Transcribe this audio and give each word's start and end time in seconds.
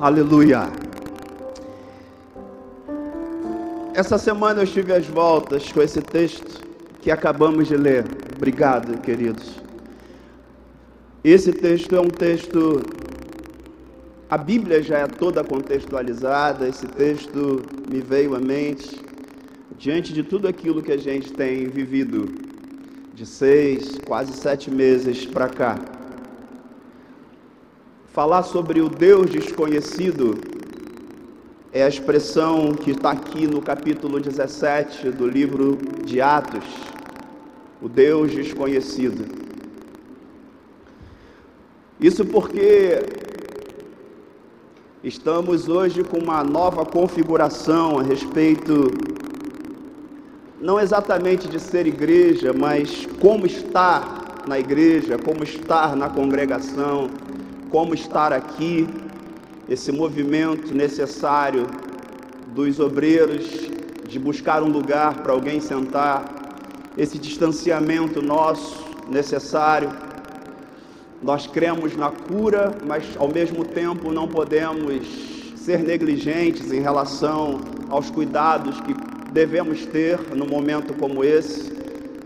Aleluia. 0.00 0.68
Essa 3.94 4.18
semana 4.18 4.60
eu 4.60 4.64
estive 4.64 4.92
às 4.92 5.06
voltas 5.06 5.70
com 5.70 5.80
esse 5.80 6.02
texto 6.02 6.62
que 7.00 7.12
acabamos 7.12 7.68
de 7.68 7.76
ler. 7.76 8.04
Obrigado, 8.36 9.00
queridos. 9.00 9.60
Esse 11.22 11.52
texto 11.52 11.94
é 11.94 12.00
um 12.00 12.10
texto. 12.10 12.82
A 14.28 14.36
Bíblia 14.36 14.82
já 14.82 14.98
é 14.98 15.06
toda 15.06 15.44
contextualizada, 15.44 16.68
esse 16.68 16.86
texto 16.86 17.62
me 17.88 18.00
veio 18.00 18.34
à 18.34 18.40
mente 18.40 19.00
diante 19.78 20.12
de 20.12 20.24
tudo 20.24 20.48
aquilo 20.48 20.82
que 20.82 20.90
a 20.90 20.96
gente 20.96 21.32
tem 21.32 21.68
vivido 21.68 22.34
de 23.14 23.24
seis, 23.24 23.96
quase 24.04 24.32
sete 24.32 24.72
meses 24.72 25.24
para 25.24 25.48
cá. 25.48 25.93
Falar 28.14 28.44
sobre 28.44 28.80
o 28.80 28.88
Deus 28.88 29.28
desconhecido 29.28 30.38
é 31.72 31.82
a 31.82 31.88
expressão 31.88 32.72
que 32.72 32.92
está 32.92 33.10
aqui 33.10 33.44
no 33.44 33.60
capítulo 33.60 34.20
17 34.20 35.10
do 35.10 35.26
livro 35.26 35.76
de 36.04 36.20
Atos, 36.20 36.62
o 37.82 37.88
Deus 37.88 38.30
desconhecido. 38.30 39.26
Isso 41.98 42.24
porque 42.24 43.04
estamos 45.02 45.68
hoje 45.68 46.04
com 46.04 46.18
uma 46.18 46.44
nova 46.44 46.86
configuração 46.86 47.98
a 47.98 48.02
respeito, 48.04 48.92
não 50.60 50.78
exatamente 50.78 51.48
de 51.48 51.58
ser 51.58 51.84
igreja, 51.84 52.52
mas 52.52 53.08
como 53.20 53.44
estar 53.44 54.44
na 54.46 54.56
igreja, 54.56 55.18
como 55.18 55.42
estar 55.42 55.96
na 55.96 56.08
congregação, 56.08 57.10
como 57.74 57.92
estar 57.92 58.32
aqui 58.32 58.86
esse 59.68 59.90
movimento 59.90 60.72
necessário 60.72 61.66
dos 62.54 62.78
obreiros 62.78 63.68
de 64.06 64.16
buscar 64.16 64.62
um 64.62 64.68
lugar 64.68 65.24
para 65.24 65.32
alguém 65.32 65.58
sentar, 65.58 66.24
esse 66.96 67.18
distanciamento 67.18 68.22
nosso 68.22 68.84
necessário. 69.10 69.90
Nós 71.20 71.48
cremos 71.48 71.96
na 71.96 72.12
cura, 72.12 72.72
mas 72.86 73.16
ao 73.18 73.26
mesmo 73.26 73.64
tempo 73.64 74.12
não 74.12 74.28
podemos 74.28 75.04
ser 75.56 75.80
negligentes 75.80 76.70
em 76.70 76.80
relação 76.80 77.60
aos 77.90 78.08
cuidados 78.08 78.80
que 78.82 78.94
devemos 79.32 79.84
ter 79.84 80.20
num 80.32 80.46
momento 80.46 80.94
como 80.94 81.24
esse, 81.24 81.72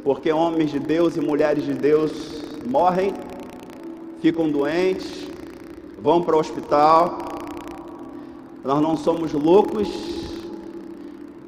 porque 0.04 0.30
homens 0.30 0.70
de 0.70 0.78
Deus 0.78 1.16
e 1.16 1.22
mulheres 1.22 1.64
de 1.64 1.72
Deus 1.72 2.44
morrem, 2.66 3.14
ficam 4.20 4.50
doentes, 4.50 5.27
vão 6.00 6.22
para 6.22 6.36
o 6.36 6.40
hospital, 6.40 7.18
nós 8.64 8.80
não 8.82 8.96
somos 8.96 9.32
loucos 9.32 9.88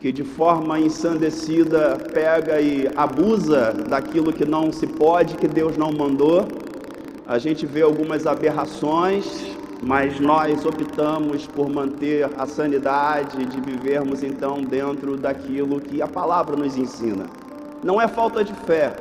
que 0.01 0.11
de 0.11 0.25
forma 0.25 0.81
ensandecida 0.81 1.99
pega 2.13 2.61
e 2.61 2.89
abusa 2.97 3.73
daquilo 3.87 4.33
que 4.33 4.47
não 4.47 4.73
se 4.73 4.87
pode, 4.87 5.35
que 5.35 5.47
Deus 5.47 5.77
não 5.77 5.93
mandou. 5.93 6.49
A 7.27 7.39
gente 7.39 7.67
vê 7.67 7.83
algumas 7.83 8.27
aberrações, 8.27 9.27
mas 9.83 10.19
nós 10.19 10.65
optamos 10.65 11.47
por 11.47 11.69
manter 11.69 12.31
a 12.39 12.47
sanidade 12.47 13.45
de 13.45 13.61
vivermos 13.61 14.23
então 14.23 14.63
dentro 14.63 15.19
daquilo 15.19 15.81
que 15.81 16.01
a 16.01 16.09
palavra 16.09 16.57
nos 16.57 16.79
ensina. 16.79 17.27
Não 17.85 18.01
é 18.01 18.09
falta 18.09 18.43
de 18.43 18.55
fé. 18.55 18.95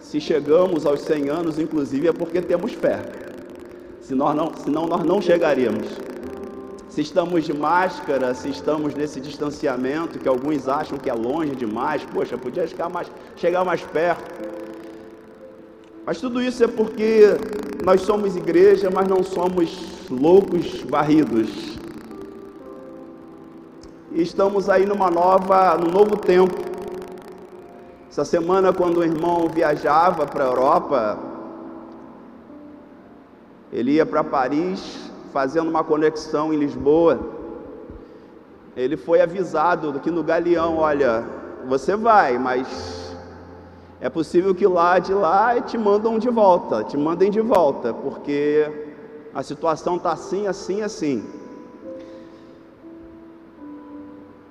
Se 0.00 0.20
chegamos 0.20 0.84
aos 0.84 1.00
100 1.02 1.28
anos, 1.28 1.58
inclusive, 1.58 2.08
é 2.08 2.12
porque 2.12 2.40
temos 2.40 2.72
fé. 2.72 3.27
Senão, 4.08 4.34
não, 4.34 4.54
senão 4.54 4.86
nós 4.86 5.04
não 5.04 5.20
chegaríamos 5.20 5.86
se 6.98 7.02
estamos 7.02 7.44
de 7.44 7.52
máscara, 7.52 8.34
se 8.34 8.48
estamos 8.48 8.94
nesse 8.94 9.20
distanciamento 9.20 10.18
que 10.18 10.26
alguns 10.26 10.66
acham 10.66 10.98
que 10.98 11.08
é 11.08 11.12
longe 11.12 11.54
demais, 11.54 12.02
poxa, 12.06 12.36
podia 12.36 12.66
chegar 12.66 12.88
mais, 12.88 13.08
chegar 13.36 13.64
mais 13.64 13.82
perto. 13.82 14.34
Mas 16.04 16.20
tudo 16.20 16.42
isso 16.42 16.64
é 16.64 16.66
porque 16.66 17.36
nós 17.84 18.00
somos 18.00 18.34
igreja, 18.34 18.90
mas 18.90 19.06
não 19.06 19.22
somos 19.22 20.08
loucos 20.10 20.80
varridos. 20.88 21.78
E 24.10 24.22
estamos 24.22 24.68
aí 24.68 24.86
numa 24.86 25.10
nova, 25.10 25.76
num 25.76 25.92
novo 25.92 26.16
tempo. 26.16 26.56
Essa 28.10 28.24
semana, 28.24 28.72
quando 28.72 29.00
o 29.00 29.04
irmão 29.04 29.48
viajava 29.48 30.26
para 30.26 30.44
a 30.44 30.48
Europa, 30.48 31.27
ele 33.72 33.92
ia 33.92 34.06
para 34.06 34.24
Paris, 34.24 35.10
fazendo 35.32 35.68
uma 35.68 35.84
conexão 35.84 36.52
em 36.52 36.56
Lisboa, 36.56 37.18
ele 38.76 38.96
foi 38.96 39.20
avisado 39.20 39.90
aqui 39.90 40.10
no 40.10 40.22
Galeão, 40.22 40.78
olha, 40.78 41.24
você 41.66 41.96
vai, 41.96 42.38
mas 42.38 43.16
é 44.00 44.08
possível 44.08 44.54
que 44.54 44.66
lá 44.66 44.98
de 44.98 45.12
lá 45.12 45.60
te 45.60 45.76
mandam 45.76 46.18
de 46.18 46.30
volta, 46.30 46.84
te 46.84 46.96
mandem 46.96 47.30
de 47.30 47.40
volta, 47.40 47.92
porque 47.92 48.86
a 49.34 49.42
situação 49.42 49.96
está 49.96 50.12
assim, 50.12 50.46
assim, 50.46 50.82
assim. 50.82 51.24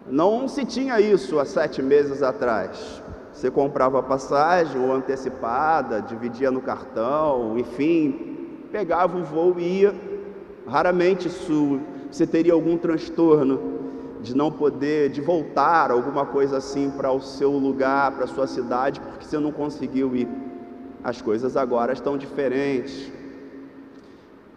Não 0.05 0.47
se 0.47 0.63
tinha 0.65 0.99
isso 0.99 1.39
há 1.39 1.45
sete 1.45 1.81
meses 1.81 2.21
atrás. 2.21 3.01
Você 3.33 3.51
comprava 3.51 4.01
passagem 4.01 4.81
ou 4.81 4.91
antecipada, 4.91 6.01
dividia 6.01 6.49
no 6.49 6.61
cartão, 6.61 7.57
enfim, 7.57 8.46
pegava 8.67 9.17
o 9.17 9.23
voo 9.23 9.55
e 9.57 9.81
ia 9.81 9.95
Raramente 10.67 11.29
isso, 11.29 11.79
você 12.11 12.27
teria 12.27 12.51
algum 12.51 12.77
transtorno 12.77 13.77
de 14.21 14.35
não 14.35 14.51
poder, 14.51 15.09
de 15.09 15.21
voltar, 15.21 15.91
alguma 15.91 16.25
coisa 16.25 16.57
assim 16.57 16.89
para 16.89 17.09
o 17.09 17.21
seu 17.21 17.51
lugar, 17.51 18.11
para 18.11 18.25
a 18.25 18.27
sua 18.27 18.47
cidade, 18.47 18.99
porque 18.99 19.23
você 19.23 19.39
não 19.39 19.51
conseguiu 19.51 20.13
ir. 20.13 20.27
As 21.01 21.21
coisas 21.21 21.55
agora 21.55 21.93
estão 21.93 22.17
diferentes. 22.17 23.09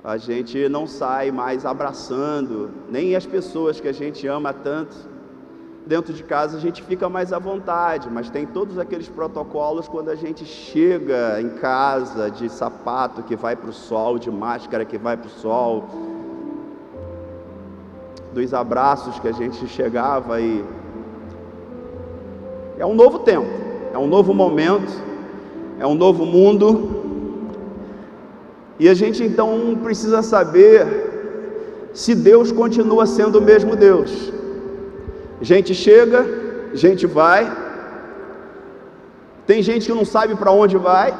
A 0.02 0.16
gente 0.16 0.68
não 0.68 0.84
sai 0.84 1.30
mais 1.30 1.64
abraçando, 1.64 2.70
nem 2.90 3.14
as 3.14 3.24
pessoas 3.24 3.78
que 3.78 3.86
a 3.86 3.92
gente 3.92 4.26
ama 4.26 4.52
tanto. 4.52 4.96
Dentro 5.86 6.12
de 6.12 6.22
casa 6.22 6.58
a 6.58 6.60
gente 6.60 6.82
fica 6.82 7.08
mais 7.08 7.32
à 7.32 7.38
vontade, 7.38 8.08
mas 8.10 8.28
tem 8.28 8.46
todos 8.46 8.78
aqueles 8.78 9.08
protocolos 9.08 9.88
quando 9.88 10.10
a 10.10 10.14
gente 10.14 10.44
chega 10.44 11.40
em 11.40 11.48
casa 11.50 12.30
de 12.30 12.48
sapato 12.50 13.22
que 13.22 13.34
vai 13.34 13.56
para 13.56 13.70
o 13.70 13.72
sol, 13.72 14.18
de 14.18 14.30
máscara 14.30 14.84
que 14.84 14.98
vai 14.98 15.16
para 15.16 15.26
o 15.26 15.30
sol, 15.30 15.84
dos 18.32 18.54
abraços 18.54 19.18
que 19.18 19.28
a 19.28 19.32
gente 19.32 19.66
chegava 19.66 20.40
e 20.40 20.64
é 22.78 22.86
um 22.86 22.94
novo 22.94 23.20
tempo, 23.20 23.48
é 23.92 23.98
um 23.98 24.06
novo 24.06 24.32
momento, 24.32 24.92
é 25.78 25.86
um 25.86 25.94
novo 25.94 26.24
mundo. 26.24 27.00
E 28.78 28.88
a 28.88 28.94
gente 28.94 29.22
então 29.22 29.78
precisa 29.82 30.22
saber 30.22 31.90
se 31.92 32.14
Deus 32.14 32.52
continua 32.52 33.06
sendo 33.06 33.38
o 33.38 33.42
mesmo 33.42 33.76
Deus. 33.76 34.32
Gente 35.40 35.74
chega, 35.74 36.26
gente 36.74 37.06
vai. 37.06 37.50
Tem 39.46 39.62
gente 39.62 39.86
que 39.86 39.92
não 39.92 40.04
sabe 40.04 40.34
para 40.34 40.50
onde 40.50 40.76
vai. 40.76 41.14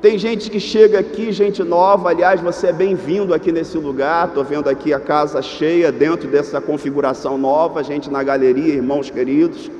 Tem 0.00 0.16
gente 0.16 0.50
que 0.50 0.58
chega 0.58 0.98
aqui, 0.98 1.30
gente 1.30 1.62
nova. 1.62 2.08
Aliás, 2.08 2.40
você 2.40 2.68
é 2.68 2.72
bem-vindo 2.72 3.34
aqui 3.34 3.52
nesse 3.52 3.76
lugar. 3.76 4.28
Estou 4.28 4.42
vendo 4.42 4.68
aqui 4.68 4.94
a 4.94 4.98
casa 4.98 5.42
cheia 5.42 5.92
dentro 5.92 6.26
dessa 6.26 6.58
configuração 6.58 7.36
nova, 7.36 7.84
gente 7.84 8.10
na 8.10 8.22
galeria, 8.22 8.74
irmãos 8.74 9.10
queridos. 9.10 9.70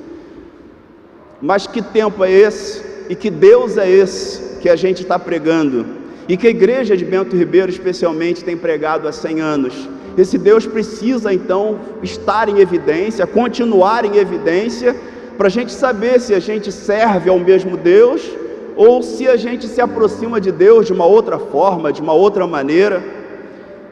Mas 1.40 1.66
que 1.66 1.80
tempo 1.80 2.22
é 2.22 2.30
esse? 2.30 2.84
E 3.08 3.14
que 3.14 3.30
Deus 3.30 3.78
é 3.78 3.90
esse 3.90 4.58
que 4.60 4.68
a 4.68 4.76
gente 4.76 5.02
está 5.02 5.18
pregando? 5.18 5.86
E 6.28 6.36
que 6.36 6.46
a 6.46 6.50
igreja 6.50 6.94
de 6.94 7.04
Bento 7.04 7.34
Ribeiro, 7.34 7.70
especialmente, 7.70 8.44
tem 8.44 8.58
pregado 8.58 9.08
há 9.08 9.12
100 9.12 9.40
anos? 9.40 9.88
Esse 10.16 10.36
Deus 10.36 10.66
precisa 10.66 11.32
então 11.32 11.78
estar 12.02 12.48
em 12.48 12.58
evidência, 12.58 13.26
continuar 13.26 14.04
em 14.04 14.16
evidência, 14.16 14.94
para 15.36 15.46
a 15.46 15.50
gente 15.50 15.72
saber 15.72 16.20
se 16.20 16.34
a 16.34 16.40
gente 16.40 16.70
serve 16.70 17.30
ao 17.30 17.38
mesmo 17.38 17.76
Deus 17.76 18.28
ou 18.76 19.02
se 19.02 19.26
a 19.28 19.36
gente 19.36 19.66
se 19.66 19.80
aproxima 19.80 20.40
de 20.40 20.52
Deus 20.52 20.86
de 20.86 20.92
uma 20.92 21.06
outra 21.06 21.38
forma, 21.38 21.92
de 21.92 22.00
uma 22.00 22.12
outra 22.12 22.46
maneira, 22.46 23.02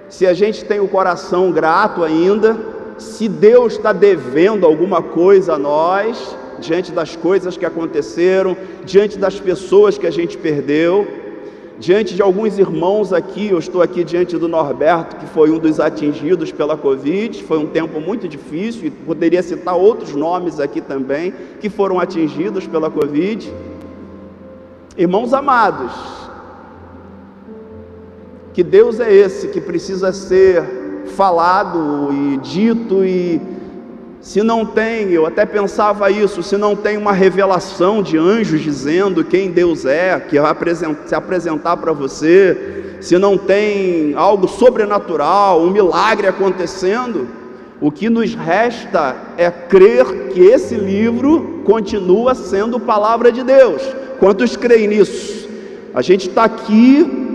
se 0.09 0.26
a 0.26 0.32
gente 0.32 0.65
tem 0.65 0.81
o 0.81 0.88
coração 0.88 1.53
grato 1.53 2.03
ainda, 2.03 2.56
se 2.99 3.29
Deus 3.29 3.75
está 3.75 3.93
devendo 3.93 4.67
alguma 4.67 5.03
coisa 5.03 5.55
a 5.55 5.59
nós, 5.59 6.37
diante 6.59 6.91
das 6.91 7.14
coisas 7.14 7.56
que 7.56 7.64
aconteceram, 7.64 8.56
diante 8.85 9.19
das 9.19 9.38
pessoas 9.38 9.97
que 9.97 10.06
a 10.06 10.11
gente 10.11 10.37
perdeu, 10.37 11.06
diante 11.78 12.14
de 12.14 12.22
alguns 12.22 12.58
irmãos 12.58 13.12
aqui, 13.12 13.48
eu 13.48 13.58
estou 13.58 13.80
aqui 13.80 14.02
diante 14.02 14.36
do 14.36 14.48
Norberto, 14.48 15.16
que 15.16 15.26
foi 15.26 15.50
um 15.50 15.58
dos 15.58 15.78
atingidos 15.78 16.50
pela 16.50 16.76
Covid, 16.76 17.42
foi 17.44 17.58
um 17.58 17.66
tempo 17.66 18.00
muito 18.00 18.26
difícil, 18.26 18.86
e 18.86 18.90
poderia 18.90 19.42
citar 19.42 19.76
outros 19.76 20.14
nomes 20.14 20.58
aqui 20.58 20.80
também, 20.80 21.32
que 21.60 21.70
foram 21.70 22.00
atingidos 22.00 22.66
pela 22.66 22.90
Covid. 22.90 23.52
Irmãos 24.96 25.32
amados, 25.32 25.92
que 28.52 28.64
Deus 28.64 28.98
é 28.98 29.12
esse 29.12 29.48
que 29.48 29.60
precisa 29.60 30.12
ser 30.12 30.64
falado 31.14 32.10
e 32.12 32.36
dito 32.38 33.04
e 33.04 33.40
se 34.20 34.43
não 34.43 34.67
tem, 34.67 35.11
eu 35.11 35.26
até 35.26 35.47
pensava 35.47 36.11
isso, 36.11 36.43
se 36.43 36.56
não 36.56 36.75
tem 36.75 36.97
uma 36.97 37.12
revelação 37.12 38.03
de 38.03 38.19
anjos 38.19 38.61
dizendo 38.61 39.25
quem 39.25 39.50
Deus 39.53 39.85
é, 39.85 40.19
que 40.19 40.41
vai 40.41 40.55
se 41.06 41.15
apresentar 41.15 41.76
para 41.76 41.93
você, 41.93 42.97
se 43.00 43.17
não 43.17 43.38
tem 43.38 44.15
algo 44.17 44.49
sobrenatural, 44.49 45.62
um 45.62 45.70
milagre 45.70 46.26
acontecendo, 46.26 47.29
o 47.81 47.93
que 47.93 48.11
nos 48.11 48.35
resta 48.35 49.15
é 49.37 49.50
crer 49.50 50.31
que 50.32 50.41
esse 50.41 50.75
livro 50.75 51.62
continua 51.64 52.35
sendo 52.35 52.81
palavra 52.81 53.31
de 53.31 53.44
Deus. 53.44 53.82
Quantos 54.19 54.56
creem 54.56 54.88
nisso? 54.88 55.49
A 55.94 56.03
gente 56.03 56.29
está 56.29 56.44
aqui. 56.44 57.26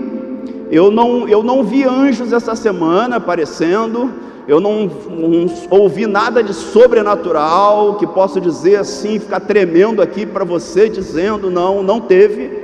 Eu 0.70 0.90
não, 0.90 1.28
eu 1.28 1.42
não 1.42 1.62
vi 1.62 1.84
anjos 1.84 2.32
essa 2.32 2.54
semana 2.54 3.16
aparecendo, 3.16 4.12
eu 4.46 4.60
não, 4.60 4.86
não, 5.08 5.46
ouvi 5.70 6.06
nada 6.06 6.42
de 6.42 6.52
sobrenatural 6.52 7.94
que 7.94 8.06
posso 8.06 8.40
dizer 8.40 8.76
assim, 8.76 9.18
ficar 9.18 9.40
tremendo 9.40 10.02
aqui 10.02 10.26
para 10.26 10.44
você 10.44 10.88
dizendo, 10.88 11.50
não, 11.50 11.82
não 11.82 12.00
teve. 12.00 12.62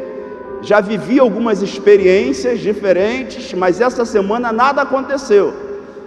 Já 0.63 0.81
vivi 0.81 1.19
algumas 1.19 1.63
experiências 1.63 2.61
diferentes, 2.61 3.55
mas 3.55 3.81
essa 3.81 4.05
semana 4.05 4.53
nada 4.53 4.83
aconteceu. 4.83 5.55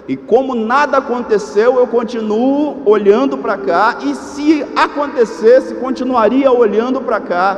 E 0.08 0.16
como 0.16 0.54
nada 0.54 0.98
aconteceu, 0.98 1.78
eu 1.78 1.88
continuo 1.88 2.84
olhando 2.86 3.38
para 3.38 3.58
cá, 3.58 3.98
e 4.04 4.14
se 4.14 4.64
acontecesse, 4.76 5.76
continuaria 5.76 6.52
olhando 6.52 7.02
para 7.02 7.20
cá, 7.20 7.58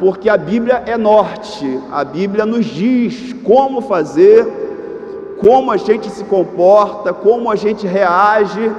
porque 0.00 0.28
a 0.28 0.36
Bíblia 0.36 0.82
é 0.86 0.96
norte, 0.96 1.80
a 1.92 2.02
Bíblia 2.02 2.44
nos 2.44 2.64
diz 2.66 3.32
como 3.44 3.82
fazer 3.82 4.63
como 5.40 5.70
a 5.70 5.76
gente 5.76 6.08
se 6.10 6.24
comporta, 6.24 7.12
como 7.12 7.50
a 7.50 7.56
gente 7.56 7.86
reage 7.86 8.70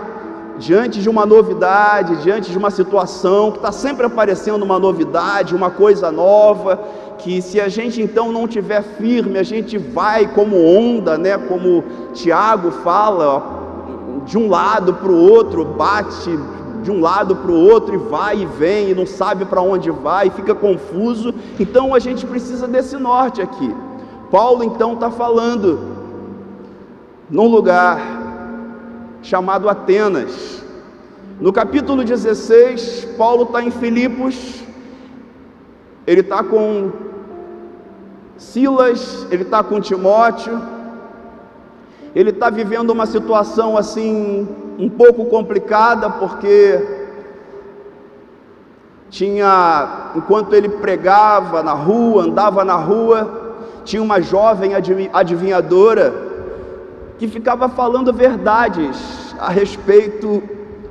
diante 0.57 1.01
de 1.01 1.09
uma 1.09 1.25
novidade, 1.25 2.15
diante 2.17 2.49
de 2.49 2.57
uma 2.57 2.71
situação 2.71 3.51
que 3.51 3.57
está 3.57 3.71
sempre 3.71 4.05
aparecendo 4.05 4.63
uma 4.63 4.79
novidade, 4.79 5.55
uma 5.55 5.69
coisa 5.69 6.11
nova, 6.11 6.79
que 7.17 7.41
se 7.41 7.59
a 7.59 7.67
gente 7.67 8.01
então 8.01 8.31
não 8.31 8.47
tiver 8.47 8.81
firme, 8.81 9.37
a 9.37 9.43
gente 9.43 9.77
vai 9.77 10.27
como 10.27 10.55
onda, 10.57 11.17
né? 11.17 11.37
Como 11.37 11.83
Tiago 12.13 12.71
fala, 12.71 13.43
de 14.25 14.37
um 14.37 14.49
lado 14.49 14.93
para 14.93 15.11
o 15.11 15.29
outro, 15.29 15.65
bate 15.65 16.37
de 16.81 16.91
um 16.91 17.01
lado 17.01 17.35
para 17.35 17.51
o 17.51 17.67
outro 17.67 17.95
e 17.95 17.97
vai 17.97 18.41
e 18.41 18.45
vem 18.45 18.91
e 18.91 18.95
não 18.95 19.07
sabe 19.07 19.43
para 19.43 19.59
onde 19.59 19.89
vai, 19.89 20.27
e 20.27 20.29
fica 20.29 20.53
confuso. 20.53 21.33
Então 21.59 21.95
a 21.95 21.99
gente 21.99 22.25
precisa 22.25 22.67
desse 22.67 22.95
norte 22.95 23.41
aqui. 23.41 23.75
Paulo 24.29 24.63
então 24.63 24.93
está 24.93 25.09
falando 25.09 25.94
num 27.29 27.47
lugar 27.47 27.99
chamado 29.21 29.67
Atenas. 29.67 30.63
No 31.39 31.51
capítulo 31.51 32.03
16, 32.03 33.15
Paulo 33.17 33.43
está 33.43 33.61
em 33.61 33.71
Filipos, 33.71 34.63
ele 36.05 36.21
está 36.21 36.43
com 36.43 36.91
Silas, 38.37 39.25
ele 39.31 39.43
está 39.43 39.63
com 39.63 39.81
Timóteo, 39.81 40.61
ele 42.13 42.29
está 42.29 42.49
vivendo 42.49 42.91
uma 42.91 43.05
situação 43.05 43.77
assim 43.77 44.47
um 44.77 44.89
pouco 44.89 45.25
complicada, 45.25 46.09
porque 46.09 46.79
tinha, 49.09 50.11
enquanto 50.15 50.53
ele 50.53 50.69
pregava 50.69 51.63
na 51.63 51.73
rua, 51.73 52.23
andava 52.23 52.63
na 52.63 52.75
rua, 52.75 53.57
tinha 53.83 54.01
uma 54.01 54.21
jovem 54.21 54.71
adivinhadora 55.11 56.24
que 57.17 57.27
ficava 57.27 57.69
falando 57.69 58.11
verdades 58.13 59.35
a 59.39 59.49
respeito 59.49 60.43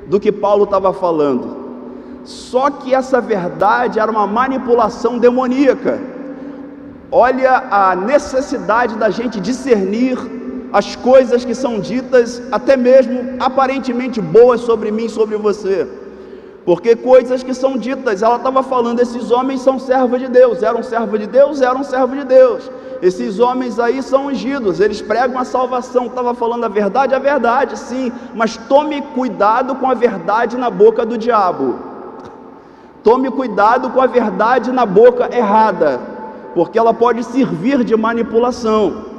do 0.07 0.19
que 0.19 0.31
Paulo 0.31 0.63
estava 0.65 0.93
falando. 0.93 1.65
Só 2.23 2.69
que 2.69 2.93
essa 2.93 3.21
verdade 3.21 3.99
era 3.99 4.11
uma 4.11 4.25
manipulação 4.25 5.19
demoníaca. 5.19 5.99
Olha 7.11 7.63
a 7.69 7.95
necessidade 7.95 8.95
da 8.95 9.09
gente 9.09 9.39
discernir 9.39 10.17
as 10.73 10.95
coisas 10.95 11.45
que 11.45 11.53
são 11.53 11.79
ditas, 11.79 12.41
até 12.51 12.75
mesmo 12.75 13.35
aparentemente 13.39 14.19
boas 14.19 14.61
sobre 14.61 14.91
mim, 14.91 15.07
sobre 15.07 15.37
você. 15.37 15.87
Porque 16.65 16.95
coisas 16.95 17.43
que 17.43 17.53
são 17.53 17.77
ditas, 17.77 18.23
ela 18.23 18.37
estava 18.37 18.63
falando, 18.63 18.99
esses 18.99 19.29
homens 19.29 19.61
são 19.61 19.77
servos 19.77 20.19
de 20.19 20.27
Deus, 20.27 20.63
eram 20.63 20.81
servos 20.81 21.19
de 21.19 21.27
Deus, 21.27 21.61
eram 21.61 21.83
servos 21.83 22.17
de 22.17 22.25
Deus. 22.25 22.71
Esses 23.03 23.39
homens 23.39 23.77
aí 23.77 24.01
são 24.01 24.27
ungidos, 24.27 24.79
eles 24.79 24.99
pregam 24.99 25.37
a 25.37 25.45
salvação. 25.45 26.07
Estava 26.07 26.33
falando 26.33 26.63
a 26.63 26.67
verdade, 26.67 27.13
a 27.13 27.19
verdade, 27.19 27.77
sim, 27.77 28.11
mas 28.33 28.57
tome 28.57 28.99
cuidado 29.13 29.75
com 29.75 29.87
a 29.87 29.93
verdade 29.93 30.57
na 30.57 30.71
boca 30.71 31.05
do 31.05 31.17
diabo. 31.17 31.75
Tome 33.03 33.29
cuidado 33.29 33.91
com 33.91 34.01
a 34.01 34.07
verdade 34.07 34.71
na 34.71 34.87
boca 34.87 35.29
errada, 35.31 35.99
porque 36.55 36.79
ela 36.79 36.95
pode 36.95 37.23
servir 37.23 37.83
de 37.83 37.95
manipulação. 37.95 39.14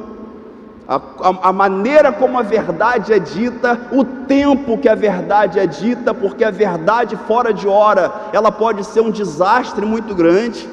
A, 0.88 0.96
a, 0.96 1.48
a, 1.48 1.52
maneira 1.52 2.12
como 2.12 2.38
a 2.38 2.42
verdade 2.42 3.12
é 3.12 3.18
dita, 3.18 3.88
o 3.90 4.04
tempo 4.04 4.78
que 4.78 4.88
a 4.88 4.94
verdade 4.94 5.58
é 5.58 5.66
dita, 5.66 6.14
porque 6.14 6.44
a 6.44 6.50
verdade 6.50 7.16
fora 7.26 7.52
de 7.52 7.66
hora, 7.66 8.12
ela 8.32 8.52
pode 8.52 8.84
ser 8.84 9.00
um 9.00 9.10
desastre 9.10 9.84
muito 9.84 10.14
grande. 10.14 10.68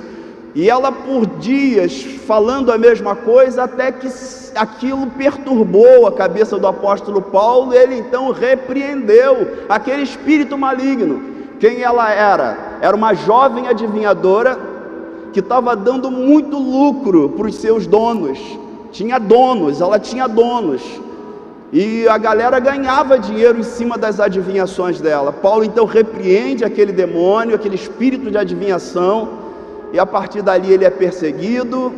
E 0.54 0.70
ela 0.70 0.92
por 0.92 1.26
dias 1.26 2.04
falando 2.28 2.72
a 2.72 2.78
mesma 2.78 3.16
coisa, 3.16 3.64
até 3.64 3.92
que 3.92 4.08
aquilo 4.56 5.08
perturbou 5.08 6.06
a 6.06 6.12
cabeça 6.12 6.60
do 6.60 6.68
apóstolo 6.68 7.20
Paulo, 7.20 7.74
ele 7.74 7.98
então 7.98 8.32
repreendeu 8.32 9.66
aquele 9.68 10.04
espírito 10.04 10.56
maligno. 10.56 11.24
Quem 11.60 11.82
ela 11.82 12.12
era? 12.12 12.78
Era 12.82 12.96
uma 12.96 13.16
jovem 13.16 13.68
adivinhadora 13.68 14.60
que 15.32 15.40
estava 15.40 15.76
dando 15.76 16.12
muito 16.12 16.56
lucro 16.60 17.30
para 17.30 17.48
os 17.48 17.56
seus 17.56 17.88
donos. 17.88 18.40
Tinha 18.94 19.20
donos, 19.20 19.82
ela 19.82 20.00
tinha 20.00 20.26
donos. 20.26 20.82
E 21.74 22.08
a 22.08 22.18
galera 22.18 22.60
ganhava 22.60 23.20
dinheiro 23.20 23.60
em 23.60 23.64
cima 23.64 23.98
das 23.98 24.22
adivinhações 24.22 25.02
dela. 25.02 25.34
Paulo 25.34 25.66
então 25.66 25.86
repreende 25.86 26.64
aquele 26.64 26.94
demônio, 26.94 27.56
aquele 27.56 27.76
espírito 27.76 28.32
de 28.32 28.38
adivinhação 28.38 29.44
e 29.94 30.00
a 30.00 30.06
partir 30.08 30.42
dali 30.42 30.74
ele 30.74 30.84
é 30.84 30.90
perseguido, 30.90 31.94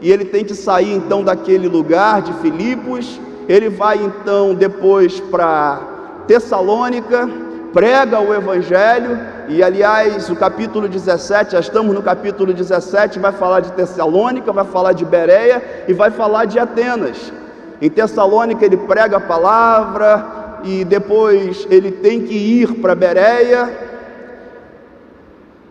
e 0.00 0.10
ele 0.10 0.24
tem 0.24 0.42
que 0.44 0.54
sair 0.54 0.94
então 0.94 1.22
daquele 1.22 1.68
lugar 1.68 2.22
de 2.22 2.32
Filipos, 2.34 3.20
ele 3.46 3.68
vai 3.68 3.98
então 4.02 4.54
depois 4.54 5.20
para 5.20 5.78
Tessalônica, 6.26 7.28
prega 7.72 8.18
o 8.18 8.32
Evangelho, 8.34 9.18
e 9.48 9.62
aliás, 9.62 10.30
o 10.30 10.36
capítulo 10.36 10.88
17, 10.88 11.52
já 11.52 11.60
estamos 11.60 11.94
no 11.94 12.02
capítulo 12.02 12.52
17, 12.52 13.18
vai 13.18 13.32
falar 13.32 13.60
de 13.60 13.72
Tessalônica, 13.72 14.52
vai 14.52 14.64
falar 14.64 14.92
de 14.92 15.04
Bereia 15.04 15.84
e 15.86 15.92
vai 15.92 16.10
falar 16.10 16.46
de 16.46 16.58
Atenas. 16.58 17.32
Em 17.80 17.90
Tessalônica 17.90 18.64
ele 18.64 18.76
prega 18.76 19.18
a 19.18 19.20
palavra 19.20 20.60
e 20.64 20.84
depois 20.84 21.66
ele 21.70 21.92
tem 21.92 22.22
que 22.22 22.34
ir 22.34 22.80
para 22.80 22.94
Bereia, 22.94 23.70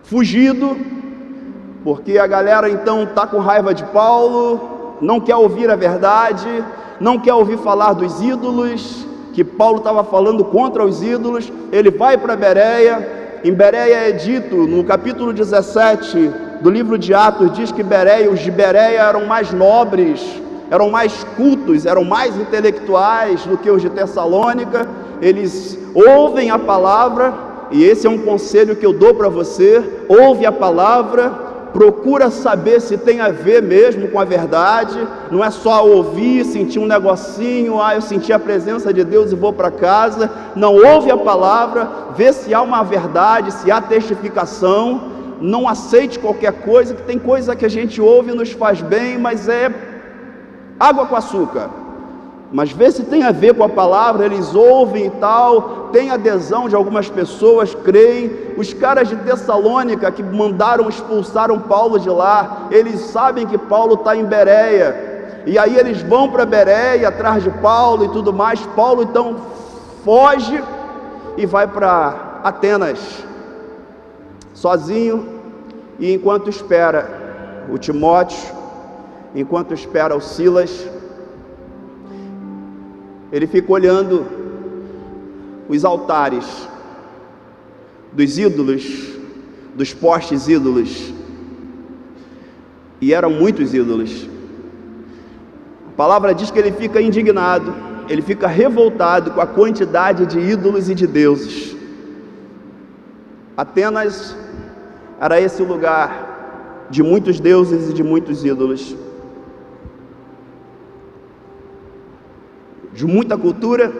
fugido, 0.03 0.77
porque 1.84 2.20
a 2.20 2.27
galera 2.27 2.70
então 2.70 3.03
está 3.03 3.25
com 3.25 3.39
raiva 3.39 3.74
de 3.74 3.84
Paulo, 3.86 4.98
não 5.01 5.20
quer 5.20 5.36
ouvir 5.36 5.72
a 5.72 5.75
verdade, 5.75 6.63
não 7.00 7.20
quer 7.20 7.34
ouvir 7.34 7.58
falar 7.58 7.94
dos 7.94 8.22
ídolos, 8.22 9.08
que 9.34 9.44
Paulo 9.44 9.80
estava 9.80 10.03
falando 10.03 10.46
contra 10.46 10.86
os 10.86 11.01
ídolos. 11.01 11.51
Ele 11.72 11.89
vai 11.89 12.18
para 12.18 12.36
Bereia, 12.36 13.23
em 13.44 13.54
Bereia 13.54 14.08
é 14.08 14.12
dito, 14.12 14.56
no 14.56 14.86
capítulo 14.86 15.34
17 15.34 16.32
do 16.62 16.70
livro 16.70 16.98
de 16.98 17.14
Atos, 17.14 17.52
diz 17.52 17.74
que 17.74 17.84
Bereia, 17.84 18.32
os 18.32 18.40
de 18.40 18.50
Bereia 18.50 19.02
eram 19.02 19.26
mais 19.26 19.52
nobres, 19.52 20.42
eram 20.72 20.90
mais 20.90 21.26
cultos, 21.36 21.86
eram 21.86 22.06
mais 22.06 22.38
intelectuais 22.38 23.46
do 23.46 23.58
que 23.58 23.70
os 23.70 23.82
de 23.82 23.90
Tessalônica. 23.90 24.88
Eles 25.22 25.78
ouvem 25.94 26.52
a 26.52 26.58
palavra, 26.58 27.34
e 27.70 27.84
esse 27.84 28.08
é 28.08 28.10
um 28.10 28.20
conselho 28.20 28.78
que 28.78 28.86
eu 28.86 28.94
dou 28.94 29.14
para 29.14 29.28
você: 29.28 29.84
ouve 30.08 30.46
a 30.46 30.52
palavra 30.52 31.53
procura 31.74 32.30
saber 32.30 32.80
se 32.80 32.98
tem 32.98 33.20
a 33.20 33.30
ver 33.30 33.62
mesmo 33.62 34.08
com 34.08 34.20
a 34.20 34.24
verdade, 34.24 35.06
não 35.32 35.44
é 35.44 35.50
só 35.50 35.86
ouvir, 35.86 36.46
sentir 36.46 36.80
um 36.80 36.86
negocinho, 36.86 37.82
ah, 37.82 37.96
eu 37.96 38.01
senti 38.01 38.32
a 38.32 38.39
presença 38.39 38.94
de 38.94 39.03
Deus 39.03 39.32
e 39.32 39.36
vou 39.36 39.51
para 39.51 39.72
casa. 39.72 40.32
Não 40.56 40.75
ouve 40.75 41.10
a 41.12 41.18
palavra, 41.18 41.89
vê 42.15 42.32
se 42.32 42.53
há 42.53 42.62
uma 42.62 42.84
verdade, 42.84 43.51
se 43.51 43.72
há 43.72 43.82
testificação. 43.82 45.12
Não 45.42 45.68
aceite 45.68 46.20
qualquer 46.20 46.53
coisa, 46.53 46.94
que 46.94 47.01
tem 47.01 47.20
coisa 47.20 47.56
que 47.56 47.65
a 47.65 47.70
gente 47.70 48.00
ouve 48.00 48.32
e 48.32 48.36
nos 48.36 48.51
faz 48.51 48.82
bem, 48.82 49.18
mas 49.18 49.50
é 49.50 49.70
água 50.80 51.06
com 51.08 51.15
açúcar 51.15 51.83
mas 52.54 52.72
vê 52.72 52.92
se 52.92 53.04
tem 53.06 53.24
a 53.24 53.32
ver 53.32 53.56
com 53.56 53.64
a 53.64 53.70
palavra, 53.70 54.28
eles 54.28 54.54
ouvem 54.54 55.08
e 55.08 55.10
tal, 55.10 55.90
tem 55.92 56.12
adesão 56.12 56.70
de 56.70 56.76
algumas 56.76 57.10
pessoas, 57.10 57.74
creem. 57.74 58.54
Os 58.56 58.72
caras 58.72 59.10
de 59.10 59.16
Tessalônica 59.16 60.12
que 60.12 60.22
mandaram, 60.22 60.88
expulsaram 60.88 61.60
Paulo 61.60 62.00
de 62.00 62.12
lá, 62.12 62.68
eles 62.70 63.00
sabem 63.02 63.48
que 63.48 63.58
Paulo 63.58 63.96
está 63.96 64.16
em 64.16 64.24
Bereia, 64.24 65.42
E 65.48 65.58
aí 65.58 65.76
eles 65.76 66.04
vão 66.04 66.30
para 66.30 66.46
Bereia, 66.46 67.08
atrás 67.08 67.44
de 67.44 67.50
Paulo 67.50 68.06
e 68.06 68.10
tudo 68.10 68.32
mais. 68.32 68.62
Paulo 68.68 69.02
então 69.02 69.36
foge 70.06 70.64
e 71.36 71.48
vai 71.48 71.66
para 71.68 72.40
Atenas, 72.44 73.00
sozinho, 74.54 75.42
e 75.98 76.14
enquanto 76.14 76.52
espera 76.52 77.10
o 77.68 77.80
Timóteo, 77.80 78.54
enquanto 79.36 79.74
espera 79.74 80.16
o 80.16 80.22
Silas, 80.22 80.93
ele 83.34 83.48
fica 83.48 83.72
olhando 83.72 84.28
os 85.68 85.84
altares 85.84 86.70
dos 88.12 88.38
ídolos, 88.38 88.86
dos 89.74 89.92
postes 89.92 90.48
ídolos, 90.48 91.12
e 93.02 93.12
eram 93.12 93.32
muitos 93.32 93.74
ídolos. 93.74 94.30
A 95.88 95.98
palavra 95.98 96.36
diz 96.36 96.52
que 96.52 96.60
ele 96.60 96.72
fica 96.74 97.02
indignado, 97.02 97.74
ele 98.08 98.22
fica 98.22 98.46
revoltado 98.46 99.32
com 99.32 99.42
a 99.42 99.48
quantidade 99.48 100.28
de 100.28 100.40
ídolos 100.40 100.88
e 100.88 100.94
de 100.94 101.08
deuses. 101.08 101.75
Atenas 103.58 104.38
era 105.20 105.42
esse 105.42 105.63
lugar 105.63 106.88
de 106.92 107.02
muitos 107.02 107.40
deuses 107.40 107.90
e 107.90 107.94
de 107.94 108.04
muitos 108.04 108.46
ídolos. 108.46 108.96
De 112.94 113.06
muita 113.06 113.38
cultura, 113.38 113.92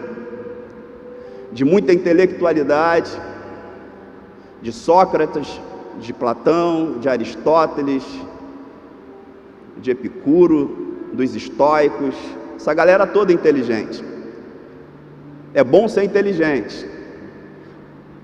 de 1.52 1.66
muita 1.66 1.94
intelectualidade, 1.94 3.12
de 4.62 4.72
Sócrates, 4.72 5.60
de 6.00 6.14
Platão, 6.14 7.00
de 7.00 7.10
Aristóteles, 7.10 8.04
de 9.78 9.92
Epicuro, 9.92 11.10
dos 11.14 11.36
estoicos, 11.36 12.16
essa 12.56 12.74
galera 12.74 13.06
toda 13.06 13.34
inteligente. 13.34 14.04
É 15.54 15.64
bom 15.64 15.88
ser 15.88 16.04
inteligente, 16.04 16.88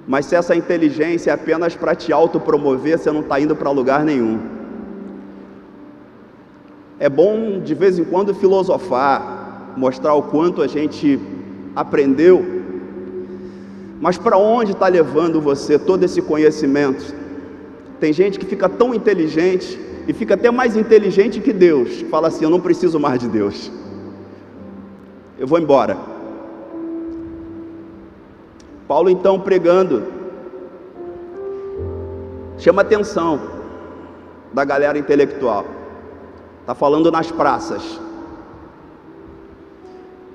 mas 0.07 0.25
se 0.25 0.35
essa 0.35 0.55
inteligência 0.55 1.29
é 1.29 1.33
apenas 1.33 1.75
para 1.75 1.93
te 1.93 2.11
autopromover, 2.11 2.97
você 2.97 3.11
não 3.11 3.21
está 3.21 3.39
indo 3.39 3.55
para 3.55 3.69
lugar 3.69 4.03
nenhum. 4.03 4.39
É 6.97 7.07
bom 7.07 7.61
de 7.61 7.75
vez 7.75 7.99
em 7.99 8.03
quando 8.03 8.33
filosofar, 8.33 9.38
mostrar 9.75 10.13
o 10.13 10.23
quanto 10.23 10.61
a 10.61 10.67
gente 10.67 11.19
aprendeu, 11.75 12.59
mas 14.01 14.17
para 14.17 14.37
onde 14.37 14.71
está 14.71 14.87
levando 14.87 15.41
você 15.41 15.77
todo 15.77 16.03
esse 16.03 16.21
conhecimento? 16.21 17.13
Tem 17.99 18.13
gente 18.13 18.39
que 18.39 18.45
fica 18.45 18.69
tão 18.69 18.93
inteligente 18.93 19.77
e 20.07 20.13
fica 20.13 20.35
até 20.35 20.49
mais 20.49 20.75
inteligente 20.77 21.41
que 21.41 21.51
Deus. 21.51 22.01
Fala 22.09 22.29
assim: 22.29 22.45
Eu 22.45 22.49
não 22.49 22.61
preciso 22.61 22.99
mais 22.99 23.19
de 23.19 23.27
Deus. 23.27 23.69
Eu 25.37 25.45
vou 25.45 25.59
embora. 25.59 25.97
Paulo 28.87 29.09
então 29.09 29.39
pregando, 29.39 30.03
chama 32.57 32.81
atenção 32.81 33.39
da 34.51 34.65
galera 34.65 34.97
intelectual. 34.97 35.65
Está 36.61 36.73
falando 36.73 37.11
nas 37.11 37.29
praças. 37.29 37.99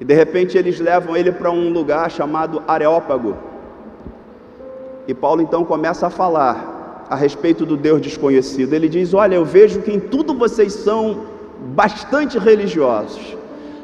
E 0.00 0.04
de 0.04 0.14
repente 0.14 0.58
eles 0.58 0.80
levam 0.80 1.16
ele 1.16 1.30
para 1.30 1.50
um 1.50 1.72
lugar 1.72 2.10
chamado 2.10 2.62
Areópago. 2.66 3.36
E 5.06 5.14
Paulo 5.14 5.42
então 5.42 5.64
começa 5.64 6.06
a 6.06 6.10
falar 6.10 7.06
a 7.08 7.14
respeito 7.14 7.64
do 7.66 7.76
Deus 7.76 8.00
desconhecido. 8.00 8.72
Ele 8.72 8.88
diz: 8.88 9.14
Olha, 9.14 9.34
eu 9.36 9.44
vejo 9.44 9.82
que 9.82 9.92
em 9.92 10.00
tudo 10.00 10.34
vocês 10.34 10.72
são 10.72 11.26
bastante 11.74 12.38
religiosos, 12.38 13.36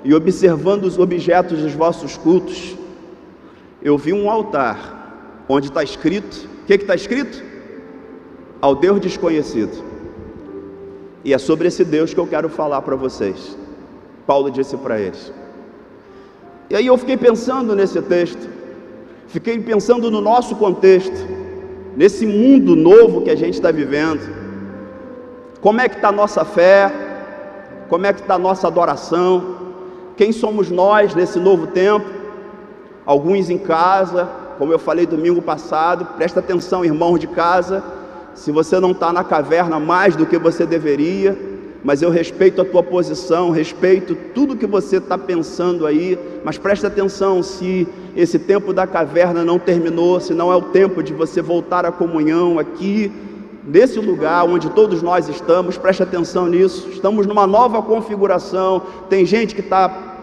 e 0.04 0.14
observando 0.14 0.84
os 0.84 0.98
objetos 0.98 1.60
dos 1.60 1.74
vossos 1.74 2.16
cultos, 2.16 2.76
eu 3.82 3.96
vi 3.96 4.12
um 4.12 4.30
altar 4.30 5.44
onde 5.48 5.68
está 5.68 5.82
escrito: 5.82 6.48
o 6.62 6.66
que 6.66 6.74
está 6.74 6.94
escrito? 6.94 7.42
Ao 8.60 8.74
Deus 8.74 9.00
desconhecido. 9.00 9.84
E 11.24 11.34
é 11.34 11.38
sobre 11.38 11.68
esse 11.68 11.84
Deus 11.84 12.14
que 12.14 12.20
eu 12.20 12.26
quero 12.26 12.48
falar 12.48 12.80
para 12.82 12.96
vocês. 12.96 13.56
Paulo 14.26 14.50
disse 14.50 14.76
para 14.76 14.98
eles. 14.98 15.32
E 16.70 16.76
aí 16.76 16.86
eu 16.86 16.96
fiquei 16.96 17.16
pensando 17.16 17.74
nesse 17.74 18.00
texto, 18.00 18.48
fiquei 19.26 19.58
pensando 19.58 20.08
no 20.08 20.20
nosso 20.20 20.54
contexto 20.54 21.26
nesse 21.96 22.24
mundo 22.24 22.76
novo 22.76 23.22
que 23.22 23.30
a 23.30 23.34
gente 23.34 23.54
está 23.54 23.72
vivendo. 23.72 24.20
Como 25.60 25.80
é 25.80 25.88
que 25.88 25.96
está 25.96 26.10
a 26.10 26.12
nossa 26.12 26.44
fé? 26.44 26.92
Como 27.88 28.06
é 28.06 28.12
que 28.12 28.20
está 28.20 28.34
a 28.34 28.38
nossa 28.38 28.68
adoração? 28.68 29.56
Quem 30.16 30.30
somos 30.30 30.70
nós 30.70 31.12
nesse 31.12 31.40
novo 31.40 31.66
tempo? 31.66 32.06
Alguns 33.04 33.50
em 33.50 33.58
casa, 33.58 34.28
como 34.56 34.72
eu 34.72 34.78
falei 34.78 35.06
domingo 35.06 35.42
passado, 35.42 36.04
presta 36.16 36.38
atenção, 36.38 36.84
irmãos 36.84 37.18
de 37.18 37.26
casa, 37.26 37.82
se 38.32 38.52
você 38.52 38.78
não 38.78 38.92
está 38.92 39.12
na 39.12 39.24
caverna 39.24 39.80
mais 39.80 40.14
do 40.14 40.24
que 40.24 40.38
você 40.38 40.64
deveria, 40.64 41.36
mas 41.82 42.02
eu 42.02 42.10
respeito 42.10 42.60
a 42.60 42.64
tua 42.64 42.82
posição, 42.82 43.50
respeito 43.50 44.14
tudo 44.34 44.56
que 44.56 44.66
você 44.66 44.96
está 44.96 45.16
pensando 45.16 45.86
aí, 45.86 46.18
mas 46.44 46.58
presta 46.58 46.86
atenção, 46.86 47.42
se 47.42 47.88
esse 48.16 48.38
tempo 48.38 48.72
da 48.72 48.86
caverna 48.86 49.44
não 49.44 49.58
terminou, 49.58 50.20
se 50.20 50.34
não 50.34 50.52
é 50.52 50.56
o 50.56 50.62
tempo 50.62 51.02
de 51.02 51.12
você 51.14 51.40
voltar 51.40 51.86
à 51.86 51.92
comunhão 51.92 52.58
aqui, 52.58 53.10
nesse 53.66 53.98
lugar 53.98 54.44
onde 54.44 54.68
todos 54.70 55.02
nós 55.02 55.28
estamos, 55.28 55.78
preste 55.78 56.02
atenção 56.02 56.46
nisso, 56.46 56.88
estamos 56.92 57.26
numa 57.26 57.46
nova 57.46 57.82
configuração, 57.82 58.82
tem 59.08 59.24
gente 59.24 59.54
que 59.54 59.60
está 59.60 60.16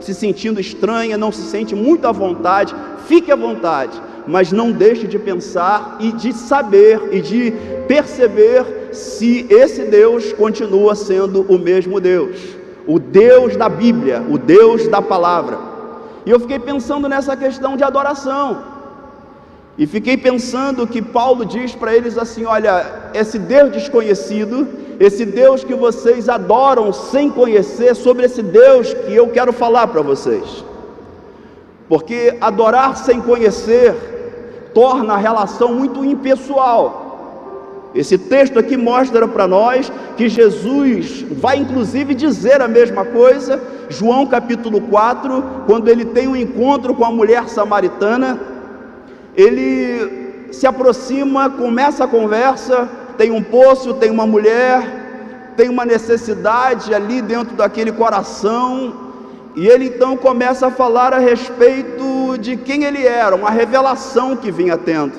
se 0.00 0.14
sentindo 0.14 0.60
estranha, 0.60 1.16
não 1.16 1.32
se 1.32 1.42
sente 1.42 1.74
muito 1.74 2.06
à 2.06 2.12
vontade, 2.12 2.74
fique 3.06 3.32
à 3.32 3.36
vontade, 3.36 4.00
mas 4.26 4.52
não 4.52 4.72
deixe 4.72 5.06
de 5.06 5.18
pensar 5.18 5.96
e 6.00 6.12
de 6.12 6.32
saber 6.32 7.08
e 7.12 7.20
de 7.20 7.52
perceber 7.86 8.90
se 8.92 9.46
esse 9.50 9.82
Deus 9.84 10.32
continua 10.32 10.94
sendo 10.94 11.42
o 11.42 11.58
mesmo 11.58 12.00
Deus, 12.00 12.38
o 12.86 12.98
Deus 12.98 13.56
da 13.56 13.68
Bíblia, 13.68 14.24
o 14.28 14.38
Deus 14.38 14.88
da 14.88 15.02
palavra. 15.02 15.58
E 16.24 16.30
eu 16.30 16.40
fiquei 16.40 16.58
pensando 16.58 17.08
nessa 17.08 17.36
questão 17.36 17.76
de 17.76 17.84
adoração. 17.84 18.74
E 19.76 19.86
fiquei 19.86 20.16
pensando 20.16 20.86
que 20.86 21.02
Paulo 21.02 21.44
diz 21.44 21.74
para 21.74 21.94
eles 21.94 22.16
assim: 22.16 22.44
olha, 22.44 23.10
esse 23.12 23.38
Deus 23.38 23.72
desconhecido, 23.72 24.68
esse 25.00 25.24
Deus 25.26 25.64
que 25.64 25.74
vocês 25.74 26.28
adoram 26.28 26.92
sem 26.92 27.28
conhecer, 27.28 27.94
sobre 27.96 28.24
esse 28.24 28.42
Deus 28.42 28.94
que 28.94 29.14
eu 29.14 29.28
quero 29.28 29.52
falar 29.52 29.88
para 29.88 30.00
vocês. 30.00 30.64
Porque 31.88 32.38
adorar 32.40 32.96
sem 32.96 33.20
conhecer 33.20 34.13
torna 34.74 35.14
a 35.14 35.16
relação 35.16 35.72
muito 35.72 36.04
impessoal. 36.04 37.04
Esse 37.94 38.18
texto 38.18 38.58
aqui 38.58 38.76
mostra 38.76 39.28
para 39.28 39.46
nós 39.46 39.90
que 40.16 40.28
Jesus 40.28 41.24
vai 41.30 41.58
inclusive 41.58 42.12
dizer 42.12 42.60
a 42.60 42.66
mesma 42.66 43.04
coisa, 43.04 43.62
João 43.88 44.26
capítulo 44.26 44.80
4, 44.80 45.44
quando 45.66 45.88
ele 45.88 46.04
tem 46.04 46.26
um 46.26 46.34
encontro 46.34 46.92
com 46.92 47.04
a 47.04 47.10
mulher 47.10 47.48
samaritana, 47.48 48.40
ele 49.36 50.48
se 50.50 50.66
aproxima, 50.66 51.50
começa 51.50 52.04
a 52.04 52.08
conversa, 52.08 52.88
tem 53.16 53.30
um 53.30 53.42
poço, 53.42 53.94
tem 53.94 54.10
uma 54.10 54.26
mulher, 54.26 55.52
tem 55.56 55.68
uma 55.68 55.84
necessidade 55.84 56.92
ali 56.92 57.22
dentro 57.22 57.54
daquele 57.54 57.92
coração, 57.92 59.03
e 59.54 59.68
ele 59.68 59.86
então 59.86 60.16
começa 60.16 60.66
a 60.66 60.70
falar 60.70 61.12
a 61.12 61.18
respeito 61.18 62.36
de 62.38 62.56
quem 62.56 62.84
ele 62.84 63.06
era, 63.06 63.36
uma 63.36 63.50
revelação 63.50 64.36
que 64.36 64.50
vinha 64.50 64.76
tendo. 64.76 65.12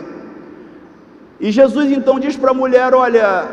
E 1.39 1.51
Jesus 1.51 1.91
então 1.91 2.19
diz 2.19 2.35
para 2.35 2.51
a 2.51 2.53
mulher: 2.53 2.93
Olha, 2.93 3.45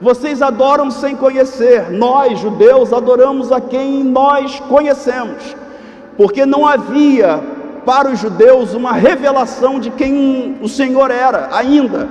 vocês 0.00 0.42
adoram 0.42 0.90
sem 0.90 1.14
conhecer, 1.14 1.90
nós, 1.90 2.38
judeus, 2.38 2.92
adoramos 2.92 3.52
a 3.52 3.60
quem 3.60 4.02
nós 4.02 4.58
conhecemos, 4.60 5.56
porque 6.16 6.44
não 6.44 6.66
havia 6.66 7.40
para 7.84 8.10
os 8.10 8.18
judeus 8.18 8.74
uma 8.74 8.92
revelação 8.92 9.78
de 9.78 9.90
quem 9.90 10.58
o 10.60 10.68
Senhor 10.68 11.10
era 11.10 11.50
ainda. 11.52 12.08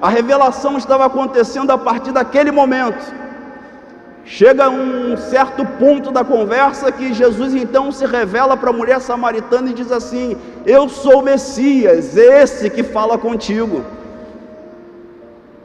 A 0.00 0.08
revelação 0.08 0.76
estava 0.76 1.06
acontecendo 1.06 1.70
a 1.70 1.78
partir 1.78 2.12
daquele 2.12 2.50
momento. 2.50 3.21
Chega 4.24 4.70
um 4.70 5.16
certo 5.16 5.64
ponto 5.64 6.12
da 6.12 6.24
conversa 6.24 6.92
que 6.92 7.12
Jesus 7.12 7.54
então 7.54 7.90
se 7.90 8.06
revela 8.06 8.56
para 8.56 8.70
a 8.70 8.72
mulher 8.72 9.00
samaritana 9.00 9.70
e 9.70 9.74
diz 9.74 9.90
assim: 9.90 10.36
Eu 10.64 10.88
sou 10.88 11.20
o 11.20 11.22
Messias, 11.22 12.16
esse 12.16 12.70
que 12.70 12.82
fala 12.82 13.18
contigo. 13.18 13.84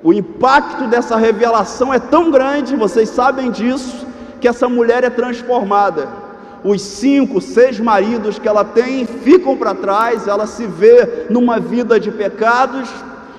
O 0.03 0.11
impacto 0.11 0.87
dessa 0.87 1.17
revelação 1.17 1.93
é 1.93 1.99
tão 1.99 2.31
grande, 2.31 2.75
vocês 2.75 3.09
sabem 3.09 3.51
disso, 3.51 4.07
que 4.39 4.47
essa 4.47 4.67
mulher 4.67 5.03
é 5.03 5.09
transformada. 5.09 6.07
Os 6.63 6.81
cinco, 6.81 7.39
seis 7.39 7.79
maridos 7.79 8.39
que 8.39 8.47
ela 8.47 8.63
tem 8.63 9.05
ficam 9.05 9.55
para 9.55 9.75
trás, 9.75 10.27
ela 10.27 10.47
se 10.47 10.65
vê 10.65 11.25
numa 11.29 11.59
vida 11.59 11.99
de 11.99 12.11
pecados, 12.11 12.89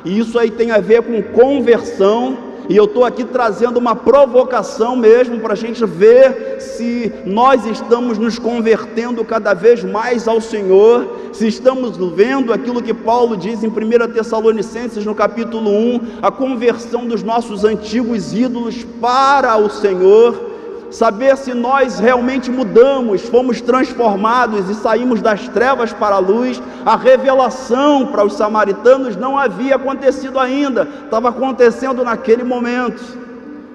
e 0.05 0.19
isso 0.19 0.39
aí 0.39 0.51
tem 0.51 0.71
a 0.71 0.79
ver 0.79 1.03
com 1.03 1.23
conversão, 1.23 2.48
E 2.69 2.77
eu 2.77 2.85
estou 2.85 3.05
aqui 3.05 3.25
trazendo 3.25 3.79
uma 3.79 3.97
provocação 3.97 4.95
mesmo 4.95 5.41
para 5.41 5.55
a 5.55 5.57
gente 5.57 5.85
ver 5.87 6.61
se 6.61 7.11
nós 7.25 7.65
estamos 7.65 8.19
nos 8.19 8.39
convertendo 8.39 9.25
cada 9.25 9.55
vez 9.55 9.83
mais 9.83 10.29
ao 10.29 10.39
Senhor, 10.39 11.31
se 11.33 11.49
estamos 11.49 11.97
vendo 12.15 12.53
aquilo 12.53 12.83
que 12.83 12.93
Paulo 12.93 13.37
diz 13.37 13.65
em 13.65 13.69
1 13.69 14.13
Tessalonicenses, 14.13 15.05
no 15.05 15.15
capítulo 15.15 15.71
1, 15.71 16.01
a 16.21 16.31
conversão 16.31 17.07
dos 17.07 17.23
nossos 17.23 17.65
antigos 17.65 18.35
ídolos 18.35 18.85
para 19.01 19.57
o 19.57 19.71
Senhor 19.71 20.48
saber 20.91 21.37
se 21.37 21.55
nós 21.55 21.99
realmente 21.99 22.51
mudamos, 22.51 23.23
fomos 23.23 23.61
transformados 23.61 24.69
e 24.71 24.75
saímos 24.75 25.21
das 25.21 25.49
trevas 25.49 25.93
para 25.93 26.17
a 26.17 26.19
luz. 26.19 26.63
A 26.85 26.97
revelação 26.97 28.07
para 28.07 28.25
os 28.25 28.35
samaritanos 28.35 29.17
não 29.17 29.39
havia 29.39 29.77
acontecido 29.77 30.39
ainda, 30.39 30.89
estava 31.05 31.29
acontecendo 31.29 32.05
naquele 32.05 32.45
momento. 32.45 33.03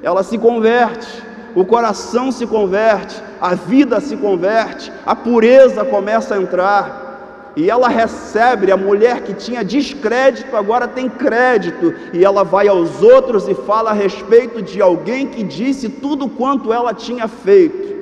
Ela 0.01 0.23
se 0.23 0.37
converte, 0.37 1.23
o 1.55 1.63
coração 1.63 2.31
se 2.31 2.45
converte, 2.45 3.21
a 3.39 3.55
vida 3.55 3.99
se 3.99 4.17
converte, 4.17 4.91
a 5.05 5.15
pureza 5.15 5.85
começa 5.85 6.35
a 6.35 6.41
entrar 6.41 7.12
e 7.55 7.69
ela 7.69 7.87
recebe, 7.87 8.71
a 8.71 8.77
mulher 8.77 9.21
que 9.21 9.33
tinha 9.33 9.63
descrédito 9.63 10.55
agora 10.55 10.87
tem 10.87 11.07
crédito, 11.07 11.93
e 12.11 12.25
ela 12.25 12.43
vai 12.43 12.67
aos 12.67 13.01
outros 13.03 13.47
e 13.47 13.53
fala 13.53 13.91
a 13.91 13.93
respeito 13.93 14.61
de 14.61 14.81
alguém 14.81 15.27
que 15.27 15.43
disse 15.43 15.87
tudo 15.87 16.27
quanto 16.27 16.73
ela 16.73 16.93
tinha 16.93 17.27
feito. 17.27 17.93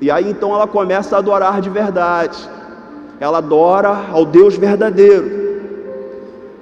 E 0.00 0.10
aí 0.10 0.30
então 0.30 0.54
ela 0.54 0.68
começa 0.68 1.16
a 1.16 1.18
adorar 1.18 1.60
de 1.60 1.68
verdade, 1.68 2.38
ela 3.18 3.38
adora 3.38 4.06
ao 4.12 4.24
Deus 4.24 4.56
verdadeiro. 4.56 5.40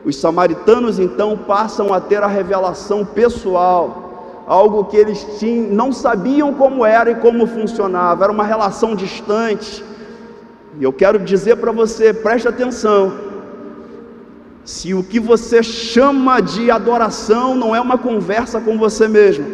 Os 0.03 0.17
samaritanos 0.17 0.99
então 0.99 1.37
passam 1.37 1.93
a 1.93 2.01
ter 2.01 2.23
a 2.23 2.27
revelação 2.27 3.05
pessoal, 3.05 4.45
algo 4.47 4.85
que 4.85 4.97
eles 4.97 5.39
tinham, 5.39 5.75
não 5.75 5.93
sabiam 5.93 6.55
como 6.55 6.87
era 6.87 7.11
e 7.11 7.17
como 7.17 7.47
funcionava, 7.47 8.25
era 8.25 8.33
uma 8.33 8.45
relação 8.45 8.95
distante 8.95 9.85
e 10.79 10.85
eu 10.85 10.93
quero 10.93 11.19
dizer 11.19 11.57
para 11.57 11.73
você, 11.73 12.13
preste 12.13 12.47
atenção. 12.47 13.13
Se 14.65 14.95
o 14.95 15.03
que 15.03 15.19
você 15.19 15.63
chama 15.63 16.41
de 16.41 16.71
adoração 16.71 17.55
não 17.55 17.75
é 17.75 17.81
uma 17.81 17.99
conversa 17.99 18.61
com 18.61 18.79
você 18.79 19.09
mesmo, 19.09 19.47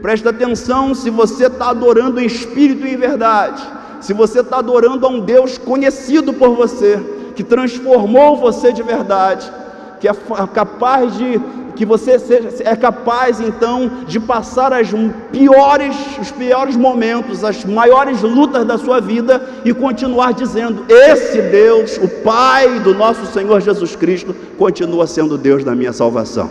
preste 0.00 0.26
atenção 0.26 0.94
se 0.94 1.10
você 1.10 1.46
está 1.46 1.70
adorando 1.70 2.20
em 2.20 2.26
espírito 2.26 2.86
e 2.86 2.94
em 2.94 2.96
verdade, 2.96 3.62
se 4.00 4.12
você 4.12 4.40
está 4.40 4.58
adorando 4.58 5.04
a 5.04 5.10
um 5.10 5.20
Deus 5.20 5.58
conhecido 5.58 6.32
por 6.32 6.54
você, 6.54 7.00
que 7.34 7.42
transformou 7.42 8.36
você 8.36 8.72
de 8.72 8.82
verdade, 8.82 9.50
que 10.00 10.08
é 10.08 10.12
capaz 10.52 11.16
de 11.16 11.40
que 11.76 11.84
você 11.84 12.18
seja, 12.18 12.48
é 12.64 12.74
capaz 12.74 13.38
então 13.38 13.90
de 14.08 14.18
passar 14.18 14.72
as 14.72 14.88
piores, 15.30 15.94
os 16.20 16.30
piores 16.30 16.74
momentos, 16.74 17.44
as 17.44 17.64
maiores 17.64 18.22
lutas 18.22 18.64
da 18.64 18.78
sua 18.78 19.00
vida 19.00 19.46
e 19.64 19.72
continuar 19.72 20.32
dizendo: 20.32 20.84
esse 20.88 21.40
Deus, 21.42 21.98
o 21.98 22.08
Pai 22.22 22.80
do 22.80 22.94
nosso 22.94 23.26
Senhor 23.26 23.60
Jesus 23.60 23.94
Cristo, 23.94 24.34
continua 24.58 25.06
sendo 25.06 25.36
Deus 25.36 25.62
da 25.62 25.74
minha 25.74 25.92
salvação. 25.92 26.50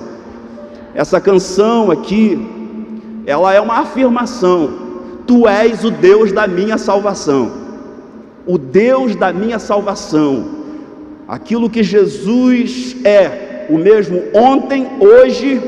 Essa 0.93 1.19
canção 1.19 1.91
aqui, 1.91 2.39
ela 3.25 3.53
é 3.53 3.59
uma 3.59 3.79
afirmação. 3.79 4.85
Tu 5.27 5.47
és 5.47 5.83
o 5.83 5.89
Deus 5.89 6.31
da 6.31 6.47
minha 6.47 6.77
salvação. 6.77 7.51
O 8.45 8.59
Deus 8.59 9.15
da 9.15 9.33
minha 9.33 9.57
salvação. 9.57 10.54
Aquilo 11.27 11.70
que 11.70 11.82
Jesus 11.82 12.96
é, 13.03 13.65
o 13.70 13.77
mesmo 13.77 14.22
ontem, 14.32 14.88
hoje, 15.00 15.60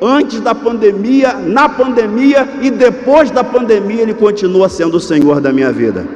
antes 0.00 0.40
da 0.40 0.54
pandemia, 0.54 1.32
na 1.32 1.70
pandemia 1.70 2.46
e 2.60 2.70
depois 2.70 3.30
da 3.30 3.42
pandemia, 3.42 4.02
Ele 4.02 4.12
continua 4.12 4.68
sendo 4.68 4.98
o 4.98 5.00
Senhor 5.00 5.40
da 5.40 5.52
minha 5.52 5.72
vida. 5.72 6.06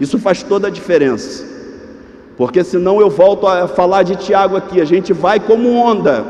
Isso 0.00 0.16
faz 0.18 0.44
toda 0.44 0.68
a 0.68 0.70
diferença, 0.70 1.44
porque 2.36 2.62
senão 2.62 3.00
eu 3.00 3.10
volto 3.10 3.48
a 3.48 3.66
falar 3.66 4.04
de 4.04 4.14
Tiago 4.14 4.56
aqui, 4.56 4.80
a 4.80 4.84
gente 4.84 5.12
vai 5.12 5.40
como 5.40 5.74
onda. 5.74 6.24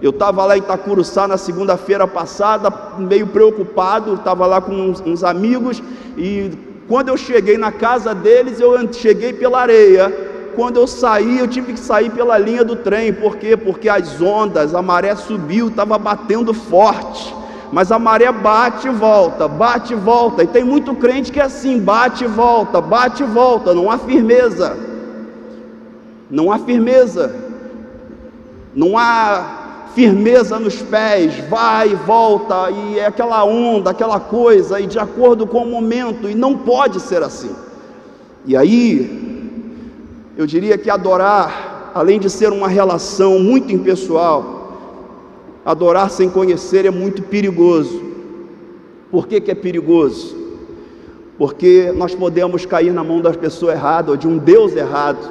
Eu 0.00 0.10
estava 0.10 0.44
lá 0.44 0.56
em 0.56 0.60
Itacuruçá 0.60 1.28
na 1.28 1.36
segunda-feira 1.36 2.08
passada, 2.08 2.72
meio 2.98 3.28
preocupado, 3.28 4.14
estava 4.14 4.46
lá 4.46 4.60
com 4.60 4.72
uns, 4.72 5.00
uns 5.00 5.22
amigos 5.22 5.80
e 6.18 6.50
quando 6.88 7.08
eu 7.08 7.16
cheguei 7.16 7.56
na 7.56 7.70
casa 7.70 8.12
deles, 8.12 8.58
eu 8.58 8.92
cheguei 8.92 9.32
pela 9.32 9.60
areia 9.60 10.31
quando 10.54 10.76
eu 10.76 10.86
saí, 10.86 11.38
eu 11.38 11.48
tive 11.48 11.72
que 11.72 11.80
sair 11.80 12.10
pela 12.10 12.38
linha 12.38 12.64
do 12.64 12.76
trem, 12.76 13.12
por 13.12 13.36
quê? 13.36 13.56
Porque 13.56 13.88
as 13.88 14.20
ondas, 14.20 14.74
a 14.74 14.82
maré 14.82 15.14
subiu, 15.14 15.68
estava 15.68 15.98
batendo 15.98 16.54
forte. 16.54 17.34
Mas 17.72 17.90
a 17.90 17.98
maré 17.98 18.30
bate 18.30 18.86
e 18.86 18.90
volta, 18.90 19.48
bate 19.48 19.94
e 19.94 19.96
volta. 19.96 20.42
E 20.42 20.46
tem 20.46 20.62
muito 20.62 20.94
crente 20.94 21.32
que 21.32 21.40
é 21.40 21.44
assim, 21.44 21.80
bate 21.80 22.24
e 22.24 22.26
volta, 22.26 22.80
bate 22.80 23.22
e 23.22 23.26
volta, 23.26 23.74
não 23.74 23.90
há 23.90 23.96
firmeza. 23.96 24.76
Não 26.30 26.52
há 26.52 26.58
firmeza. 26.58 27.34
Não 28.74 28.96
há 28.96 29.88
firmeza 29.94 30.58
nos 30.58 30.80
pés, 30.82 31.36
vai 31.48 31.92
e 31.92 31.94
volta, 31.94 32.70
e 32.70 32.98
é 32.98 33.06
aquela 33.06 33.44
onda, 33.44 33.90
aquela 33.90 34.18
coisa, 34.18 34.80
e 34.80 34.86
de 34.86 34.98
acordo 34.98 35.46
com 35.46 35.64
o 35.64 35.70
momento, 35.70 36.28
e 36.28 36.34
não 36.34 36.56
pode 36.56 37.00
ser 37.00 37.22
assim. 37.22 37.54
E 38.44 38.56
aí, 38.56 39.21
eu 40.36 40.46
diria 40.46 40.78
que 40.78 40.88
adorar, 40.88 41.90
além 41.94 42.18
de 42.18 42.30
ser 42.30 42.50
uma 42.50 42.68
relação 42.68 43.38
muito 43.38 43.72
impessoal, 43.72 44.62
adorar 45.64 46.10
sem 46.10 46.28
conhecer 46.28 46.86
é 46.86 46.90
muito 46.90 47.22
perigoso. 47.22 48.02
Por 49.10 49.26
que, 49.26 49.40
que 49.40 49.50
é 49.50 49.54
perigoso? 49.54 50.34
Porque 51.36 51.92
nós 51.94 52.14
podemos 52.14 52.64
cair 52.64 52.92
na 52.92 53.04
mão 53.04 53.20
da 53.20 53.32
pessoa 53.32 53.72
errada, 53.72 54.10
ou 54.10 54.16
de 54.16 54.26
um 54.26 54.38
Deus 54.38 54.74
errado, 54.74 55.30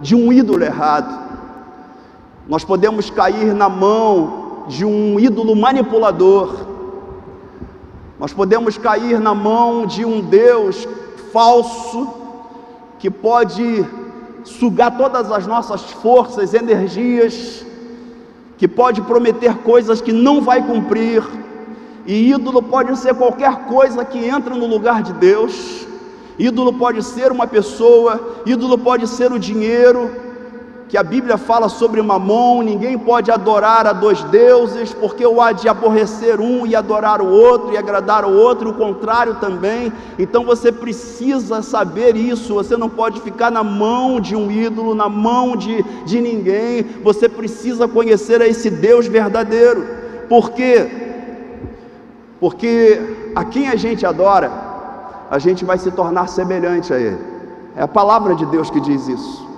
de 0.00 0.14
um 0.14 0.30
ídolo 0.32 0.62
errado. 0.62 1.22
Nós 2.46 2.62
podemos 2.62 3.08
cair 3.08 3.54
na 3.54 3.70
mão 3.70 4.64
de 4.68 4.84
um 4.84 5.18
ídolo 5.18 5.56
manipulador. 5.56 6.66
Nós 8.18 8.34
podemos 8.34 8.76
cair 8.76 9.18
na 9.18 9.34
mão 9.34 9.86
de 9.86 10.04
um 10.04 10.20
Deus 10.20 10.86
falso 11.32 12.06
que 12.98 13.10
pode 13.10 13.84
sugar 14.44 14.96
todas 14.96 15.30
as 15.30 15.46
nossas 15.46 15.82
forças, 15.90 16.54
energias, 16.54 17.64
que 18.58 18.68
pode 18.68 19.00
prometer 19.02 19.56
coisas 19.58 20.00
que 20.00 20.12
não 20.12 20.40
vai 20.40 20.64
cumprir, 20.64 21.22
e 22.06 22.30
ídolo 22.30 22.62
pode 22.62 22.96
ser 22.98 23.14
qualquer 23.14 23.66
coisa 23.66 24.04
que 24.04 24.24
entra 24.24 24.54
no 24.54 24.66
lugar 24.66 25.02
de 25.02 25.12
Deus, 25.12 25.86
ídolo 26.38 26.72
pode 26.72 27.02
ser 27.02 27.30
uma 27.30 27.46
pessoa, 27.46 28.42
ídolo 28.46 28.78
pode 28.78 29.06
ser 29.06 29.32
o 29.32 29.38
dinheiro, 29.38 30.31
que 30.92 30.98
a 30.98 31.02
Bíblia 31.02 31.38
fala 31.38 31.70
sobre 31.70 32.02
Mamon, 32.02 32.60
ninguém 32.60 32.98
pode 32.98 33.30
adorar 33.30 33.86
a 33.86 33.94
dois 33.94 34.22
deuses, 34.24 34.92
porque 34.92 35.24
o 35.24 35.40
há 35.40 35.50
de 35.50 35.66
aborrecer 35.66 36.38
um 36.38 36.66
e 36.66 36.76
adorar 36.76 37.22
o 37.22 37.30
outro 37.30 37.72
e 37.72 37.78
agradar 37.78 38.26
o 38.26 38.36
outro, 38.36 38.68
o 38.68 38.74
contrário 38.74 39.36
também. 39.36 39.90
Então 40.18 40.44
você 40.44 40.70
precisa 40.70 41.62
saber 41.62 42.14
isso, 42.14 42.52
você 42.52 42.76
não 42.76 42.90
pode 42.90 43.22
ficar 43.22 43.50
na 43.50 43.64
mão 43.64 44.20
de 44.20 44.36
um 44.36 44.50
ídolo, 44.50 44.94
na 44.94 45.08
mão 45.08 45.56
de, 45.56 45.82
de 46.04 46.20
ninguém, 46.20 46.82
você 47.02 47.26
precisa 47.26 47.88
conhecer 47.88 48.42
a 48.42 48.46
esse 48.46 48.68
Deus 48.68 49.06
verdadeiro. 49.06 49.88
Por 50.28 50.50
quê? 50.50 50.90
Porque 52.38 53.00
a 53.34 53.46
quem 53.46 53.66
a 53.70 53.76
gente 53.76 54.04
adora, 54.04 54.52
a 55.30 55.38
gente 55.38 55.64
vai 55.64 55.78
se 55.78 55.90
tornar 55.90 56.28
semelhante 56.28 56.92
a 56.92 56.98
Ele. 56.98 57.18
É 57.74 57.80
a 57.80 57.88
palavra 57.88 58.34
de 58.34 58.44
Deus 58.44 58.68
que 58.68 58.78
diz 58.78 59.08
isso. 59.08 59.51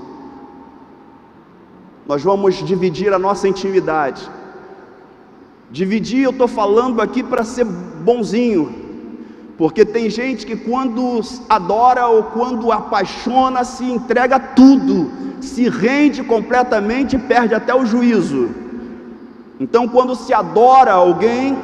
Nós 2.06 2.22
vamos 2.22 2.56
dividir 2.56 3.12
a 3.12 3.18
nossa 3.18 3.48
intimidade. 3.48 4.28
Dividir, 5.70 6.22
eu 6.22 6.30
estou 6.30 6.46
falando 6.46 7.00
aqui 7.00 7.22
para 7.22 7.42
ser 7.44 7.64
bonzinho, 7.64 8.74
porque 9.56 9.84
tem 9.84 10.10
gente 10.10 10.44
que 10.44 10.54
quando 10.54 11.20
adora 11.48 12.06
ou 12.06 12.24
quando 12.24 12.70
apaixona, 12.70 13.64
se 13.64 13.84
entrega 13.84 14.38
tudo, 14.38 15.10
se 15.40 15.68
rende 15.68 16.22
completamente 16.22 17.16
e 17.16 17.18
perde 17.18 17.54
até 17.54 17.74
o 17.74 17.86
juízo. 17.86 18.50
Então, 19.58 19.88
quando 19.88 20.14
se 20.14 20.34
adora 20.34 20.92
alguém, 20.92 21.56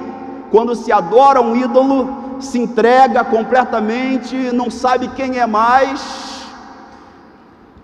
quando 0.50 0.74
se 0.74 0.90
adora 0.90 1.40
um 1.42 1.54
ídolo, 1.54 2.08
se 2.40 2.58
entrega 2.58 3.22
completamente, 3.22 4.34
não 4.52 4.70
sabe 4.70 5.08
quem 5.08 5.38
é 5.38 5.46
mais, 5.46 6.39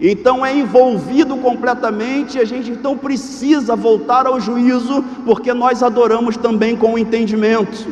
então 0.00 0.44
é 0.44 0.54
envolvido 0.54 1.36
completamente, 1.36 2.38
a 2.38 2.44
gente 2.44 2.70
então 2.70 2.96
precisa 2.98 3.74
voltar 3.74 4.26
ao 4.26 4.38
juízo, 4.38 5.02
porque 5.24 5.54
nós 5.54 5.82
adoramos 5.82 6.36
também 6.36 6.76
com 6.76 6.94
o 6.94 6.98
entendimento. 6.98 7.86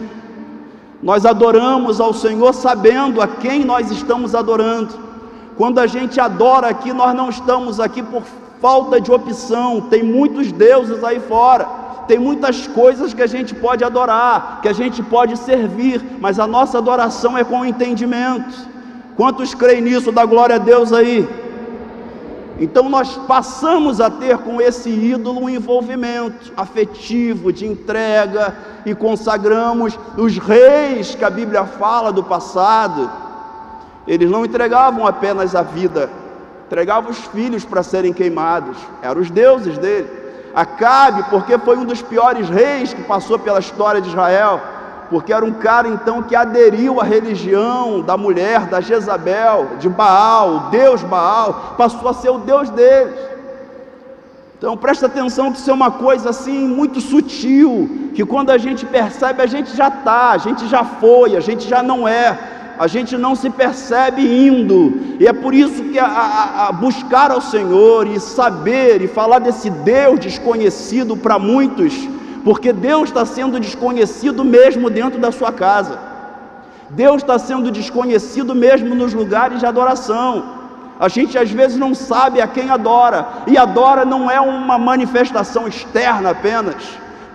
Nós 1.02 1.24
adoramos 1.24 2.00
ao 2.00 2.12
Senhor 2.12 2.52
sabendo 2.52 3.20
a 3.20 3.26
quem 3.28 3.64
nós 3.64 3.90
estamos 3.90 4.34
adorando. 4.34 4.94
Quando 5.56 5.78
a 5.78 5.86
gente 5.86 6.20
adora 6.20 6.68
aqui, 6.68 6.92
nós 6.92 7.14
não 7.14 7.30
estamos 7.30 7.80
aqui 7.80 8.02
por 8.02 8.22
falta 8.60 9.00
de 9.00 9.10
opção, 9.10 9.82
tem 9.82 10.02
muitos 10.02 10.50
deuses 10.50 11.02
aí 11.04 11.20
fora. 11.20 11.84
Tem 12.06 12.18
muitas 12.18 12.66
coisas 12.66 13.14
que 13.14 13.22
a 13.22 13.26
gente 13.26 13.54
pode 13.54 13.82
adorar, 13.82 14.60
que 14.60 14.68
a 14.68 14.74
gente 14.74 15.02
pode 15.02 15.38
servir, 15.38 16.02
mas 16.20 16.38
a 16.38 16.46
nossa 16.46 16.76
adoração 16.76 17.36
é 17.36 17.42
com 17.42 17.64
entendimento. 17.64 18.54
Quantos 19.16 19.54
creem 19.54 19.80
nisso? 19.80 20.12
Dá 20.12 20.26
glória 20.26 20.56
a 20.56 20.58
Deus 20.58 20.92
aí. 20.92 21.26
Então 22.58 22.88
nós 22.88 23.16
passamos 23.26 24.00
a 24.00 24.08
ter 24.08 24.38
com 24.38 24.60
esse 24.60 24.88
ídolo 24.88 25.42
um 25.42 25.48
envolvimento 25.48 26.52
afetivo, 26.56 27.52
de 27.52 27.66
entrega, 27.66 28.56
e 28.86 28.94
consagramos 28.94 29.98
os 30.16 30.38
reis 30.38 31.14
que 31.14 31.24
a 31.24 31.30
Bíblia 31.30 31.64
fala 31.64 32.12
do 32.12 32.22
passado. 32.22 33.10
Eles 34.06 34.30
não 34.30 34.44
entregavam 34.44 35.06
apenas 35.06 35.54
a 35.54 35.62
vida, 35.62 36.10
entregavam 36.66 37.10
os 37.10 37.18
filhos 37.18 37.64
para 37.64 37.82
serem 37.82 38.12
queimados, 38.12 38.76
eram 39.02 39.20
os 39.20 39.30
deuses 39.30 39.76
dele. 39.78 40.08
Acabe, 40.54 41.24
porque 41.30 41.58
foi 41.58 41.76
um 41.76 41.84
dos 41.84 42.00
piores 42.02 42.48
reis 42.48 42.94
que 42.94 43.02
passou 43.02 43.38
pela 43.38 43.58
história 43.58 44.00
de 44.00 44.08
Israel, 44.08 44.60
porque 45.10 45.32
era 45.32 45.44
um 45.44 45.52
cara 45.52 45.88
então 45.88 46.22
que 46.22 46.34
aderiu 46.34 47.00
à 47.00 47.04
religião 47.04 48.00
da 48.00 48.16
mulher, 48.16 48.66
da 48.66 48.80
Jezabel, 48.80 49.72
de 49.78 49.88
Baal, 49.88 50.50
o 50.50 50.60
Deus 50.70 51.02
Baal, 51.02 51.74
passou 51.76 52.08
a 52.08 52.14
ser 52.14 52.30
o 52.30 52.38
Deus 52.38 52.70
deles. 52.70 53.14
Então 54.56 54.76
presta 54.76 55.06
atenção 55.06 55.52
que 55.52 55.58
isso 55.58 55.70
é 55.70 55.74
uma 55.74 55.90
coisa 55.90 56.30
assim 56.30 56.66
muito 56.66 57.00
sutil, 57.00 58.10
que 58.14 58.24
quando 58.24 58.50
a 58.50 58.56
gente 58.56 58.86
percebe, 58.86 59.42
a 59.42 59.46
gente 59.46 59.76
já 59.76 59.88
está, 59.88 60.30
a 60.30 60.38
gente 60.38 60.66
já 60.66 60.82
foi, 60.82 61.36
a 61.36 61.40
gente 61.40 61.68
já 61.68 61.82
não 61.82 62.08
é, 62.08 62.38
a 62.78 62.86
gente 62.86 63.16
não 63.16 63.34
se 63.34 63.50
percebe 63.50 64.22
indo, 64.22 65.16
e 65.20 65.26
é 65.26 65.32
por 65.32 65.52
isso 65.52 65.84
que 65.84 65.98
a, 65.98 66.06
a, 66.06 66.68
a 66.68 66.72
buscar 66.72 67.30
ao 67.30 67.40
Senhor 67.40 68.06
e 68.06 68.18
saber 68.18 69.02
e 69.02 69.06
falar 69.06 69.38
desse 69.38 69.68
Deus 69.68 70.18
desconhecido 70.18 71.16
para 71.16 71.38
muitos, 71.38 72.08
porque 72.44 72.72
Deus 72.72 73.08
está 73.08 73.24
sendo 73.24 73.58
desconhecido 73.58 74.44
mesmo 74.44 74.90
dentro 74.90 75.18
da 75.18 75.32
sua 75.32 75.50
casa, 75.50 75.98
Deus 76.90 77.22
está 77.22 77.38
sendo 77.38 77.70
desconhecido 77.70 78.54
mesmo 78.54 78.94
nos 78.94 79.14
lugares 79.14 79.58
de 79.60 79.66
adoração. 79.66 80.44
A 81.00 81.08
gente 81.08 81.36
às 81.36 81.50
vezes 81.50 81.76
não 81.76 81.94
sabe 81.94 82.40
a 82.40 82.46
quem 82.46 82.70
adora, 82.70 83.26
e 83.46 83.56
adora 83.56 84.04
não 84.04 84.30
é 84.30 84.38
uma 84.40 84.78
manifestação 84.78 85.66
externa 85.66 86.30
apenas. 86.30 86.76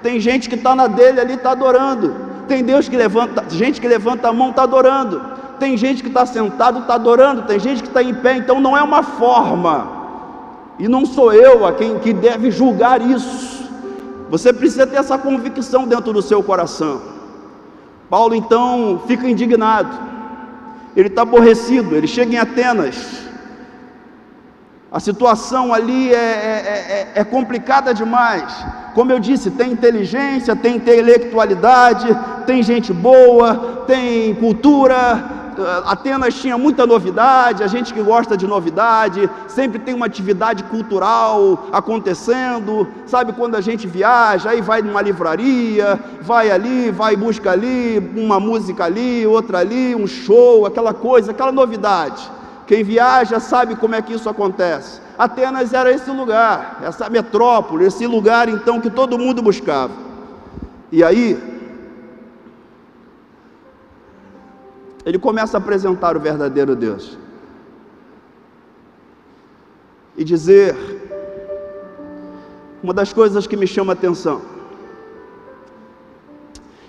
Tem 0.04 0.20
gente 0.20 0.48
que 0.48 0.56
está 0.56 0.76
na 0.76 0.88
dele 0.88 1.20
ali, 1.20 1.34
está 1.34 1.52
adorando. 1.52 2.16
Tem 2.48 2.64
Deus 2.64 2.88
que 2.88 2.96
levanta, 2.96 3.44
gente 3.50 3.82
que 3.82 3.88
levanta 3.88 4.30
a 4.30 4.34
mão, 4.34 4.52
está 4.52 4.64
adorando. 4.64 5.22
Tem 5.60 5.76
gente 5.76 6.02
que 6.02 6.08
está 6.08 6.26
sentado, 6.26 6.80
está 6.80 6.94
adorando. 6.94 7.42
Tem 7.42 7.60
gente 7.60 7.82
que 7.82 7.90
está 7.90 8.02
em 8.02 8.14
pé, 8.14 8.38
então 8.38 8.62
não 8.62 8.78
é 8.78 8.82
uma 8.82 9.04
forma. 9.04 9.90
E 10.80 10.88
não 10.88 11.06
sou 11.06 11.34
eu 11.34 11.66
a 11.66 11.74
quem 11.74 12.00
que 12.00 12.14
deve 12.14 12.50
julgar 12.50 13.02
isso. 13.02 13.59
Você 14.30 14.54
precisa 14.54 14.86
ter 14.86 14.98
essa 14.98 15.18
convicção 15.18 15.88
dentro 15.88 16.14
do 16.14 16.22
seu 16.22 16.44
coração. 16.44 17.02
Paulo 18.10 18.36
então 18.36 19.02
fica 19.08 19.28
indignado. 19.30 19.98
Ele 20.96 21.08
está 21.08 21.24
aborrecido. 21.24 21.96
Ele 21.96 22.08
chega 22.08 22.34
em 22.34 22.38
Atenas. 22.38 23.28
A 24.92 25.00
situação 25.00 25.72
ali 25.72 26.12
é, 26.12 26.18
é, 26.18 27.12
é, 27.16 27.22
é, 27.22 27.24
complicada 27.24 27.94
demais. 27.94 28.52
Como 28.96 29.12
eu 29.12 29.20
disse, 29.20 29.52
tem 29.52 29.72
inteligência, 29.72 30.56
tem 30.56 30.78
intelectualidade, 30.78 32.08
tem 32.48 32.64
gente 32.64 32.92
boa, 32.92 33.84
tem 33.86 34.34
cultura. 34.36 35.39
Atenas 35.86 36.34
tinha 36.36 36.58
muita 36.58 36.86
novidade, 36.86 37.64
a 37.64 37.68
gente 37.68 37.94
que 37.94 38.02
gosta 38.02 38.38
de 38.38 38.48
novidade, 38.48 39.30
sempre 39.48 39.80
tem 39.80 39.94
uma 39.94 40.06
atividade 40.06 40.64
cultural 40.64 41.68
acontecendo. 41.72 42.88
Sabe 43.06 43.34
quando 43.34 43.56
a 43.56 43.62
gente 43.62 43.88
viaja, 43.88 44.52
aí 44.52 44.62
vai 44.62 44.82
numa 44.82 45.02
livraria, 45.02 46.00
vai 46.22 46.52
ali, 46.52 46.92
vai 46.92 47.16
busca 47.16 47.52
ali, 47.52 48.00
uma 48.16 48.40
música 48.40 48.86
ali, 48.86 49.26
outra 49.26 49.60
ali, 49.60 49.96
um 49.96 50.08
show, 50.08 50.66
aquela 50.66 50.94
coisa, 50.94 51.32
aquela 51.32 51.52
novidade. 51.52 52.30
Quem 52.66 52.84
viaja 52.84 53.40
sabe 53.40 53.76
como 53.76 53.96
é 53.96 54.02
que 54.02 54.14
isso 54.14 54.30
acontece. 54.30 55.02
Atenas 55.18 55.74
era 55.74 55.92
esse 55.92 56.10
lugar, 56.12 56.80
essa 56.84 57.10
metrópole, 57.10 57.86
esse 57.86 58.06
lugar 58.08 58.48
então 58.48 58.80
que 58.80 58.90
todo 58.90 59.18
mundo 59.18 59.42
buscava. 59.42 59.92
E 60.92 61.04
aí, 61.04 61.59
ele 65.06 65.18
começa 65.18 65.58
a 65.58 65.60
apresentar 65.60 66.16
o 66.18 66.20
verdadeiro 66.20 66.76
Deus 66.76 67.18
e 70.18 70.24
dizer 70.24 70.76
uma 72.84 72.94
das 72.94 73.14
coisas 73.14 73.48
que 73.48 73.56
me 73.56 73.66
chama 73.66 73.94
a 73.94 73.96
atenção. 73.96 74.42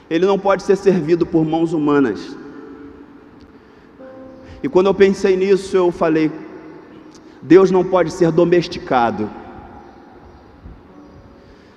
Ele 0.08 0.26
não 0.26 0.38
pode 0.38 0.64
ser 0.64 0.76
servido 0.76 1.24
por 1.24 1.44
mãos 1.44 1.72
humanas. 1.72 2.36
E 4.62 4.68
quando 4.68 4.86
eu 4.86 4.94
pensei 4.94 5.36
nisso, 5.36 5.76
eu 5.76 5.92
falei: 5.92 6.30
Deus 7.40 7.70
não 7.70 7.84
pode 7.84 8.12
ser 8.12 8.32
domesticado. 8.32 9.30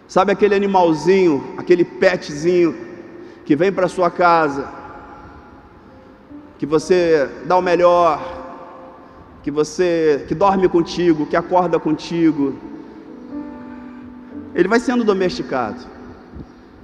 Sabe 0.08 0.32
aquele 0.32 0.56
animalzinho, 0.56 1.56
aquele 1.58 1.84
petzinho 1.84 2.76
que 3.46 3.56
vem 3.56 3.72
para 3.72 3.88
sua 3.88 4.10
casa, 4.10 4.68
que 6.64 6.66
você 6.66 7.30
dá 7.44 7.58
o 7.58 7.62
melhor, 7.62 8.24
que 9.44 9.52
você 9.52 10.24
que 10.30 10.34
dorme 10.34 10.70
contigo, 10.70 11.26
que 11.26 11.36
acorda 11.36 11.78
contigo. 11.78 12.56
Ele 14.56 14.70
vai 14.70 14.80
sendo 14.80 15.04
domesticado. 15.04 15.82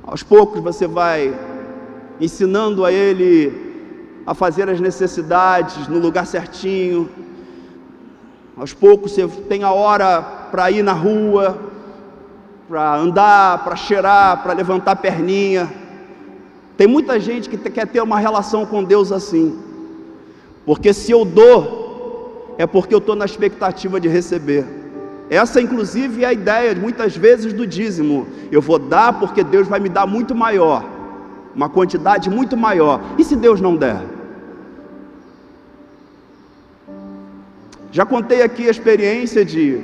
Aos 0.04 0.22
poucos 0.22 0.62
você 0.62 0.86
vai 0.86 1.34
ensinando 2.20 2.84
a 2.84 2.92
ele 2.92 4.22
a 4.28 4.34
fazer 4.34 4.70
as 4.70 4.82
necessidades 4.82 5.88
no 5.88 5.98
lugar 5.98 6.28
certinho. 6.28 7.10
Aos 8.58 8.74
poucos 8.74 9.14
você 9.14 9.26
tem 9.48 9.64
a 9.64 9.72
hora 9.72 10.22
para 10.52 10.70
ir 10.70 10.84
na 10.84 10.92
rua, 10.92 11.58
para 12.68 12.98
andar, 12.98 13.64
para 13.64 13.78
cheirar, 13.78 14.44
para 14.44 14.52
levantar 14.52 14.98
perninha. 14.98 15.72
Tem 16.76 16.86
muita 16.86 17.18
gente 17.18 17.50
que 17.50 17.58
quer 17.58 17.88
ter 17.88 18.02
uma 18.02 18.20
relação 18.20 18.66
com 18.66 18.84
Deus 18.84 19.14
assim, 19.14 19.69
porque 20.70 20.94
se 20.94 21.12
eu 21.12 21.26
dou, 21.26 22.54
é 22.56 22.68
porque 22.68 22.94
eu 22.94 23.00
estou 23.00 23.16
na 23.16 23.26
expectativa 23.26 24.00
de 24.00 24.08
receber. 24.08 24.64
Essa, 25.28 25.60
inclusive, 25.60 26.24
é 26.24 26.28
a 26.28 26.32
ideia, 26.32 26.76
muitas 26.76 27.18
vezes, 27.18 27.52
do 27.52 27.66
dízimo. 27.66 28.28
Eu 28.52 28.62
vou 28.62 28.78
dar 28.78 29.20
porque 29.20 29.44
Deus 29.44 29.68
vai 29.68 29.80
me 29.80 29.90
dar 29.90 30.06
muito 30.06 30.36
maior, 30.36 30.86
uma 31.56 31.70
quantidade 31.70 32.30
muito 32.30 32.56
maior. 32.56 33.02
E 33.18 33.24
se 33.24 33.36
Deus 33.36 33.60
não 33.60 33.76
der? 33.76 34.00
Já 37.92 38.06
contei 38.06 38.44
aqui 38.44 38.68
a 38.68 38.70
experiência 38.70 39.44
de, 39.44 39.82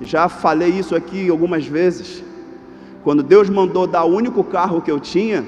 já 0.00 0.30
falei 0.30 0.70
isso 0.70 0.96
aqui 0.96 1.28
algumas 1.28 1.66
vezes, 1.66 2.24
quando 3.04 3.22
Deus 3.22 3.50
mandou 3.50 3.86
dar 3.86 4.04
o 4.04 4.16
único 4.16 4.42
carro 4.42 4.80
que 4.80 4.90
eu 4.90 4.98
tinha, 4.98 5.44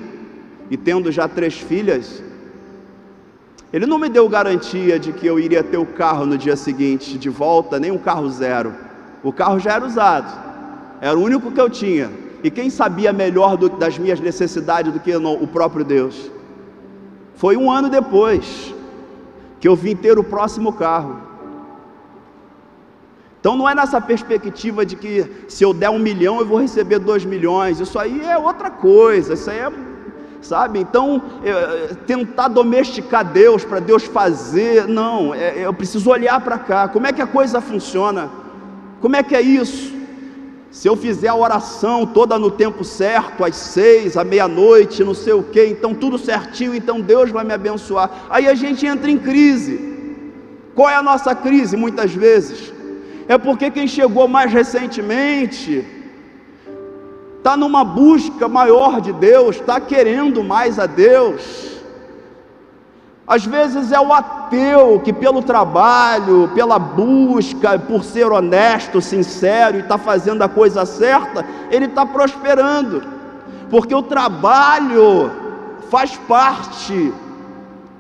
e 0.71 0.77
tendo 0.77 1.11
já 1.11 1.27
três 1.27 1.55
filhas, 1.55 2.23
Ele 3.73 3.87
não 3.87 3.99
me 3.99 4.09
deu 4.09 4.29
garantia 4.29 4.99
de 4.99 5.13
que 5.13 5.27
eu 5.27 5.41
iria 5.41 5.63
ter 5.65 5.79
o 5.79 5.87
carro 5.87 6.27
no 6.27 6.37
dia 6.37 6.57
seguinte 6.57 7.17
de 7.17 7.31
volta, 7.31 7.81
nem 7.81 7.91
um 7.91 7.99
carro 7.99 8.29
zero. 8.31 8.75
O 9.23 9.33
carro 9.33 9.59
já 9.59 9.73
era 9.73 9.87
usado, 9.87 10.31
era 11.01 11.19
o 11.19 11.23
único 11.23 11.51
que 11.51 11.61
eu 11.61 11.71
tinha. 11.71 12.11
E 12.45 12.51
quem 12.51 12.69
sabia 12.69 13.13
melhor 13.13 13.57
do, 13.57 13.71
das 13.71 13.97
minhas 13.97 14.21
necessidades 14.21 14.93
do 14.93 15.01
que 15.01 15.15
o 15.17 15.47
próprio 15.47 15.85
Deus? 15.85 16.31
Foi 17.35 17.57
um 17.57 17.71
ano 17.71 17.89
depois 17.89 18.75
que 19.59 19.67
eu 19.67 19.75
vim 19.75 19.97
ter 19.97 20.19
o 20.19 20.25
próximo 20.25 20.73
carro. 20.73 21.21
Então 23.41 23.57
não 23.57 23.69
é 23.69 23.75
nessa 23.75 24.01
perspectiva 24.01 24.85
de 24.85 24.97
que 24.97 25.29
se 25.49 25.65
eu 25.65 25.73
der 25.73 25.91
um 25.91 25.99
milhão 25.99 26.39
eu 26.39 26.47
vou 26.47 26.59
receber 26.59 26.99
dois 26.99 27.25
milhões. 27.25 27.81
Isso 27.81 27.99
aí 27.99 28.21
é 28.25 28.37
outra 28.37 28.71
coisa. 28.71 29.35
Isso 29.35 29.51
aí 29.51 29.59
é, 29.59 29.73
sabe? 30.43 30.79
Então 30.79 31.23
é, 31.45 31.95
tentar 32.07 32.49
domesticar 32.49 33.25
Deus 33.25 33.65
para 33.65 33.81
Deus 33.81 34.05
fazer, 34.05 34.87
não. 34.87 35.33
É, 35.35 35.65
eu 35.65 35.73
preciso 35.73 36.11
olhar 36.11 36.41
para 36.41 36.59
cá. 36.59 36.89
Como 36.89 37.07
é 37.07 37.13
que 37.13 37.23
a 37.23 37.27
coisa 37.27 37.61
funciona? 37.61 38.31
Como 39.01 39.17
é 39.17 39.23
que 39.23 39.35
é 39.35 39.41
isso? 39.41 39.93
Se 40.71 40.89
eu 40.89 40.97
fizer 40.97 41.29
a 41.29 41.35
oração 41.35 42.07
toda 42.07 42.39
no 42.39 42.51
tempo 42.51 42.83
certo, 42.83 43.45
às 43.45 43.57
seis, 43.57 44.17
à 44.17 44.25
meia-noite, 44.25 45.05
não 45.05 45.13
sei 45.13 45.35
o 45.35 45.43
que, 45.43 45.65
então 45.67 45.95
tudo 45.95 46.17
certinho, 46.17 46.75
então 46.75 47.01
Deus 47.01 47.31
vai 47.31 47.45
me 47.45 47.53
abençoar. 47.53 48.11
Aí 48.31 48.49
a 48.49 48.55
gente 48.55 48.87
entra 48.87 49.11
em 49.11 49.19
crise. 49.19 49.93
Qual 50.75 50.89
é 50.89 50.95
a 50.95 51.03
nossa 51.03 51.35
crise 51.35 51.77
muitas 51.77 52.15
vezes? 52.15 52.73
É 53.29 53.37
porque 53.37 53.71
quem 53.71 53.87
chegou 53.87 54.27
mais 54.27 54.51
recentemente 54.51 56.02
está 57.43 57.57
numa 57.57 57.83
busca 57.83 58.47
maior 58.47 59.01
de 59.01 59.13
Deus, 59.13 59.57
está 59.57 59.81
querendo 59.81 60.45
mais 60.45 60.79
a 60.79 60.87
Deus, 60.87 61.73
Às 63.27 63.45
vezes 63.45 63.93
é 63.93 64.01
o 64.01 64.13
ateu 64.13 65.01
que, 65.01 65.13
pelo 65.13 65.43
trabalho, 65.43 66.51
pela 66.55 66.79
busca, 66.79 67.79
por 67.79 68.05
ser 68.05 68.31
honesto, 68.31 69.01
sincero 69.01 69.77
e 69.77 69.81
está 69.81 69.97
fazendo 69.97 70.43
a 70.43 70.49
coisa 70.49 70.85
certa, 70.85 71.45
ele 71.71 71.87
está 71.87 72.05
prosperando, 72.05 73.03
porque 73.71 73.95
o 73.95 74.03
trabalho 74.03 75.31
faz 75.89 76.17
parte 76.17 77.13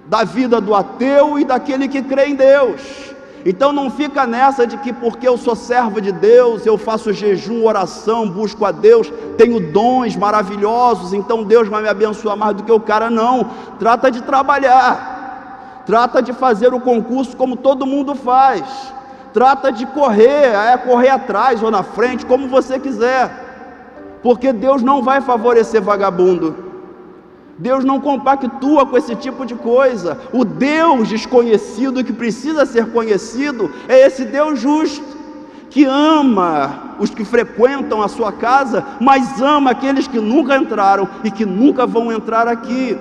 da 0.06 0.24
vida 0.24 0.60
do 0.60 0.74
ateu 0.74 1.38
e 1.38 1.44
daquele 1.44 1.88
que 1.88 2.02
crê 2.02 2.26
em 2.26 2.34
Deus. 2.34 3.11
Então 3.44 3.72
não 3.72 3.90
fica 3.90 4.26
nessa 4.26 4.66
de 4.66 4.76
que 4.76 4.92
porque 4.92 5.26
eu 5.26 5.36
sou 5.36 5.56
servo 5.56 6.00
de 6.00 6.12
Deus, 6.12 6.64
eu 6.64 6.78
faço 6.78 7.12
jejum, 7.12 7.64
oração, 7.64 8.28
busco 8.28 8.64
a 8.64 8.70
Deus, 8.70 9.12
tenho 9.36 9.72
dons 9.72 10.14
maravilhosos, 10.14 11.12
então 11.12 11.42
Deus 11.42 11.68
vai 11.68 11.82
me 11.82 11.88
abençoar 11.88 12.36
mais 12.36 12.56
do 12.56 12.62
que 12.62 12.70
o 12.70 12.78
cara 12.78 13.10
não. 13.10 13.50
Trata 13.78 14.10
de 14.10 14.22
trabalhar. 14.22 15.82
Trata 15.84 16.22
de 16.22 16.32
fazer 16.32 16.72
o 16.72 16.80
concurso 16.80 17.36
como 17.36 17.56
todo 17.56 17.86
mundo 17.86 18.14
faz. 18.14 18.62
Trata 19.32 19.72
de 19.72 19.86
correr, 19.86 20.54
é 20.54 20.76
correr 20.76 21.08
atrás 21.08 21.62
ou 21.62 21.70
na 21.70 21.82
frente, 21.82 22.24
como 22.24 22.48
você 22.48 22.78
quiser. 22.78 23.30
Porque 24.22 24.52
Deus 24.52 24.82
não 24.82 25.02
vai 25.02 25.20
favorecer 25.20 25.82
vagabundo. 25.82 26.71
Deus 27.62 27.84
não 27.84 28.00
compactua 28.00 28.84
com 28.84 28.98
esse 28.98 29.14
tipo 29.14 29.46
de 29.46 29.54
coisa. 29.54 30.18
O 30.32 30.44
Deus 30.44 31.08
desconhecido 31.08 32.02
que 32.02 32.12
precisa 32.12 32.66
ser 32.66 32.86
conhecido 32.86 33.70
é 33.88 34.04
esse 34.04 34.24
Deus 34.24 34.58
justo, 34.58 35.16
que 35.70 35.84
ama 35.84 36.96
os 36.98 37.10
que 37.10 37.24
frequentam 37.24 38.02
a 38.02 38.08
sua 38.08 38.32
casa, 38.32 38.84
mas 39.00 39.40
ama 39.40 39.70
aqueles 39.70 40.08
que 40.08 40.18
nunca 40.18 40.56
entraram 40.56 41.08
e 41.22 41.30
que 41.30 41.46
nunca 41.46 41.86
vão 41.86 42.10
entrar 42.10 42.48
aqui. 42.48 42.98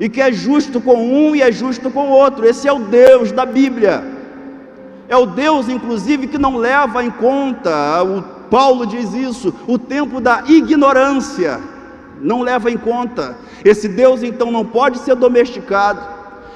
E 0.00 0.08
que 0.08 0.20
é 0.20 0.32
justo 0.32 0.80
com 0.80 0.96
um 0.96 1.36
e 1.36 1.40
é 1.40 1.52
justo 1.52 1.88
com 1.88 2.08
o 2.08 2.10
outro. 2.10 2.44
Esse 2.44 2.66
é 2.66 2.72
o 2.72 2.80
Deus 2.80 3.30
da 3.30 3.46
Bíblia. 3.46 4.02
É 5.08 5.16
o 5.16 5.24
Deus, 5.24 5.68
inclusive, 5.68 6.26
que 6.26 6.36
não 6.36 6.56
leva 6.56 7.04
em 7.04 7.10
conta, 7.12 8.02
o 8.02 8.22
Paulo 8.50 8.84
diz 8.84 9.14
isso, 9.14 9.54
o 9.68 9.78
tempo 9.78 10.20
da 10.20 10.42
ignorância 10.48 11.75
não 12.20 12.42
leva 12.42 12.70
em 12.70 12.76
conta. 12.76 13.36
Esse 13.64 13.88
Deus 13.88 14.22
então 14.22 14.50
não 14.50 14.64
pode 14.64 14.98
ser 14.98 15.14
domesticado. 15.14 16.00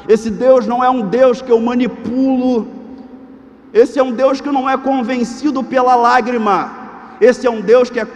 Esse 0.09 0.31
Deus 0.31 0.67
não 0.67 0.83
é 0.83 0.91
um 0.91 1.03
Deus 1.03 1.41
que 1.43 1.53
eu 1.53 1.61
manipulo. 1.61 2.69
Esse 3.73 3.99
é 3.99 4.03
um 4.03 4.13
Deus 4.13 4.41
que 4.41 4.51
não 4.51 4.69
é 4.69 4.77
convencido 4.77 5.63
pela 5.63 5.95
lágrima. 5.95 6.73
Esse 7.21 7.47
é 7.47 7.51
um 7.51 7.61
Deus 7.61 7.91
que 7.91 8.01
é, 8.01 8.07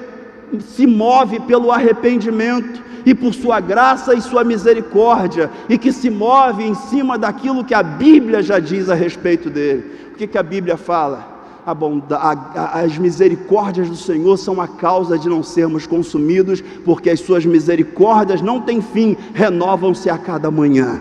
se 0.60 0.86
move 0.86 1.40
pelo 1.40 1.70
arrependimento 1.70 2.82
e 3.06 3.14
por 3.14 3.34
sua 3.34 3.60
graça 3.60 4.14
e 4.14 4.20
sua 4.20 4.42
misericórdia, 4.42 5.50
e 5.68 5.76
que 5.76 5.92
se 5.92 6.08
move 6.08 6.64
em 6.64 6.74
cima 6.74 7.18
daquilo 7.18 7.64
que 7.64 7.74
a 7.74 7.82
Bíblia 7.82 8.42
já 8.42 8.58
diz 8.58 8.88
a 8.88 8.94
respeito 8.94 9.50
dele. 9.50 10.08
O 10.12 10.16
que, 10.16 10.26
que 10.26 10.38
a 10.38 10.42
Bíblia 10.42 10.78
fala? 10.78 11.33
A 11.66 11.72
bondade, 11.72 12.40
as 12.54 12.98
misericórdias 12.98 13.88
do 13.88 13.96
Senhor 13.96 14.36
são 14.36 14.60
a 14.60 14.68
causa 14.68 15.18
de 15.18 15.28
não 15.28 15.42
sermos 15.42 15.86
consumidos, 15.86 16.62
porque 16.84 17.10
as 17.10 17.20
suas 17.20 17.46
misericórdias 17.46 18.42
não 18.42 18.60
têm 18.60 18.82
fim, 18.82 19.16
renovam-se 19.32 20.10
a 20.10 20.18
cada 20.18 20.50
manhã. 20.50 21.00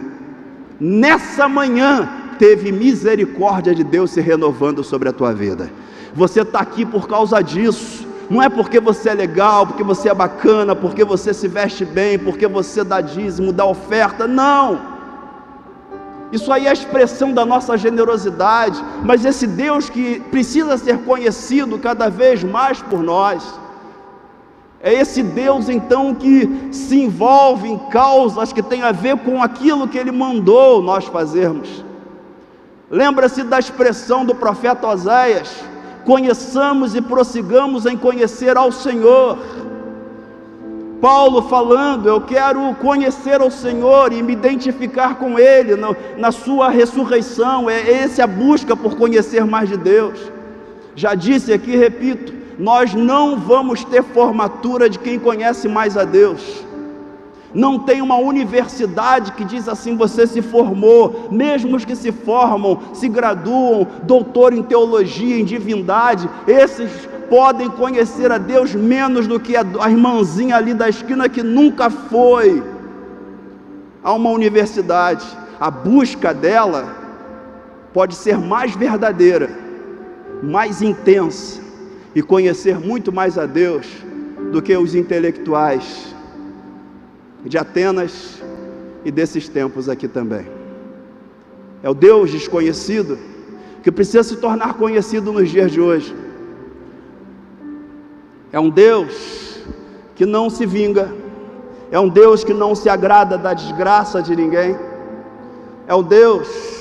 Nessa 0.80 1.48
manhã 1.48 2.10
teve 2.40 2.72
misericórdia 2.72 3.76
de 3.76 3.84
Deus 3.84 4.12
se 4.12 4.22
renovando 4.22 4.84
sobre 4.84 5.10
a 5.10 5.14
tua 5.14 5.34
vida. 5.34 5.70
Você 6.14 6.42
está 6.42 6.60
aqui 6.60 6.86
por 6.86 7.08
causa 7.08 7.42
disso. 7.42 8.08
Não 8.30 8.42
é 8.42 8.50
porque 8.50 8.80
você 8.80 9.10
é 9.10 9.14
legal, 9.14 9.68
porque 9.68 9.84
você 9.84 10.10
é 10.10 10.14
bacana, 10.14 10.76
porque 10.76 11.04
você 11.04 11.34
se 11.34 11.48
veste 11.48 11.84
bem, 11.84 12.18
porque 12.18 12.48
você 12.48 12.84
dá 12.84 13.02
dízimo, 13.02 13.52
dá 13.52 13.66
oferta. 13.66 14.28
Não 14.28 14.93
isso 16.34 16.52
aí 16.52 16.66
é 16.66 16.72
a 16.72 16.74
expressão 16.74 17.32
da 17.32 17.46
nossa 17.46 17.78
generosidade, 17.78 18.84
mas 19.04 19.24
esse 19.24 19.46
Deus 19.46 19.88
que 19.88 20.20
precisa 20.32 20.80
ser 20.80 20.98
conhecido 21.04 21.78
cada 21.78 22.10
vez 22.10 22.44
mais 22.44 22.82
por 22.82 23.04
nós. 23.04 23.44
É 24.82 24.92
esse 24.92 25.22
Deus 25.22 25.70
então 25.70 26.16
que 26.16 26.70
se 26.72 27.00
envolve 27.00 27.70
em 27.70 27.78
causas 27.90 28.52
que 28.52 28.64
têm 28.64 28.82
a 28.82 28.92
ver 28.92 29.16
com 29.20 29.44
aquilo 29.44 29.88
que 29.88 29.96
Ele 29.96 30.12
mandou 30.12 30.82
nós 30.82 31.06
fazermos. 31.06 31.86
Lembra-se 32.90 33.44
da 33.44 33.60
expressão 33.60 34.26
do 34.26 34.34
profeta 34.34 34.88
Oséias: 34.88 35.64
conheçamos 36.04 36.96
e 36.96 37.02
prossigamos 37.02 37.86
em 37.86 37.96
conhecer 37.96 38.58
ao 38.58 38.72
Senhor. 38.72 39.38
Paulo 41.04 41.42
falando: 41.50 42.08
Eu 42.08 42.22
quero 42.22 42.74
conhecer 42.76 43.42
o 43.42 43.52
Senhor 43.52 44.14
e 44.14 44.24
me 44.24 44.32
identificar 44.32 45.16
com 45.16 45.38
Ele 45.38 45.76
na, 45.76 45.94
na 46.18 46.32
Sua 46.32 46.70
ressurreição. 46.70 47.70
É 47.70 47.92
essa 47.92 48.24
a 48.24 48.28
busca 48.28 48.74
por 48.74 48.96
conhecer 48.96 49.44
mais 49.44 49.68
de 49.68 49.76
Deus. 49.76 50.18
Já 50.96 51.14
disse 51.14 51.52
aqui, 51.52 51.76
repito: 51.76 52.34
nós 52.58 52.94
não 52.94 53.38
vamos 53.38 53.84
ter 53.84 54.02
formatura 54.02 54.90
de 54.90 54.98
quem 54.98 55.20
conhece 55.20 55.68
mais 55.68 55.98
a 55.98 56.06
Deus. 56.06 56.64
Não 57.54 57.78
tem 57.78 58.02
uma 58.02 58.18
universidade 58.18 59.34
que 59.34 59.44
diz 59.44 59.68
assim: 59.68 59.96
você 59.96 60.26
se 60.26 60.42
formou, 60.42 61.28
mesmo 61.32 61.76
os 61.76 61.86
que 61.86 61.96
se 61.96 62.12
formam, 62.12 62.80
se 62.94 63.08
graduam, 63.08 63.88
doutor 64.04 64.54
em 64.54 64.64
teologia, 64.64 65.40
em 65.40 65.46
divindade, 65.46 66.28
esses 66.48 67.08
podem 67.30 67.70
conhecer 67.70 68.32
a 68.32 68.38
Deus 68.38 68.74
menos 68.74 69.28
do 69.28 69.40
que 69.40 69.56
a, 69.56 69.64
irmãzinha 69.90 70.56
ali 70.56 70.74
da 70.74 70.90
esquina 70.90 71.30
que 71.30 71.44
nunca 71.44 71.90
foi. 71.90 72.64
A 74.04 74.14
uma 74.14 74.32
universidade. 74.32 75.26
A 75.60 75.72
busca 75.72 76.34
dela 76.34 76.96
pode 77.94 78.16
ser 78.16 78.38
mais 78.38 78.76
verdadeira, 78.76 79.50
mais 80.42 80.82
intensa 80.82 81.62
e 82.14 82.22
conhecer 82.22 82.78
muito 82.80 83.14
mais 83.14 83.38
a 83.38 83.46
Deus 83.46 83.88
do 84.52 84.62
que 84.62 84.76
os 84.76 84.94
intelectuais 84.94 86.13
de 87.46 87.58
Atenas 87.58 88.42
e 89.04 89.12
desses 89.12 89.50
tempos 89.50 89.90
aqui 89.90 90.08
também. 90.08 90.48
É 91.82 91.90
o 91.90 91.94
Deus 91.94 92.32
desconhecido 92.32 93.18
que 93.82 93.92
precisa 93.92 94.24
se 94.24 94.38
tornar 94.38 94.76
conhecido 94.76 95.34
nos 95.34 95.50
dias 95.50 95.72
de 95.72 95.82
hoje. 95.82 96.16
É 98.52 98.60
um 98.60 98.70
Deus 98.70 99.60
que 100.16 100.26
não 100.26 100.50
se 100.50 100.66
vinga, 100.66 101.14
é 101.92 102.00
um 102.00 102.08
Deus 102.08 102.44
que 102.44 102.54
não 102.54 102.76
se 102.76 102.88
agrada 102.88 103.38
da 103.38 103.54
desgraça 103.54 104.22
de 104.22 104.36
ninguém, 104.36 104.78
é 105.88 105.94
o 105.94 106.04
Deus 106.04 106.74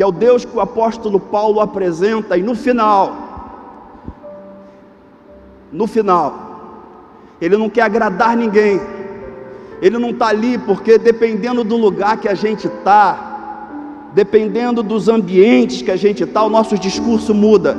que 0.00 0.02
é 0.02 0.06
o 0.06 0.12
Deus 0.12 0.46
que 0.46 0.56
o 0.56 0.60
apóstolo 0.62 1.20
Paulo 1.20 1.60
apresenta, 1.60 2.34
e 2.34 2.42
no 2.42 2.54
final, 2.54 3.14
no 5.70 5.86
final, 5.86 6.49
ele 7.40 7.56
não 7.56 7.70
quer 7.70 7.82
agradar 7.82 8.36
ninguém, 8.36 8.80
ele 9.80 9.98
não 9.98 10.10
está 10.10 10.26
ali 10.28 10.58
porque 10.58 10.98
dependendo 10.98 11.64
do 11.64 11.76
lugar 11.76 12.18
que 12.18 12.28
a 12.28 12.34
gente 12.34 12.66
está, 12.66 13.30
dependendo 14.12 14.82
dos 14.82 15.08
ambientes 15.08 15.82
que 15.82 15.90
a 15.90 15.96
gente 15.96 16.24
está, 16.24 16.42
o 16.42 16.50
nosso 16.50 16.78
discurso 16.78 17.34
muda. 17.34 17.76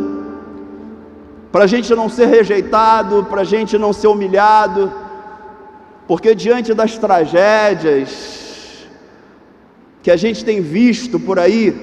Para 1.51 1.65
a 1.65 1.67
gente 1.67 1.93
não 1.93 2.07
ser 2.09 2.27
rejeitado, 2.27 3.25
para 3.25 3.41
a 3.41 3.43
gente 3.43 3.77
não 3.77 3.91
ser 3.91 4.07
humilhado, 4.07 4.91
porque 6.07 6.33
diante 6.33 6.73
das 6.73 6.97
tragédias 6.97 8.87
que 10.01 10.09
a 10.09 10.15
gente 10.15 10.43
tem 10.43 10.61
visto 10.61 11.19
por 11.19 11.37
aí, 11.37 11.75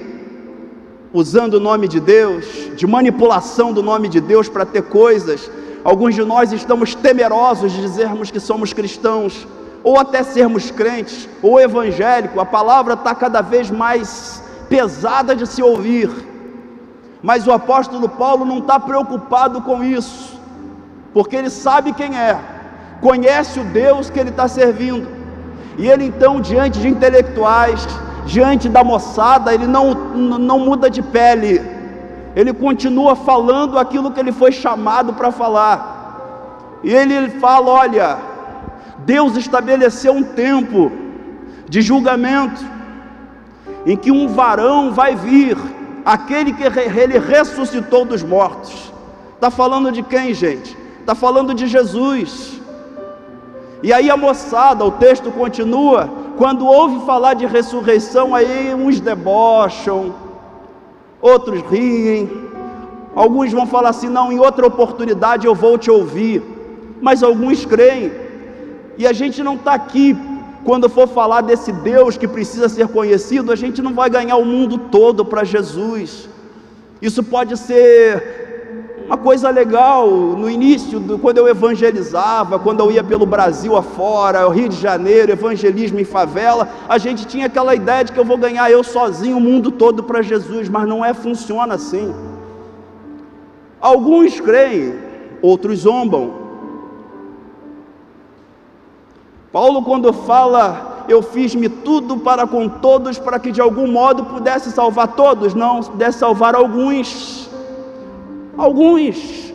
usando 1.13 1.55
o 1.55 1.59
nome 1.59 1.87
de 1.87 1.99
Deus, 1.99 2.45
de 2.75 2.85
manipulação 2.85 3.71
do 3.71 3.81
nome 3.81 4.09
de 4.09 4.19
Deus 4.19 4.49
para 4.49 4.65
ter 4.65 4.83
coisas, 4.83 5.49
alguns 5.83 6.15
de 6.15 6.23
nós 6.23 6.51
estamos 6.51 6.95
temerosos 6.95 7.71
de 7.71 7.81
dizermos 7.81 8.31
que 8.31 8.39
somos 8.39 8.73
cristãos, 8.73 9.47
ou 9.83 9.99
até 9.99 10.23
sermos 10.23 10.71
crentes, 10.71 11.27
ou 11.41 11.59
evangélico, 11.59 12.39
a 12.39 12.45
palavra 12.45 12.93
está 12.93 13.15
cada 13.15 13.41
vez 13.41 13.71
mais 13.71 14.43
pesada 14.67 15.35
de 15.35 15.47
se 15.47 15.63
ouvir. 15.63 16.09
Mas 17.21 17.47
o 17.47 17.51
apóstolo 17.51 18.07
Paulo 18.07 18.45
não 18.45 18.59
está 18.59 18.79
preocupado 18.79 19.61
com 19.61 19.83
isso, 19.83 20.39
porque 21.13 21.35
ele 21.35 21.49
sabe 21.49 21.93
quem 21.93 22.17
é, 22.17 22.39
conhece 23.01 23.59
o 23.59 23.63
Deus 23.63 24.09
que 24.09 24.19
ele 24.19 24.29
está 24.29 24.47
servindo, 24.47 25.07
e 25.77 25.87
ele 25.87 26.05
então, 26.05 26.41
diante 26.41 26.79
de 26.79 26.87
intelectuais, 26.87 27.87
diante 28.25 28.67
da 28.67 28.83
moçada, 28.83 29.53
ele 29.53 29.65
não, 29.65 29.93
não 29.93 30.59
muda 30.59 30.89
de 30.89 31.01
pele, 31.01 31.78
ele 32.39 32.53
continua 32.53 33.15
falando 33.17 33.77
aquilo 33.77 34.11
que 34.11 34.19
ele 34.19 34.31
foi 34.31 34.51
chamado 34.51 35.13
para 35.13 35.29
falar, 35.29 36.79
e 36.81 36.93
ele 36.93 37.31
fala: 37.31 37.69
olha, 37.69 38.17
Deus 38.99 39.35
estabeleceu 39.35 40.13
um 40.13 40.23
tempo 40.23 40.89
de 41.67 41.81
julgamento, 41.81 42.63
em 43.85 43.97
que 43.97 44.09
um 44.09 44.29
varão 44.29 44.93
vai 44.93 45.15
vir 45.15 45.57
aquele 46.05 46.53
que 46.53 46.63
ele 46.63 47.19
ressuscitou 47.19 48.05
dos 48.05 48.23
mortos. 48.23 48.93
Está 49.35 49.51
falando 49.51 49.91
de 49.91 50.01
quem, 50.01 50.33
gente? 50.33 50.77
Está 51.01 51.13
falando 51.13 51.53
de 51.53 51.67
Jesus. 51.67 52.61
E 53.83 53.91
aí 53.91 54.09
a 54.09 54.17
moçada, 54.17 54.85
o 54.85 54.91
texto 54.91 55.29
continua, 55.31 56.09
quando 56.37 56.65
ouve 56.65 57.05
falar 57.05 57.33
de 57.33 57.45
ressurreição, 57.45 58.33
aí 58.33 58.73
uns 58.73 58.99
debocham, 58.99 60.13
outros 61.21 61.61
riem, 61.61 62.29
alguns 63.15 63.51
vão 63.51 63.65
falar 63.65 63.89
assim: 63.89 64.09
não, 64.09 64.31
em 64.31 64.39
outra 64.39 64.65
oportunidade 64.65 65.45
eu 65.45 65.55
vou 65.55 65.77
te 65.77 65.91
ouvir, 65.91 66.43
mas 67.01 67.23
alguns 67.23 67.65
creem, 67.65 68.11
e 68.97 69.05
a 69.05 69.13
gente 69.13 69.43
não 69.43 69.55
está 69.55 69.73
aqui. 69.73 70.17
Quando 70.63 70.89
for 70.89 71.07
falar 71.07 71.41
desse 71.41 71.71
Deus 71.71 72.17
que 72.17 72.27
precisa 72.27 72.67
ser 72.67 72.89
conhecido, 72.89 73.51
a 73.51 73.55
gente 73.55 73.81
não 73.81 73.93
vai 73.93 74.09
ganhar 74.09 74.35
o 74.35 74.43
mundo 74.45 74.77
todo 74.77 75.23
para 75.23 75.45
Jesus. 75.45 76.27
Isso 77.01 77.23
pode 77.23 77.55
ser 77.55 78.38
uma 79.09 79.17
coisa 79.17 79.49
legal, 79.49 80.07
no 80.07 80.47
início, 80.47 81.01
quando 81.19 81.39
eu 81.39 81.47
evangelizava, 81.47 82.59
quando 82.59 82.81
eu 82.81 82.91
ia 82.91 83.03
pelo 83.03 83.25
Brasil 83.25 83.75
afora, 83.75 84.47
Rio 84.49 84.69
de 84.69 84.75
Janeiro, 84.75 85.31
evangelismo 85.31 85.99
em 85.99 86.03
favela, 86.03 86.69
a 86.87 86.99
gente 86.99 87.25
tinha 87.25 87.47
aquela 87.47 87.73
ideia 87.73 88.03
de 88.03 88.11
que 88.11 88.19
eu 88.19 88.23
vou 88.23 88.37
ganhar 88.37 88.69
eu 88.69 88.83
sozinho 88.83 89.37
o 89.37 89.41
mundo 89.41 89.71
todo 89.71 90.03
para 90.03 90.21
Jesus, 90.21 90.69
mas 90.69 90.87
não 90.87 91.03
é, 91.03 91.11
funciona 91.11 91.73
assim. 91.73 92.13
Alguns 93.81 94.39
creem, 94.39 94.93
outros 95.41 95.79
zombam. 95.79 96.31
Paulo, 99.51 99.81
quando 99.81 100.13
fala, 100.13 101.03
eu 101.09 101.23
fiz-me 101.23 101.67
tudo 101.67 102.17
para 102.17 102.45
com 102.45 102.69
todos, 102.69 103.17
para 103.17 103.39
que 103.39 103.51
de 103.51 103.59
algum 103.59 103.87
modo 103.87 104.25
pudesse 104.25 104.71
salvar 104.71 105.07
todos, 105.15 105.55
não 105.55 105.81
pudesse 105.81 106.19
salvar 106.19 106.53
alguns. 106.53 107.48
Alguns. 108.59 109.53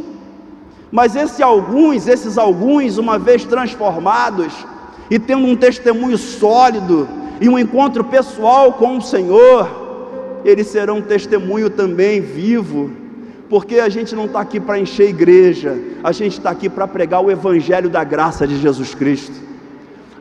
Mas 0.90 1.14
esse 1.14 1.42
alguns, 1.42 2.08
esses 2.08 2.38
alguns, 2.38 2.96
uma 2.96 3.18
vez 3.18 3.44
transformados 3.44 4.54
e 5.10 5.18
tendo 5.18 5.46
um 5.46 5.54
testemunho 5.54 6.16
sólido 6.16 7.06
e 7.38 7.46
um 7.46 7.58
encontro 7.58 8.02
pessoal 8.02 8.72
com 8.72 8.96
o 8.96 9.02
Senhor, 9.02 10.40
eles 10.42 10.68
serão 10.68 10.98
um 10.98 11.02
testemunho 11.02 11.68
também 11.68 12.22
vivo, 12.22 12.90
porque 13.50 13.78
a 13.78 13.90
gente 13.90 14.14
não 14.14 14.24
está 14.24 14.40
aqui 14.40 14.58
para 14.58 14.78
encher 14.78 15.10
igreja, 15.10 15.76
a 16.02 16.10
gente 16.10 16.38
está 16.38 16.48
aqui 16.48 16.70
para 16.70 16.88
pregar 16.88 17.22
o 17.22 17.30
Evangelho 17.30 17.90
da 17.90 18.02
graça 18.04 18.46
de 18.46 18.56
Jesus 18.58 18.94
Cristo. 18.94 19.34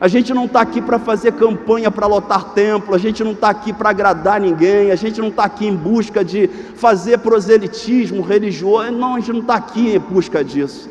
A 0.04 0.08
gente 0.08 0.34
não 0.34 0.44
está 0.44 0.60
aqui 0.60 0.82
para 0.82 0.98
fazer 0.98 1.32
campanha 1.32 1.90
para 1.90 2.06
lotar 2.06 2.52
templo, 2.52 2.94
a 2.94 2.98
gente 2.98 3.24
não 3.24 3.32
está 3.32 3.48
aqui 3.48 3.72
para 3.72 3.88
agradar 3.88 4.38
ninguém, 4.38 4.90
a 4.90 4.96
gente 4.96 5.18
não 5.18 5.28
está 5.28 5.44
aqui 5.44 5.66
em 5.66 5.74
busca 5.74 6.22
de 6.22 6.46
fazer 6.46 7.20
proselitismo 7.20 8.20
religioso, 8.20 8.92
não, 8.92 9.14
a 9.14 9.20
gente 9.20 9.32
não 9.32 9.40
está 9.40 9.54
aqui 9.54 9.94
em 9.94 9.98
busca 9.98 10.44
disso. 10.44 10.90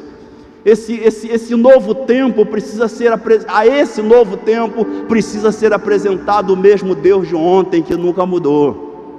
Esse, 0.65 0.95
esse, 0.95 1.28
esse 1.28 1.56
novo 1.56 1.93
tempo 1.93 2.43
precisa 2.43 2.88
ser 2.88 3.13
a 3.49 3.67
esse 3.67 4.02
novo 4.02 4.36
tempo 4.36 4.84
precisa 5.08 5.52
ser 5.52 5.73
apresentado 5.73 6.52
o 6.52 6.58
mesmo 6.58 6.95
Deus 6.95 7.28
de 7.28 7.36
ontem 7.36 7.84
que 7.84 7.95
nunca 7.95 8.26
mudou. 8.26 9.13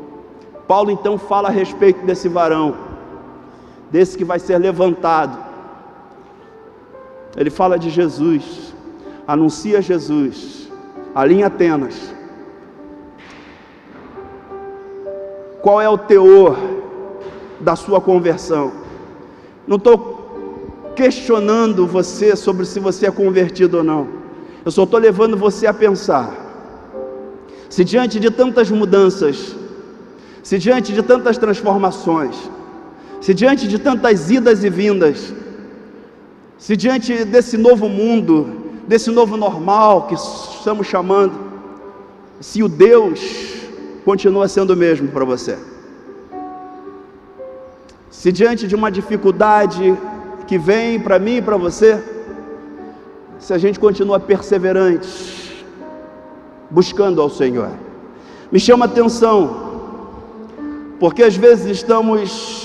Paulo 0.66 0.90
então 0.90 1.16
fala 1.16 1.50
a 1.50 1.52
respeito 1.52 2.04
desse 2.04 2.28
varão, 2.28 2.74
desse 3.92 4.18
que 4.18 4.24
vai 4.24 4.40
ser 4.40 4.58
levantado. 4.58 5.38
Ele 7.36 7.48
fala 7.48 7.78
de 7.78 7.90
Jesus 7.90 8.73
anuncia 9.26 9.80
Jesus 9.80 10.68
ali 11.14 11.36
em 11.36 11.42
Atenas. 11.42 12.14
Qual 15.62 15.80
é 15.80 15.88
o 15.88 15.96
teor 15.96 16.58
da 17.60 17.74
sua 17.74 18.00
conversão? 18.00 18.72
Não 19.66 19.76
estou 19.76 20.92
questionando 20.94 21.86
você 21.86 22.36
sobre 22.36 22.66
se 22.66 22.78
você 22.78 23.06
é 23.06 23.10
convertido 23.10 23.78
ou 23.78 23.84
não. 23.84 24.08
Eu 24.64 24.70
só 24.70 24.84
estou 24.84 25.00
levando 25.00 25.36
você 25.36 25.66
a 25.66 25.74
pensar. 25.74 26.32
Se 27.70 27.82
diante 27.82 28.20
de 28.20 28.30
tantas 28.30 28.70
mudanças, 28.70 29.56
se 30.42 30.58
diante 30.58 30.92
de 30.92 31.02
tantas 31.02 31.38
transformações, 31.38 32.36
se 33.20 33.32
diante 33.32 33.66
de 33.66 33.78
tantas 33.78 34.30
idas 34.30 34.62
e 34.62 34.68
vindas, 34.68 35.32
se 36.58 36.76
diante 36.76 37.24
desse 37.24 37.56
novo 37.56 37.88
mundo, 37.88 38.63
desse 38.86 39.10
novo 39.10 39.36
normal 39.36 40.06
que 40.06 40.14
estamos 40.14 40.86
chamando, 40.86 41.34
se 42.40 42.62
o 42.62 42.68
Deus 42.68 43.20
continua 44.04 44.48
sendo 44.48 44.74
o 44.74 44.76
mesmo 44.76 45.08
para 45.08 45.24
você. 45.24 45.58
Se 48.10 48.30
diante 48.30 48.66
de 48.66 48.74
uma 48.74 48.90
dificuldade 48.90 49.96
que 50.46 50.58
vem 50.58 51.00
para 51.00 51.18
mim 51.18 51.36
e 51.36 51.42
para 51.42 51.56
você, 51.56 52.02
se 53.38 53.52
a 53.52 53.58
gente 53.58 53.78
continua 53.78 54.20
perseverante, 54.20 55.66
buscando 56.70 57.20
ao 57.20 57.30
Senhor. 57.30 57.70
Me 58.50 58.60
chama 58.60 58.84
atenção, 58.84 59.82
porque 61.00 61.22
às 61.22 61.36
vezes 61.36 61.66
estamos 61.66 62.64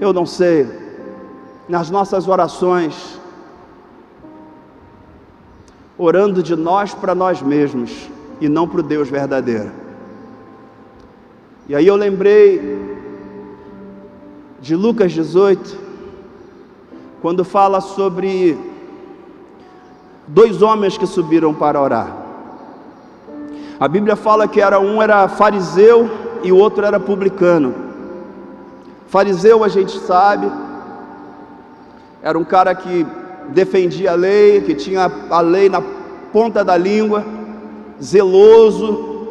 eu 0.00 0.12
não 0.12 0.26
sei, 0.26 0.83
nas 1.68 1.90
nossas 1.90 2.28
orações, 2.28 3.18
orando 5.96 6.42
de 6.42 6.54
nós 6.56 6.92
para 6.94 7.14
nós 7.14 7.40
mesmos 7.40 8.10
e 8.40 8.48
não 8.48 8.68
para 8.68 8.80
o 8.80 8.82
Deus 8.82 9.08
verdadeiro. 9.08 9.70
E 11.68 11.74
aí 11.74 11.86
eu 11.86 11.96
lembrei 11.96 12.94
de 14.60 14.76
Lucas 14.76 15.12
18, 15.12 15.78
quando 17.22 17.44
fala 17.44 17.80
sobre 17.80 18.58
dois 20.26 20.62
homens 20.62 20.98
que 20.98 21.06
subiram 21.06 21.54
para 21.54 21.80
orar. 21.80 22.24
A 23.78 23.88
Bíblia 23.88 24.16
fala 24.16 24.46
que 24.46 24.60
era 24.60 24.78
um 24.78 25.02
era 25.02 25.26
fariseu 25.28 26.10
e 26.42 26.52
o 26.52 26.56
outro 26.56 26.84
era 26.84 27.00
publicano. 27.00 27.74
Fariseu 29.06 29.64
a 29.64 29.68
gente 29.68 29.98
sabe, 29.98 30.50
era 32.24 32.38
um 32.38 32.44
cara 32.44 32.74
que 32.74 33.06
defendia 33.50 34.12
a 34.12 34.14
lei, 34.14 34.62
que 34.62 34.74
tinha 34.74 35.12
a 35.28 35.40
lei 35.42 35.68
na 35.68 35.82
ponta 36.32 36.64
da 36.64 36.74
língua, 36.74 37.22
zeloso. 38.02 39.26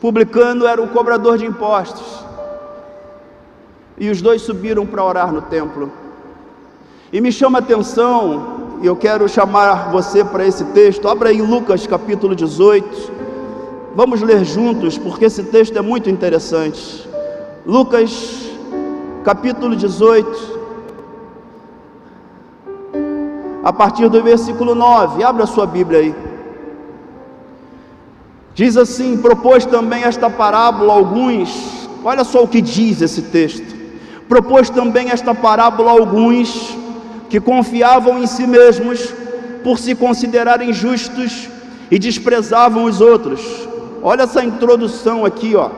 Publicano 0.00 0.68
era 0.68 0.80
um 0.80 0.86
cobrador 0.86 1.36
de 1.36 1.44
impostos. 1.44 2.24
E 3.98 4.08
os 4.08 4.22
dois 4.22 4.40
subiram 4.42 4.86
para 4.86 5.04
orar 5.04 5.32
no 5.32 5.42
templo. 5.42 5.90
E 7.12 7.20
me 7.20 7.32
chama 7.32 7.58
a 7.58 7.60
atenção, 7.60 8.78
e 8.80 8.86
eu 8.86 8.94
quero 8.94 9.28
chamar 9.28 9.90
você 9.90 10.24
para 10.24 10.46
esse 10.46 10.64
texto. 10.66 11.08
Abra 11.08 11.30
aí 11.30 11.42
Lucas 11.42 11.88
capítulo 11.88 12.36
18. 12.36 13.10
Vamos 13.96 14.22
ler 14.22 14.44
juntos, 14.44 14.96
porque 14.96 15.24
esse 15.24 15.42
texto 15.42 15.76
é 15.76 15.82
muito 15.82 16.08
interessante. 16.08 17.10
Lucas 17.66 18.48
capítulo 19.24 19.74
18 19.74 20.59
a 23.62 23.72
partir 23.72 24.08
do 24.08 24.22
versículo 24.22 24.74
9. 24.74 25.22
Abra 25.22 25.46
sua 25.46 25.66
Bíblia 25.66 26.00
aí. 26.00 26.14
Diz 28.54 28.76
assim: 28.76 29.16
propôs 29.16 29.64
também 29.64 30.04
esta 30.04 30.28
parábola 30.28 30.92
a 30.92 30.96
alguns. 30.96 31.88
Olha 32.04 32.24
só 32.24 32.42
o 32.42 32.48
que 32.48 32.60
diz 32.60 33.00
esse 33.00 33.22
texto. 33.22 33.78
Propôs 34.28 34.70
também 34.70 35.10
esta 35.10 35.34
parábola 35.34 35.90
a 35.90 35.92
alguns 35.94 36.76
que 37.28 37.40
confiavam 37.40 38.18
em 38.22 38.26
si 38.26 38.46
mesmos 38.46 39.12
por 39.62 39.78
se 39.78 39.94
considerarem 39.94 40.72
justos 40.72 41.48
e 41.90 41.98
desprezavam 41.98 42.84
os 42.84 43.00
outros. 43.00 43.40
Olha 44.02 44.22
essa 44.22 44.42
introdução 44.42 45.24
aqui, 45.24 45.54
ó. 45.54 45.70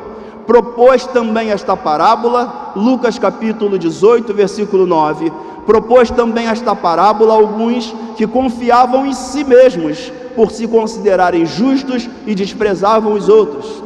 Propôs 0.47 1.07
também 1.07 1.51
esta 1.51 1.77
parábola, 1.77 2.73
Lucas 2.75 3.19
capítulo 3.19 3.79
18, 3.79 4.35
versículo 4.35 4.87
9 4.87 5.33
propôs 5.67 6.11
também 6.11 6.49
esta 6.49 6.75
parábola 6.75 7.35
alguns 7.35 7.95
que 8.17 8.27
confiavam 8.27 9.07
em 9.07 9.13
si 9.13 9.45
mesmos 9.45 10.13
por 10.35 10.51
se 10.51 10.67
considerarem 10.67 11.47
justos 11.47 12.09
e 12.27 12.35
desprezavam 12.35 13.13
os 13.13 13.29
outros. 13.29 13.83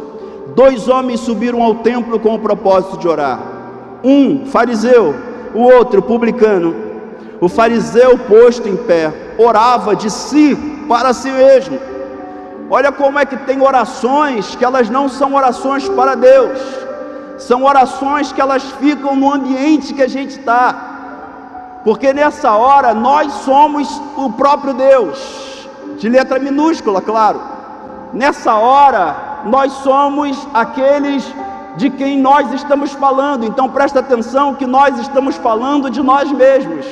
Dois 0.54 0.88
homens 0.88 1.20
subiram 1.20 1.62
ao 1.62 1.76
templo 1.76 2.18
com 2.18 2.34
o 2.34 2.38
propósito 2.38 2.98
de 2.98 3.08
orar. 3.08 3.40
Um, 4.02 4.46
fariseu, 4.46 5.14
o 5.54 5.60
outro, 5.60 6.00
publicano. 6.00 6.74
O 7.40 7.48
fariseu, 7.48 8.16
posto 8.18 8.68
em 8.68 8.76
pé, 8.76 9.12
orava 9.36 9.94
de 9.94 10.10
si 10.10 10.56
para 10.88 11.12
si 11.12 11.30
mesmo. 11.30 11.78
Olha 12.70 12.90
como 12.90 13.18
é 13.18 13.24
que 13.24 13.36
tem 13.36 13.60
orações 13.60 14.54
que 14.56 14.64
elas 14.64 14.90
não 14.90 15.08
são 15.08 15.34
orações 15.34 15.88
para 15.88 16.14
Deus, 16.14 16.58
são 17.38 17.64
orações 17.64 18.32
que 18.32 18.40
elas 18.40 18.62
ficam 18.80 19.14
no 19.14 19.32
ambiente 19.32 19.94
que 19.94 20.02
a 20.02 20.08
gente 20.08 20.38
está 20.38 20.94
porque 21.86 22.12
nessa 22.12 22.50
hora 22.50 22.92
nós 22.92 23.32
somos 23.44 24.02
o 24.16 24.28
próprio 24.32 24.74
Deus, 24.74 25.68
de 26.00 26.08
letra 26.08 26.36
minúscula, 26.36 27.00
claro. 27.00 27.40
Nessa 28.12 28.56
hora 28.56 29.14
nós 29.44 29.70
somos 29.84 30.36
aqueles 30.52 31.32
de 31.76 31.88
quem 31.88 32.18
nós 32.18 32.52
estamos 32.52 32.90
falando, 32.90 33.44
então 33.44 33.68
presta 33.68 34.00
atenção 34.00 34.56
que 34.56 34.66
nós 34.66 34.98
estamos 34.98 35.36
falando 35.36 35.88
de 35.88 36.02
nós 36.02 36.28
mesmos. 36.32 36.84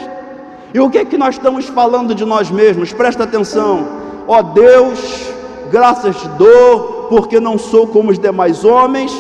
E 0.73 0.79
o 0.79 0.89
que 0.89 0.99
é 0.99 1.05
que 1.05 1.19
nós 1.19 1.35
estamos 1.35 1.67
falando 1.67 2.15
de 2.15 2.25
nós 2.25 2.49
mesmos? 2.49 2.93
Presta 2.93 3.25
atenção. 3.25 3.89
Ó 4.29 4.43
Deus, 4.43 5.34
graças 5.75 6.15
te 6.15 6.29
dou, 6.29 7.09
porque 7.11 7.41
não 7.41 7.59
sou 7.59 7.85
como 7.89 8.13
os 8.13 8.19
demais 8.19 8.65
homens. 8.65 9.13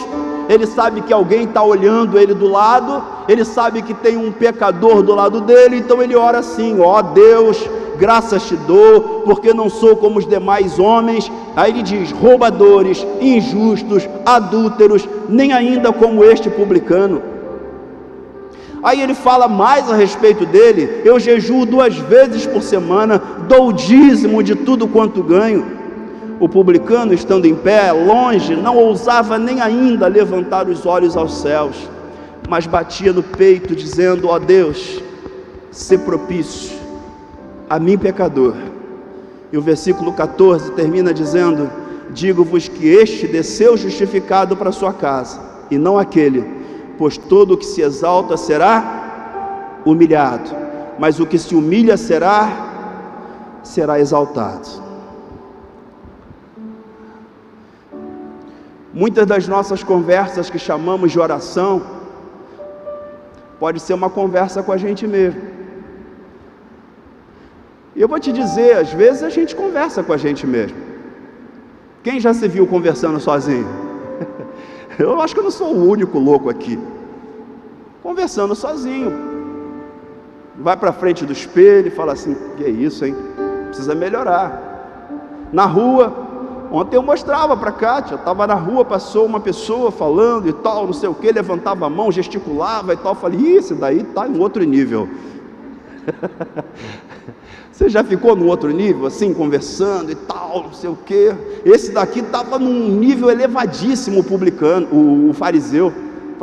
Ele 0.48 0.66
sabe 0.68 1.00
que 1.00 1.12
alguém 1.12 1.42
está 1.42 1.60
olhando 1.64 2.16
ele 2.16 2.32
do 2.32 2.48
lado, 2.48 3.02
ele 3.28 3.44
sabe 3.44 3.82
que 3.82 3.92
tem 3.92 4.16
um 4.16 4.30
pecador 4.30 5.02
do 5.02 5.16
lado 5.16 5.40
dele, 5.40 5.78
então 5.78 6.00
ele 6.00 6.14
ora 6.14 6.38
assim: 6.38 6.78
ó 6.80 6.98
oh 6.98 7.02
Deus, 7.02 7.58
graças 7.98 8.46
te 8.46 8.54
dou, 8.54 9.22
porque 9.24 9.52
não 9.52 9.68
sou 9.68 9.96
como 9.96 10.20
os 10.20 10.28
demais 10.28 10.78
homens. 10.78 11.32
Aí 11.56 11.72
ele 11.72 11.82
diz: 11.82 12.12
roubadores, 12.12 13.04
injustos, 13.20 14.08
adúlteros, 14.24 15.08
nem 15.28 15.52
ainda 15.52 15.92
como 15.92 16.22
este 16.22 16.48
publicano. 16.48 17.20
Aí 18.80 19.00
ele 19.00 19.14
fala 19.14 19.48
mais 19.48 19.90
a 19.90 19.96
respeito 19.96 20.46
dele: 20.46 21.00
eu 21.04 21.18
jejuo 21.18 21.66
duas 21.66 21.96
vezes 21.96 22.46
por 22.46 22.62
semana, 22.62 23.20
dou 23.48 23.70
o 23.70 23.72
dízimo 23.72 24.40
de 24.40 24.54
tudo 24.54 24.86
quanto 24.86 25.20
ganho. 25.20 25.73
O 26.44 26.48
publicano, 26.48 27.14
estando 27.14 27.46
em 27.46 27.54
pé, 27.54 27.90
longe, 27.90 28.54
não 28.54 28.76
ousava 28.76 29.38
nem 29.38 29.62
ainda 29.62 30.06
levantar 30.06 30.68
os 30.68 30.84
olhos 30.84 31.16
aos 31.16 31.38
céus, 31.38 31.88
mas 32.46 32.66
batia 32.66 33.14
no 33.14 33.22
peito, 33.22 33.74
dizendo: 33.74 34.28
Ó 34.28 34.34
oh 34.34 34.38
Deus, 34.38 35.02
se 35.70 35.96
propício 35.96 36.76
a 37.66 37.78
mim, 37.78 37.96
pecador. 37.96 38.56
E 39.50 39.56
o 39.56 39.62
versículo 39.62 40.12
14 40.12 40.72
termina 40.72 41.14
dizendo: 41.14 41.70
Digo-vos 42.10 42.68
que 42.68 42.88
este 42.88 43.26
desceu 43.26 43.74
justificado 43.78 44.54
para 44.54 44.70
sua 44.70 44.92
casa, 44.92 45.40
e 45.70 45.78
não 45.78 45.98
aquele, 45.98 46.44
pois 46.98 47.16
todo 47.16 47.54
o 47.54 47.56
que 47.56 47.64
se 47.64 47.80
exalta 47.80 48.36
será 48.36 49.80
humilhado, 49.82 50.50
mas 50.98 51.18
o 51.18 51.24
que 51.24 51.38
se 51.38 51.54
humilha 51.54 51.96
será 51.96 53.62
será 53.62 53.98
exaltado. 53.98 54.83
Muitas 58.94 59.26
das 59.26 59.48
nossas 59.48 59.82
conversas 59.82 60.48
que 60.48 60.58
chamamos 60.58 61.10
de 61.10 61.18
oração 61.18 61.82
pode 63.58 63.80
ser 63.80 63.94
uma 63.94 64.08
conversa 64.08 64.62
com 64.62 64.70
a 64.70 64.76
gente 64.76 65.04
mesmo. 65.04 65.42
E 67.96 68.00
eu 68.00 68.06
vou 68.06 68.20
te 68.20 68.30
dizer, 68.32 68.76
às 68.76 68.92
vezes 68.92 69.24
a 69.24 69.30
gente 69.30 69.56
conversa 69.56 70.02
com 70.04 70.12
a 70.12 70.16
gente 70.16 70.46
mesmo. 70.46 70.76
Quem 72.04 72.20
já 72.20 72.32
se 72.32 72.46
viu 72.46 72.68
conversando 72.68 73.18
sozinho? 73.18 73.66
Eu 74.96 75.20
acho 75.20 75.34
que 75.34 75.40
eu 75.40 75.44
não 75.44 75.50
sou 75.50 75.74
o 75.74 75.90
único 75.90 76.20
louco 76.20 76.48
aqui. 76.48 76.78
Conversando 78.00 78.54
sozinho. 78.54 79.12
Vai 80.56 80.76
para 80.76 80.92
frente 80.92 81.26
do 81.26 81.32
espelho 81.32 81.88
e 81.88 81.90
fala 81.90 82.12
assim: 82.12 82.36
"Que 82.56 82.62
é 82.62 82.68
isso, 82.68 83.04
hein? 83.04 83.16
Precisa 83.66 83.92
melhorar". 83.92 84.48
Na 85.52 85.64
rua, 85.64 86.23
Ontem 86.74 86.96
eu 86.96 87.02
mostrava 87.04 87.56
para 87.56 87.70
a 87.70 87.72
Kátia, 87.72 88.16
estava 88.16 88.48
na 88.48 88.54
rua, 88.54 88.84
passou 88.84 89.24
uma 89.26 89.38
pessoa 89.38 89.92
falando 89.92 90.48
e 90.48 90.52
tal, 90.52 90.86
não 90.86 90.92
sei 90.92 91.08
o 91.08 91.14
que, 91.14 91.30
levantava 91.30 91.86
a 91.86 91.88
mão, 91.88 92.10
gesticulava 92.10 92.92
e 92.92 92.96
tal. 92.96 93.14
Falei, 93.14 93.38
isso 93.38 93.76
daí 93.76 94.00
está 94.00 94.26
em 94.26 94.36
outro 94.40 94.64
nível. 94.64 95.08
Você 97.70 97.88
já 97.88 98.02
ficou 98.02 98.34
no 98.34 98.46
outro 98.46 98.70
nível, 98.72 99.06
assim, 99.06 99.32
conversando 99.32 100.10
e 100.10 100.16
tal, 100.16 100.64
não 100.64 100.72
sei 100.72 100.90
o 100.90 100.96
que. 100.96 101.32
Esse 101.64 101.92
daqui 101.92 102.18
estava 102.18 102.58
num 102.58 102.88
nível 102.88 103.30
elevadíssimo, 103.30 104.24
publicano, 104.24 104.88
o, 104.90 105.30
o 105.30 105.32
fariseu. 105.32 105.92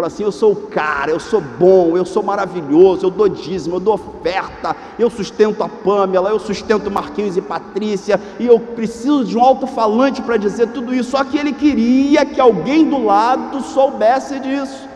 Fala 0.01 0.07
assim: 0.07 0.23
eu 0.23 0.31
sou 0.31 0.53
o 0.53 0.55
cara, 0.55 1.11
eu 1.11 1.19
sou 1.19 1.39
bom, 1.39 1.95
eu 1.95 2.03
sou 2.03 2.23
maravilhoso, 2.23 3.05
eu 3.05 3.11
dou 3.11 3.29
dízimo, 3.29 3.75
eu 3.75 3.79
dou 3.79 3.93
oferta, 3.93 4.75
eu 4.97 5.11
sustento 5.11 5.61
a 5.61 5.69
Pamela, 5.69 6.31
eu 6.31 6.39
sustento 6.39 6.89
Marquinhos 6.89 7.37
e 7.37 7.41
Patrícia, 7.41 8.19
e 8.39 8.47
eu 8.47 8.59
preciso 8.59 9.23
de 9.23 9.37
um 9.37 9.43
alto-falante 9.43 10.19
para 10.23 10.37
dizer 10.37 10.69
tudo 10.69 10.91
isso. 10.91 11.11
Só 11.11 11.23
que 11.23 11.37
ele 11.37 11.53
queria 11.53 12.25
que 12.25 12.41
alguém 12.41 12.89
do 12.89 13.05
lado 13.05 13.61
soubesse 13.61 14.39
disso. 14.39 14.89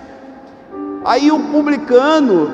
Aí 1.04 1.32
o 1.32 1.40
publicano, 1.52 2.52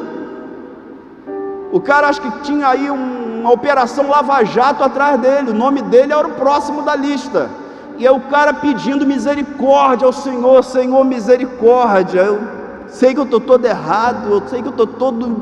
o 1.72 1.80
cara 1.80 2.10
acho 2.10 2.22
que 2.22 2.42
tinha 2.42 2.68
aí 2.68 2.90
uma 2.90 3.50
operação 3.50 4.10
lava-jato 4.10 4.84
atrás 4.84 5.18
dele, 5.22 5.52
o 5.52 5.56
nome 5.56 5.82
dele 5.84 6.12
era 6.12 6.28
o 6.28 6.34
próximo 6.34 6.82
da 6.82 6.98
lista 6.98 7.61
e 8.02 8.08
é 8.08 8.12
o 8.12 8.20
cara 8.20 8.52
pedindo 8.52 9.06
misericórdia 9.06 10.08
ao 10.08 10.12
Senhor, 10.12 10.64
Senhor, 10.64 11.06
misericórdia. 11.06 12.22
Eu 12.22 12.40
sei 12.88 13.14
que 13.14 13.20
eu 13.20 13.26
estou 13.26 13.40
todo 13.40 13.64
errado, 13.64 14.28
eu 14.32 14.42
sei 14.48 14.60
que 14.60 14.70
eu 14.70 14.72
estou 14.72 14.88
todo, 14.88 15.40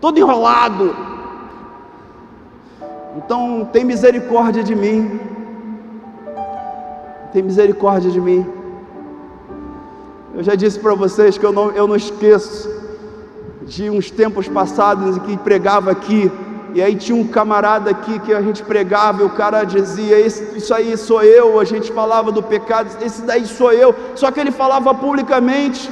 todo 0.00 0.18
enrolado. 0.18 0.96
Então 3.18 3.68
tem 3.70 3.84
misericórdia 3.84 4.64
de 4.64 4.74
mim. 4.74 5.20
Tem 7.34 7.42
misericórdia 7.42 8.10
de 8.10 8.18
mim. 8.18 8.46
Eu 10.34 10.42
já 10.42 10.54
disse 10.54 10.80
para 10.80 10.94
vocês 10.94 11.36
que 11.36 11.44
eu 11.44 11.52
não, 11.52 11.70
eu 11.72 11.86
não 11.86 11.96
esqueço 11.96 12.66
de 13.66 13.90
uns 13.90 14.10
tempos 14.10 14.48
passados 14.48 15.18
em 15.18 15.20
que 15.20 15.36
pregava 15.36 15.90
aqui 15.90 16.32
e 16.74 16.82
aí 16.82 16.94
tinha 16.94 17.16
um 17.16 17.26
camarada 17.26 17.90
aqui 17.90 18.18
que 18.20 18.32
a 18.32 18.40
gente 18.40 18.62
pregava 18.62 19.22
e 19.22 19.26
o 19.26 19.30
cara 19.30 19.64
dizia: 19.64 20.18
Isso 20.20 20.72
aí 20.72 20.96
sou 20.96 21.22
eu. 21.22 21.60
A 21.60 21.64
gente 21.64 21.92
falava 21.92 22.32
do 22.32 22.42
pecado, 22.42 22.88
esse 23.04 23.22
daí 23.22 23.46
sou 23.46 23.72
eu. 23.72 23.94
Só 24.14 24.30
que 24.30 24.40
ele 24.40 24.50
falava 24.50 24.94
publicamente, 24.94 25.90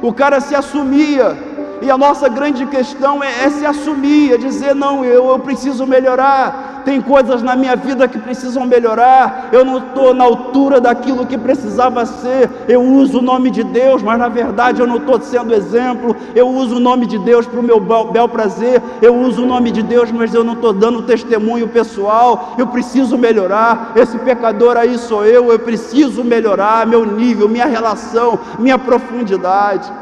o 0.00 0.12
cara 0.12 0.40
se 0.40 0.54
assumia. 0.54 1.36
E 1.82 1.90
a 1.90 1.98
nossa 1.98 2.28
grande 2.28 2.64
questão 2.66 3.22
é, 3.22 3.44
é 3.44 3.50
se 3.50 3.66
assumir, 3.66 4.32
é 4.32 4.38
dizer: 4.38 4.74
Não, 4.74 5.04
eu, 5.04 5.28
eu 5.28 5.38
preciso 5.38 5.86
melhorar 5.86 6.71
tem 6.84 7.00
coisas 7.00 7.42
na 7.42 7.56
minha 7.56 7.74
vida 7.76 8.06
que 8.06 8.18
precisam 8.18 8.66
melhorar, 8.66 9.48
eu 9.52 9.64
não 9.64 9.78
estou 9.78 10.14
na 10.14 10.24
altura 10.24 10.80
daquilo 10.80 11.26
que 11.26 11.38
precisava 11.38 12.04
ser, 12.04 12.50
eu 12.68 12.82
uso 12.82 13.18
o 13.18 13.22
nome 13.22 13.50
de 13.50 13.62
Deus, 13.62 14.02
mas 14.02 14.18
na 14.18 14.28
verdade 14.28 14.80
eu 14.80 14.86
não 14.86 14.96
estou 14.96 15.20
sendo 15.20 15.54
exemplo, 15.54 16.14
eu 16.34 16.48
uso 16.48 16.76
o 16.76 16.80
nome 16.80 17.06
de 17.06 17.18
Deus 17.18 17.46
para 17.46 17.60
o 17.60 17.62
meu 17.62 17.80
bel 17.80 18.28
prazer, 18.28 18.82
eu 19.00 19.14
uso 19.14 19.42
o 19.42 19.46
nome 19.46 19.70
de 19.70 19.82
Deus, 19.82 20.10
mas 20.10 20.34
eu 20.34 20.44
não 20.44 20.54
estou 20.54 20.72
dando 20.72 21.02
testemunho 21.02 21.68
pessoal, 21.68 22.54
eu 22.58 22.66
preciso 22.66 23.16
melhorar, 23.16 23.92
esse 23.96 24.18
pecador 24.18 24.76
aí 24.76 24.98
sou 24.98 25.24
eu, 25.24 25.50
eu 25.50 25.58
preciso 25.58 26.22
melhorar 26.22 26.86
meu 26.86 27.04
nível, 27.04 27.48
minha 27.48 27.66
relação, 27.66 28.38
minha 28.58 28.78
profundidade. 28.78 29.92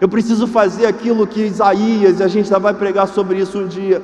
Eu 0.00 0.08
preciso 0.08 0.46
fazer 0.46 0.86
aquilo 0.86 1.26
que 1.26 1.40
Isaías, 1.40 2.20
e 2.20 2.22
a 2.22 2.28
gente 2.28 2.48
já 2.48 2.58
vai 2.58 2.72
pregar 2.72 3.08
sobre 3.08 3.38
isso 3.38 3.58
um 3.58 3.66
dia 3.66 4.00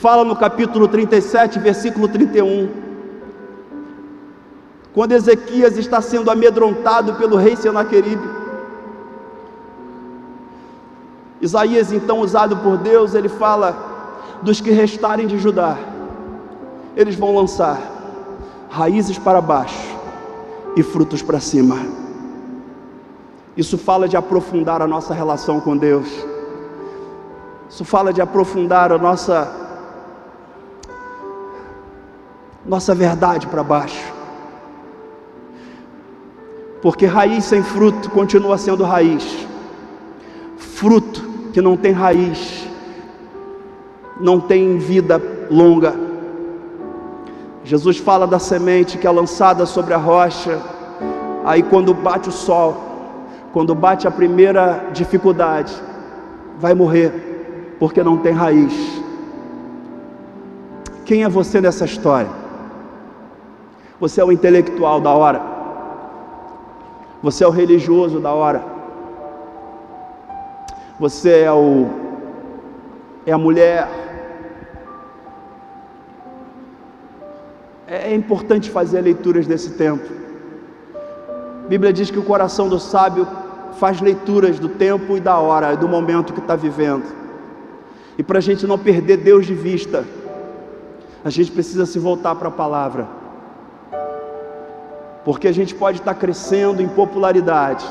fala 0.00 0.24
no 0.24 0.34
capítulo 0.34 0.88
37, 0.88 1.58
versículo 1.58 2.08
31. 2.08 2.70
Quando 4.94 5.12
Ezequias 5.12 5.76
está 5.76 6.00
sendo 6.00 6.30
amedrontado 6.30 7.14
pelo 7.14 7.36
rei 7.36 7.54
Senaqueribe, 7.54 8.26
Isaías, 11.40 11.92
então 11.92 12.20
usado 12.20 12.56
por 12.56 12.78
Deus, 12.78 13.14
ele 13.14 13.28
fala: 13.28 13.76
dos 14.40 14.58
que 14.58 14.70
restarem 14.70 15.26
de 15.26 15.38
Judá, 15.38 15.76
eles 16.96 17.14
vão 17.14 17.34
lançar 17.34 17.78
raízes 18.70 19.18
para 19.18 19.40
baixo 19.40 19.96
e 20.76 20.82
frutos 20.82 21.20
para 21.20 21.40
cima. 21.40 21.76
Isso 23.54 23.76
fala 23.76 24.08
de 24.08 24.16
aprofundar 24.16 24.80
a 24.80 24.86
nossa 24.86 25.12
relação 25.12 25.60
com 25.60 25.76
Deus. 25.76 26.08
Isso 27.68 27.84
fala 27.84 28.12
de 28.14 28.22
aprofundar 28.22 28.92
a 28.92 28.98
nossa 28.98 29.60
nossa 32.64 32.94
verdade 32.94 33.46
para 33.46 33.62
baixo. 33.62 34.12
Porque 36.82 37.06
raiz 37.06 37.44
sem 37.44 37.62
fruto 37.62 38.10
continua 38.10 38.56
sendo 38.56 38.84
raiz. 38.84 39.46
Fruto 40.56 41.22
que 41.52 41.60
não 41.60 41.76
tem 41.76 41.92
raiz, 41.92 42.66
não 44.18 44.40
tem 44.40 44.78
vida 44.78 45.20
longa. 45.50 45.94
Jesus 47.64 47.98
fala 47.98 48.26
da 48.26 48.38
semente 48.38 48.96
que 48.96 49.06
é 49.06 49.10
lançada 49.10 49.66
sobre 49.66 49.92
a 49.92 49.98
rocha, 49.98 50.58
aí 51.44 51.62
quando 51.62 51.92
bate 51.92 52.28
o 52.28 52.32
sol, 52.32 52.76
quando 53.52 53.74
bate 53.74 54.08
a 54.08 54.10
primeira 54.10 54.86
dificuldade, 54.92 55.74
vai 56.58 56.72
morrer, 56.74 57.76
porque 57.78 58.02
não 58.02 58.16
tem 58.16 58.32
raiz. 58.32 58.72
Quem 61.04 61.24
é 61.24 61.28
você 61.28 61.60
nessa 61.60 61.84
história? 61.84 62.30
Você 64.00 64.20
é 64.20 64.24
o 64.24 64.32
intelectual 64.32 64.98
da 65.00 65.10
hora. 65.10 65.42
Você 67.22 67.44
é 67.44 67.46
o 67.46 67.50
religioso 67.50 68.18
da 68.18 68.32
hora. 68.32 68.64
Você 70.98 71.40
é 71.40 71.52
o 71.52 71.86
é 73.26 73.32
a 73.32 73.38
mulher. 73.38 73.88
É, 77.86 78.12
é 78.12 78.14
importante 78.14 78.70
fazer 78.70 79.02
leituras 79.02 79.46
desse 79.46 79.72
tempo. 79.72 80.08
A 81.64 81.68
Bíblia 81.68 81.92
diz 81.92 82.10
que 82.10 82.18
o 82.18 82.22
coração 82.22 82.68
do 82.68 82.80
sábio 82.80 83.28
faz 83.78 84.00
leituras 84.00 84.58
do 84.58 84.68
tempo 84.68 85.16
e 85.16 85.20
da 85.20 85.38
hora, 85.38 85.76
do 85.76 85.86
momento 85.86 86.32
que 86.32 86.40
está 86.40 86.56
vivendo. 86.56 87.04
E 88.16 88.22
para 88.22 88.38
a 88.38 88.42
gente 88.42 88.66
não 88.66 88.78
perder 88.78 89.18
Deus 89.18 89.46
de 89.46 89.54
vista, 89.54 90.04
a 91.22 91.30
gente 91.30 91.52
precisa 91.52 91.84
se 91.84 91.98
voltar 91.98 92.34
para 92.34 92.48
a 92.48 92.50
palavra. 92.52 93.19
Porque 95.24 95.48
a 95.48 95.52
gente 95.52 95.74
pode 95.74 95.98
estar 95.98 96.14
crescendo 96.14 96.80
em 96.82 96.88
popularidade, 96.88 97.84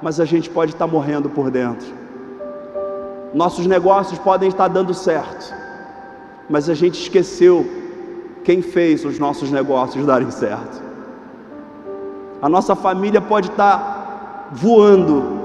mas 0.00 0.20
a 0.20 0.24
gente 0.24 0.48
pode 0.48 0.72
estar 0.72 0.86
morrendo 0.86 1.28
por 1.28 1.50
dentro. 1.50 1.86
Nossos 3.34 3.66
negócios 3.66 4.18
podem 4.18 4.48
estar 4.48 4.68
dando 4.68 4.94
certo, 4.94 5.52
mas 6.48 6.68
a 6.68 6.74
gente 6.74 7.00
esqueceu 7.00 7.66
quem 8.44 8.62
fez 8.62 9.04
os 9.04 9.18
nossos 9.18 9.50
negócios 9.50 10.06
darem 10.06 10.30
certo. 10.30 10.80
A 12.40 12.48
nossa 12.48 12.76
família 12.76 13.20
pode 13.20 13.48
estar 13.48 14.50
voando, 14.52 15.40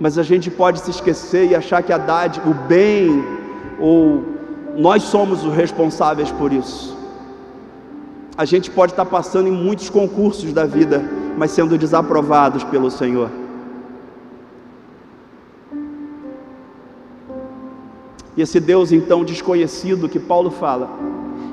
mas 0.00 0.18
a 0.18 0.22
gente 0.22 0.50
pode 0.50 0.80
se 0.80 0.90
esquecer 0.90 1.50
e 1.50 1.54
achar 1.54 1.82
que 1.82 1.92
a 1.92 1.98
dádiva, 1.98 2.50
o 2.50 2.54
bem, 2.54 3.24
ou 3.78 4.24
nós 4.76 5.04
somos 5.04 5.44
os 5.44 5.54
responsáveis 5.54 6.32
por 6.32 6.52
isso. 6.52 6.95
A 8.38 8.44
gente 8.44 8.70
pode 8.70 8.92
estar 8.92 9.06
passando 9.06 9.48
em 9.48 9.52
muitos 9.52 9.88
concursos 9.88 10.52
da 10.52 10.66
vida, 10.66 11.02
mas 11.38 11.52
sendo 11.52 11.78
desaprovados 11.78 12.62
pelo 12.64 12.90
Senhor. 12.90 13.30
E 18.36 18.42
esse 18.42 18.60
Deus 18.60 18.92
então 18.92 19.24
desconhecido 19.24 20.08
que 20.08 20.18
Paulo 20.18 20.50
fala, 20.50 20.90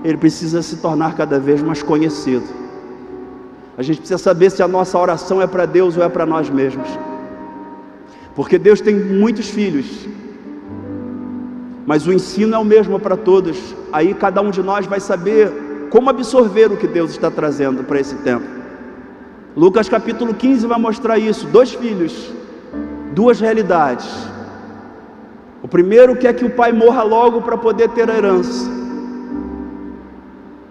ele 0.04 0.18
precisa 0.18 0.62
se 0.62 0.78
tornar 0.78 1.16
cada 1.16 1.40
vez 1.40 1.64
mais 1.64 1.82
conhecido. 1.82 2.44
A 3.78 3.82
gente 3.82 4.00
precisa 4.00 4.18
saber 4.18 4.50
se 4.50 4.62
a 4.62 4.68
nossa 4.68 5.00
oração 5.00 5.42
é 5.42 5.48
para 5.48 5.66
Deus 5.66 5.96
ou 5.96 6.04
é 6.04 6.10
para 6.10 6.26
nós 6.26 6.50
mesmos. 6.50 6.88
Porque 8.36 8.60
Deus 8.60 8.82
tem 8.82 8.94
muitos 8.94 9.50
filhos, 9.50 10.06
mas 11.86 12.06
o 12.06 12.12
ensino 12.12 12.56
é 12.56 12.58
o 12.58 12.66
mesmo 12.66 13.00
para 13.00 13.16
todos. 13.16 13.58
Aí 13.92 14.14
cada 14.14 14.42
um 14.42 14.52
de 14.52 14.62
nós 14.62 14.86
vai 14.86 15.00
saber 15.00 15.63
como 15.94 16.10
absorver 16.10 16.72
o 16.72 16.78
que 16.78 16.88
Deus 16.88 17.12
está 17.12 17.30
trazendo 17.30 17.84
para 17.84 18.00
esse 18.00 18.16
tempo. 18.16 18.48
Lucas 19.56 19.88
capítulo 19.88 20.34
15 20.34 20.66
vai 20.66 20.80
mostrar 20.80 21.20
isso: 21.20 21.46
dois 21.46 21.72
filhos, 21.72 22.32
duas 23.14 23.40
realidades. 23.40 24.10
O 25.62 25.68
primeiro 25.68 26.16
quer 26.16 26.34
que 26.34 26.44
o 26.44 26.50
pai 26.50 26.72
morra 26.72 27.04
logo 27.04 27.44
para 27.44 27.60
poder 27.60 27.90
ter 27.90 28.10
a 28.10 28.18
herança. 28.18 28.68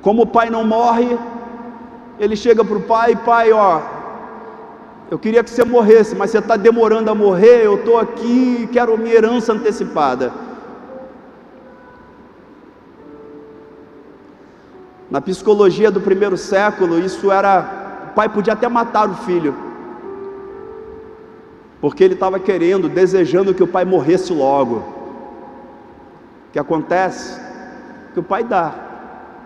Como 0.01 0.23
o 0.23 0.27
pai 0.27 0.51
não 0.51 0.65
morre, 0.65 1.17
ele 2.19 2.35
chega 2.35 2.65
para 2.65 2.77
o 2.77 2.81
pai: 2.81 3.15
pai, 3.15 3.53
ó, 3.53 3.81
eu 5.09 5.21
queria 5.21 5.45
que 5.45 5.51
você 5.51 5.65
morresse, 5.65 6.17
mas 6.17 6.33
você 6.33 6.39
está 6.39 6.57
demorando 6.57 7.09
a 7.09 7.15
morrer. 7.15 7.65
Eu 7.65 7.77
estou 7.77 7.97
aqui, 7.97 8.69
quero 8.73 8.99
minha 8.99 9.15
herança 9.15 9.53
antecipada. 9.53 10.33
Na 15.13 15.21
psicologia 15.21 15.91
do 15.91 16.01
primeiro 16.01 16.39
século, 16.39 16.99
isso 16.99 17.31
era. 17.31 18.09
O 18.11 18.15
pai 18.15 18.31
podia 18.31 18.55
até 18.55 18.67
matar 18.67 19.11
o 19.11 19.15
filho, 19.15 19.55
porque 21.83 22.03
ele 22.03 22.15
estava 22.15 22.41
querendo, 22.41 22.89
desejando 22.89 23.53
que 23.53 23.63
o 23.63 23.67
pai 23.67 23.85
morresse 23.85 24.33
logo. 24.33 24.77
O 24.77 26.53
que 26.53 26.59
acontece? 26.59 27.39
Que 28.15 28.21
o 28.21 28.23
pai 28.23 28.43
dá, 28.43 28.75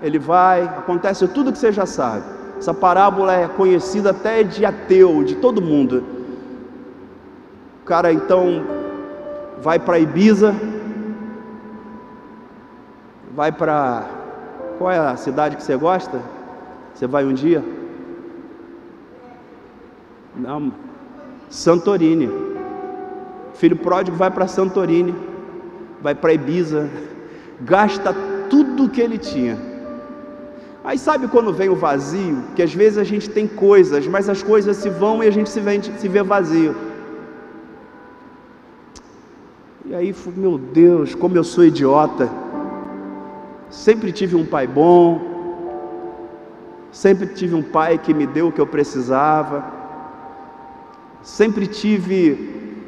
ele 0.00 0.20
vai, 0.20 0.62
acontece 0.62 1.26
tudo 1.26 1.50
que 1.50 1.58
você 1.58 1.72
já 1.72 1.84
sabe. 1.84 2.22
Essa 2.56 2.72
parábola 2.72 3.34
é 3.34 3.48
conhecida 3.48 4.10
até 4.10 4.44
de 4.44 4.64
ateu, 4.64 5.24
de 5.24 5.34
todo 5.34 5.60
mundo. 5.60 6.04
O 7.82 7.84
cara 7.84 8.12
então 8.12 8.64
vai 9.60 9.80
para 9.80 9.98
Ibiza, 9.98 10.54
vai 13.34 13.50
para 13.50 14.15
qual 14.78 14.90
é 14.90 14.98
a 14.98 15.16
cidade 15.16 15.56
que 15.56 15.62
você 15.62 15.76
gosta? 15.76 16.20
Você 16.94 17.06
vai 17.06 17.24
um 17.24 17.32
dia? 17.32 17.62
Não, 20.36 20.72
Santorini. 21.48 22.30
Filho 23.54 23.76
pródigo 23.76 24.16
vai 24.16 24.30
para 24.30 24.46
Santorini, 24.46 25.14
vai 26.02 26.14
para 26.14 26.34
Ibiza, 26.34 26.90
gasta 27.60 28.14
tudo 28.50 28.88
que 28.88 29.00
ele 29.00 29.16
tinha. 29.16 29.58
Aí 30.84 30.98
sabe 30.98 31.26
quando 31.26 31.52
vem 31.52 31.68
o 31.68 31.74
vazio? 31.74 32.44
Que 32.54 32.62
às 32.62 32.72
vezes 32.72 32.98
a 32.98 33.04
gente 33.04 33.30
tem 33.30 33.46
coisas, 33.46 34.06
mas 34.06 34.28
as 34.28 34.42
coisas 34.42 34.76
se 34.76 34.88
vão 34.88 35.24
e 35.24 35.26
a 35.26 35.30
gente 35.30 35.48
se 35.48 35.58
vê, 35.58 35.82
se 35.82 36.06
vê 36.06 36.22
vazio. 36.22 36.76
E 39.84 39.94
aí, 39.94 40.14
meu 40.36 40.58
Deus, 40.58 41.14
como 41.14 41.36
eu 41.36 41.44
sou 41.44 41.64
idiota. 41.64 42.28
Sempre 43.70 44.12
tive 44.12 44.36
um 44.36 44.44
pai 44.44 44.66
bom, 44.66 45.20
sempre 46.90 47.26
tive 47.26 47.54
um 47.54 47.62
pai 47.62 47.98
que 47.98 48.14
me 48.14 48.26
deu 48.26 48.48
o 48.48 48.52
que 48.52 48.60
eu 48.60 48.66
precisava, 48.66 49.64
sempre 51.22 51.66
tive 51.66 52.80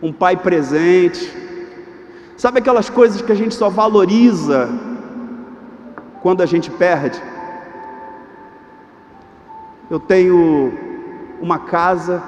um 0.00 0.12
pai 0.12 0.36
presente. 0.36 1.32
Sabe 2.36 2.58
aquelas 2.58 2.88
coisas 2.88 3.22
que 3.22 3.32
a 3.32 3.34
gente 3.34 3.54
só 3.54 3.68
valoriza 3.68 4.68
quando 6.22 6.42
a 6.42 6.46
gente 6.46 6.70
perde? 6.70 7.20
Eu 9.90 10.00
tenho 10.00 10.72
uma 11.40 11.58
casa 11.58 12.22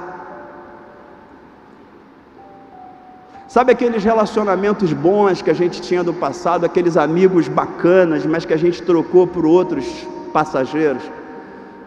Sabe 3.48 3.70
aqueles 3.72 4.02
relacionamentos 4.02 4.92
bons 4.92 5.40
que 5.40 5.50
a 5.50 5.54
gente 5.54 5.80
tinha 5.80 6.02
do 6.02 6.12
passado, 6.12 6.66
aqueles 6.66 6.96
amigos 6.96 7.46
bacanas, 7.46 8.26
mas 8.26 8.44
que 8.44 8.52
a 8.52 8.56
gente 8.56 8.82
trocou 8.82 9.26
por 9.26 9.46
outros 9.46 9.86
passageiros? 10.32 11.02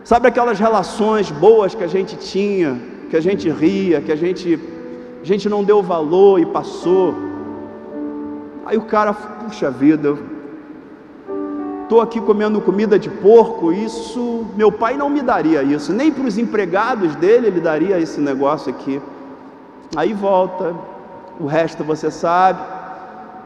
Sabe 0.06 0.30
aquelas 0.30 0.58
relações 0.58 1.30
boas 1.30 1.76
que 1.76 1.84
a 1.84 1.88
gente 1.88 2.16
tinha, 2.16 2.80
que 3.10 3.18
a 3.18 3.22
gente 3.22 3.50
ria, 3.50 4.00
que 4.00 4.12
a 4.12 4.16
gente, 4.16 4.58
a 5.22 5.26
gente 5.26 5.50
não 5.50 5.62
deu 5.62 5.84
valor 5.84 6.40
e 6.40 6.46
passou? 6.46 7.14
Aí 8.66 8.78
o 8.78 8.84
cara, 8.84 9.12
puxa 9.12 9.70
vida, 9.70 10.18
estou 11.84 12.00
aqui 12.00 12.22
comendo 12.22 12.62
comida 12.62 12.98
de 12.98 13.10
porco, 13.10 13.74
isso, 13.74 14.46
meu 14.56 14.72
pai 14.72 14.96
não 14.96 15.10
me 15.10 15.22
daria 15.22 15.62
isso, 15.62 15.92
nem 15.92 16.10
para 16.10 16.26
os 16.26 16.38
empregados 16.38 17.16
dele 17.16 17.48
ele 17.48 17.60
daria 17.60 18.00
esse 18.00 18.22
negócio 18.22 18.70
aqui. 18.70 19.02
Aí 19.96 20.14
volta, 20.14 20.74
o 21.40 21.46
resto 21.46 21.84
você 21.84 22.12
sabe. 22.12 22.62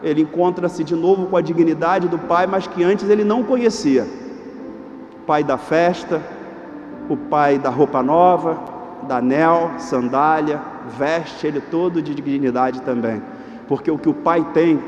Ele 0.02 0.22
encontra-se 0.22 0.84
de 0.84 0.96
novo 0.96 1.28
com 1.28 1.38
a 1.38 1.42
dignidade 1.42 2.10
do 2.10 2.18
pai, 2.18 2.48
mas 2.48 2.68
que 2.68 2.84
antes 2.84 3.10
ele 3.10 3.24
não 3.24 3.44
conhecia. 3.44 4.06
Pai 5.26 5.44
da 5.44 5.58
festa, 5.58 6.22
o 7.08 7.16
pai 7.16 7.58
da 7.58 7.70
roupa 7.70 8.04
nova, 8.04 8.60
da 9.08 9.18
anel, 9.18 9.72
sandália, 9.78 10.60
veste 10.98 11.48
ele 11.48 11.62
todo 11.62 12.02
de 12.02 12.14
dignidade 12.14 12.82
também. 12.82 13.22
Porque 13.68 13.90
o 13.90 13.98
que 13.98 14.10
o 14.10 14.14
pai 14.14 14.46
tem, 14.54 14.80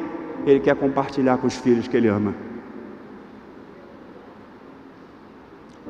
ele 0.46 0.60
quer 0.60 0.76
compartilhar 0.76 1.38
com 1.38 1.48
os 1.48 1.56
filhos 1.56 1.88
que 1.88 1.96
ele 1.96 2.10
ama. 2.10 2.34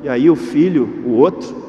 E 0.03 0.09
aí 0.09 0.30
o 0.30 0.36
filho, 0.36 1.03
o 1.03 1.13
outro, 1.13 1.64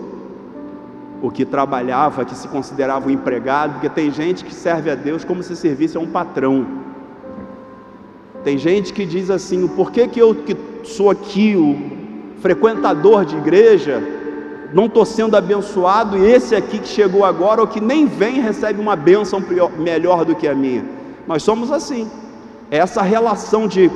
o 1.22 1.30
que 1.30 1.44
trabalhava, 1.44 2.24
que 2.24 2.34
se 2.34 2.48
considerava 2.48 3.08
um 3.08 3.10
empregado, 3.10 3.74
porque 3.74 3.88
tem 3.88 4.10
gente 4.10 4.44
que 4.44 4.54
serve 4.54 4.90
a 4.90 4.94
Deus 4.94 5.24
como 5.24 5.42
se 5.42 5.56
servisse 5.56 5.96
a 5.96 6.00
um 6.00 6.06
patrão. 6.06 6.66
Tem 8.44 8.58
gente 8.58 8.92
que 8.92 9.04
diz 9.04 9.30
assim: 9.30 9.64
o 9.64 9.68
porquê 9.68 10.06
que 10.06 10.20
eu 10.20 10.34
que 10.34 10.56
sou 10.84 11.10
aqui 11.10 11.56
o 11.56 12.40
frequentador 12.40 13.24
de 13.24 13.36
igreja, 13.36 14.02
não 14.72 14.86
estou 14.86 15.04
sendo 15.04 15.36
abençoado, 15.36 16.18
e 16.18 16.26
esse 16.26 16.54
aqui 16.54 16.78
que 16.78 16.88
chegou 16.88 17.24
agora, 17.24 17.60
ou 17.60 17.66
que 17.66 17.80
nem 17.80 18.06
vem, 18.06 18.40
recebe 18.40 18.80
uma 18.80 18.94
bênção 18.94 19.42
melhor 19.78 20.24
do 20.24 20.34
que 20.34 20.46
a 20.46 20.54
minha. 20.54 20.84
Nós 21.26 21.42
somos 21.42 21.72
assim. 21.72 22.08
Essa 22.70 23.00
relação 23.00 23.66
de 23.66 23.90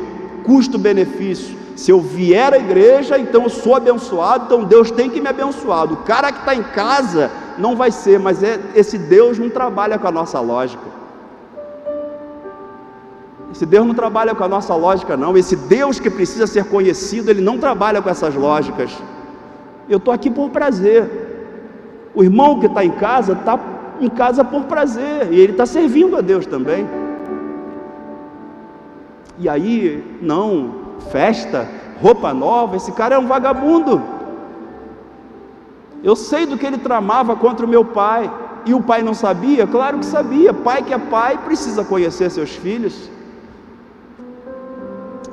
custo-benefício 0.45 1.60
se 1.77 1.91
eu 1.91 2.01
vier 2.01 2.53
à 2.53 2.59
igreja, 2.59 3.19
então 3.19 3.45
eu 3.45 3.49
sou 3.49 3.75
abençoado, 3.75 4.45
então 4.47 4.65
Deus 4.65 4.91
tem 4.91 5.09
que 5.09 5.21
me 5.21 5.29
abençoar. 5.29 5.93
O 5.93 5.99
cara 5.99 6.31
que 6.33 6.41
está 6.41 6.55
em 6.55 6.63
casa 6.63 7.31
não 7.59 7.77
vai 7.77 7.91
ser, 7.91 8.19
mas 8.19 8.43
é, 8.43 8.59
esse 8.75 8.99
Deus 8.99 9.39
não 9.39 9.49
trabalha 9.49 9.99
com 9.99 10.07
a 10.07 10.13
nossa 10.13 10.41
lógica. 10.41 10.91
Esse 13.53 13.67
Deus 13.67 13.87
não 13.87 13.95
trabalha 13.95 14.35
com 14.35 14.45
a 14.45 14.49
nossa 14.49 14.75
lógica, 14.75 15.17
não. 15.17 15.37
Esse 15.37 15.57
Deus 15.57 15.99
que 15.99 16.09
precisa 16.09 16.47
ser 16.47 16.65
conhecido, 16.65 17.31
ele 17.31 17.41
não 17.41 17.59
trabalha 17.59 18.01
com 18.01 18.09
essas 18.09 18.35
lógicas. 18.35 18.97
Eu 19.89 19.99
estou 19.99 20.15
aqui 20.15 20.31
por 20.31 20.51
prazer. 20.51 21.29
O 22.15 22.23
irmão 22.23 22.61
que 22.61 22.67
está 22.67 22.85
em 22.85 22.93
casa 22.93 23.33
está 23.33 23.59
em 24.01 24.09
casa 24.09 24.45
por 24.45 24.65
prazer 24.65 25.33
e 25.33 25.41
ele 25.41 25.53
está 25.53 25.67
servindo 25.67 26.17
a 26.17 26.21
Deus 26.21 26.47
também. 26.47 26.89
E 29.39 29.49
aí, 29.49 30.19
não, 30.23 30.75
festa, 31.01 31.69
roupa 32.01 32.33
nova, 32.33 32.77
esse 32.77 32.93
cara 32.93 33.15
é 33.15 33.19
um 33.19 33.27
vagabundo. 33.27 34.03
Eu 36.03 36.17
sei 36.17 36.47
do 36.47 36.57
que 36.57 36.67
ele 36.67 36.79
tramava 36.79 37.37
contra 37.37 37.67
o 37.67 37.69
meu 37.69 37.85
pai. 37.85 38.31
E 38.65 38.75
o 38.75 38.83
pai 38.83 39.03
não 39.03 39.15
sabia? 39.15 39.67
Claro 39.67 39.99
que 39.99 40.07
sabia. 40.07 40.53
Pai 40.53 40.83
que 40.83 40.93
é 40.93 40.99
pai 40.99 41.39
precisa 41.39 41.85
conhecer 41.85 42.31
seus 42.31 42.51
filhos. 42.51 43.11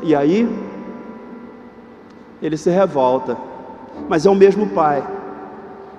E 0.02 0.16
aí, 0.16 0.48
ele 2.42 2.58
se 2.58 2.70
revolta, 2.70 3.38
mas 4.08 4.26
é 4.26 4.30
o 4.30 4.36
mesmo 4.36 4.68
pai, 4.68 5.04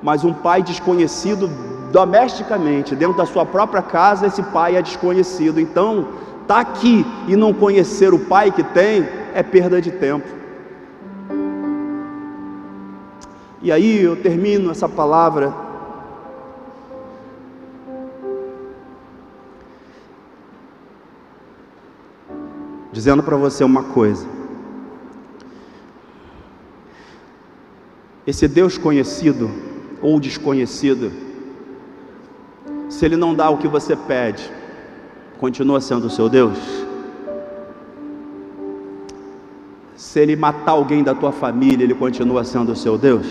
mas 0.03 0.25
um 0.25 0.33
pai 0.33 0.63
desconhecido 0.63 1.51
domesticamente, 1.91 2.95
dentro 2.95 3.17
da 3.17 3.27
sua 3.27 3.45
própria 3.45 3.83
casa, 3.83 4.27
esse 4.27 4.43
pai 4.43 4.77
é 4.77 4.83
desconhecido. 4.83 5.59
Então, 5.59 6.09
tá 6.47 6.61
aqui 6.61 7.05
e 7.27 7.37
não 7.37 7.53
conhecer 7.53 8.15
o 8.15 8.19
pai 8.19 8.51
que 8.51 8.63
tem 8.63 9.07
é 9.39 9.43
perda 9.45 9.81
de 9.81 9.93
tempo. 9.93 10.27
E 13.63 13.71
aí 13.71 14.03
eu 14.03 14.21
termino 14.21 14.73
essa 14.73 14.89
palavra 14.89 15.55
dizendo 22.91 23.23
para 23.23 23.37
você 23.37 23.63
uma 23.63 23.85
coisa. 23.85 24.27
Esse 28.27 28.49
Deus 28.49 28.77
conhecido 28.77 29.49
ou 30.03 30.19
desconhecido, 30.19 31.13
se 32.89 33.05
Ele 33.05 33.17
não 33.17 33.37
dá 33.37 33.49
o 33.49 33.59
que 33.59 33.69
você 33.69 33.95
pede, 33.95 34.51
continua 35.39 35.81
sendo 35.81 36.09
o 36.09 36.11
seu 36.11 36.29
Deus? 36.29 36.88
Se 40.09 40.19
Ele 40.21 40.37
matar 40.37 40.73
alguém 40.73 41.05
da 41.05 41.15
tua 41.15 41.31
família, 41.31 41.85
Ele 41.85 41.95
continua 41.95 42.43
sendo 42.43 42.73
o 42.73 42.77
seu 42.77 42.97
Deus? 42.97 43.27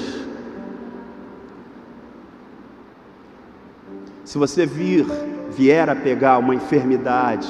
Se 4.24 4.38
você 4.38 4.64
vir, 4.64 5.04
vier 5.50 5.90
a 5.90 5.96
pegar 5.96 6.38
uma 6.38 6.54
enfermidade, 6.54 7.48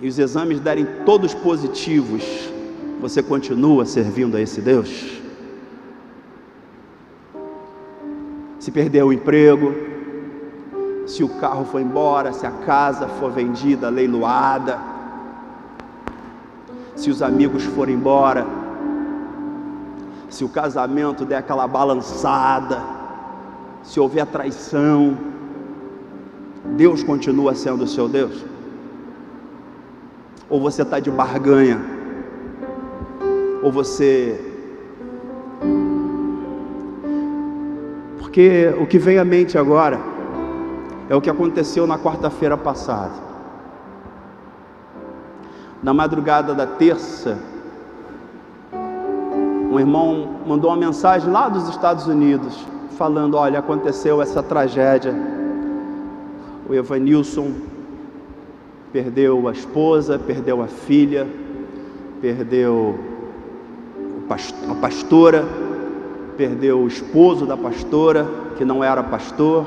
e 0.00 0.08
os 0.08 0.18
exames 0.18 0.58
derem 0.58 0.84
todos 1.06 1.32
positivos, 1.32 2.24
você 3.00 3.22
continua 3.22 3.86
servindo 3.86 4.36
a 4.36 4.40
esse 4.40 4.60
Deus? 4.60 5.22
Se 8.58 8.72
perdeu 8.72 9.06
o 9.06 9.12
emprego, 9.12 9.72
se 11.06 11.22
o 11.22 11.28
carro 11.28 11.64
foi 11.66 11.82
embora, 11.82 12.32
se 12.32 12.44
a 12.44 12.50
casa 12.50 13.06
for 13.06 13.30
vendida, 13.30 13.88
leiloada, 13.88 14.97
se 16.98 17.10
os 17.10 17.22
amigos 17.22 17.62
forem 17.62 17.94
embora, 17.94 18.44
se 20.28 20.44
o 20.44 20.48
casamento 20.48 21.24
der 21.24 21.36
aquela 21.36 21.68
balançada, 21.68 22.82
se 23.84 24.00
houver 24.00 24.26
traição, 24.26 25.16
Deus 26.76 27.04
continua 27.04 27.54
sendo 27.54 27.84
o 27.84 27.86
seu 27.86 28.08
Deus? 28.08 28.44
Ou 30.50 30.60
você 30.60 30.82
está 30.82 30.98
de 30.98 31.08
barganha? 31.08 31.80
Ou 33.62 33.70
você 33.70 34.44
porque 38.18 38.74
o 38.80 38.86
que 38.86 38.98
vem 38.98 39.18
à 39.18 39.24
mente 39.24 39.56
agora 39.56 40.00
é 41.08 41.14
o 41.14 41.20
que 41.20 41.30
aconteceu 41.30 41.86
na 41.86 41.96
quarta-feira 41.96 42.56
passada. 42.56 43.27
Na 45.82 45.94
madrugada 45.94 46.54
da 46.54 46.66
terça, 46.66 47.38
um 49.70 49.78
irmão 49.78 50.36
mandou 50.46 50.70
uma 50.70 50.76
mensagem 50.76 51.30
lá 51.30 51.48
dos 51.48 51.68
Estados 51.68 52.06
Unidos, 52.06 52.66
falando: 52.96 53.36
Olha, 53.36 53.58
aconteceu 53.58 54.20
essa 54.20 54.42
tragédia. 54.42 55.14
O 56.68 56.74
Evanilson 56.74 57.52
perdeu 58.92 59.48
a 59.48 59.52
esposa, 59.52 60.18
perdeu 60.18 60.62
a 60.62 60.66
filha, 60.66 61.26
perdeu 62.20 62.98
a 64.70 64.74
pastora 64.74 65.44
perdeu 66.38 66.78
o 66.78 66.86
esposo 66.86 67.44
da 67.44 67.56
pastora, 67.56 68.24
que 68.56 68.64
não 68.64 68.82
era 68.82 69.02
pastor, 69.02 69.64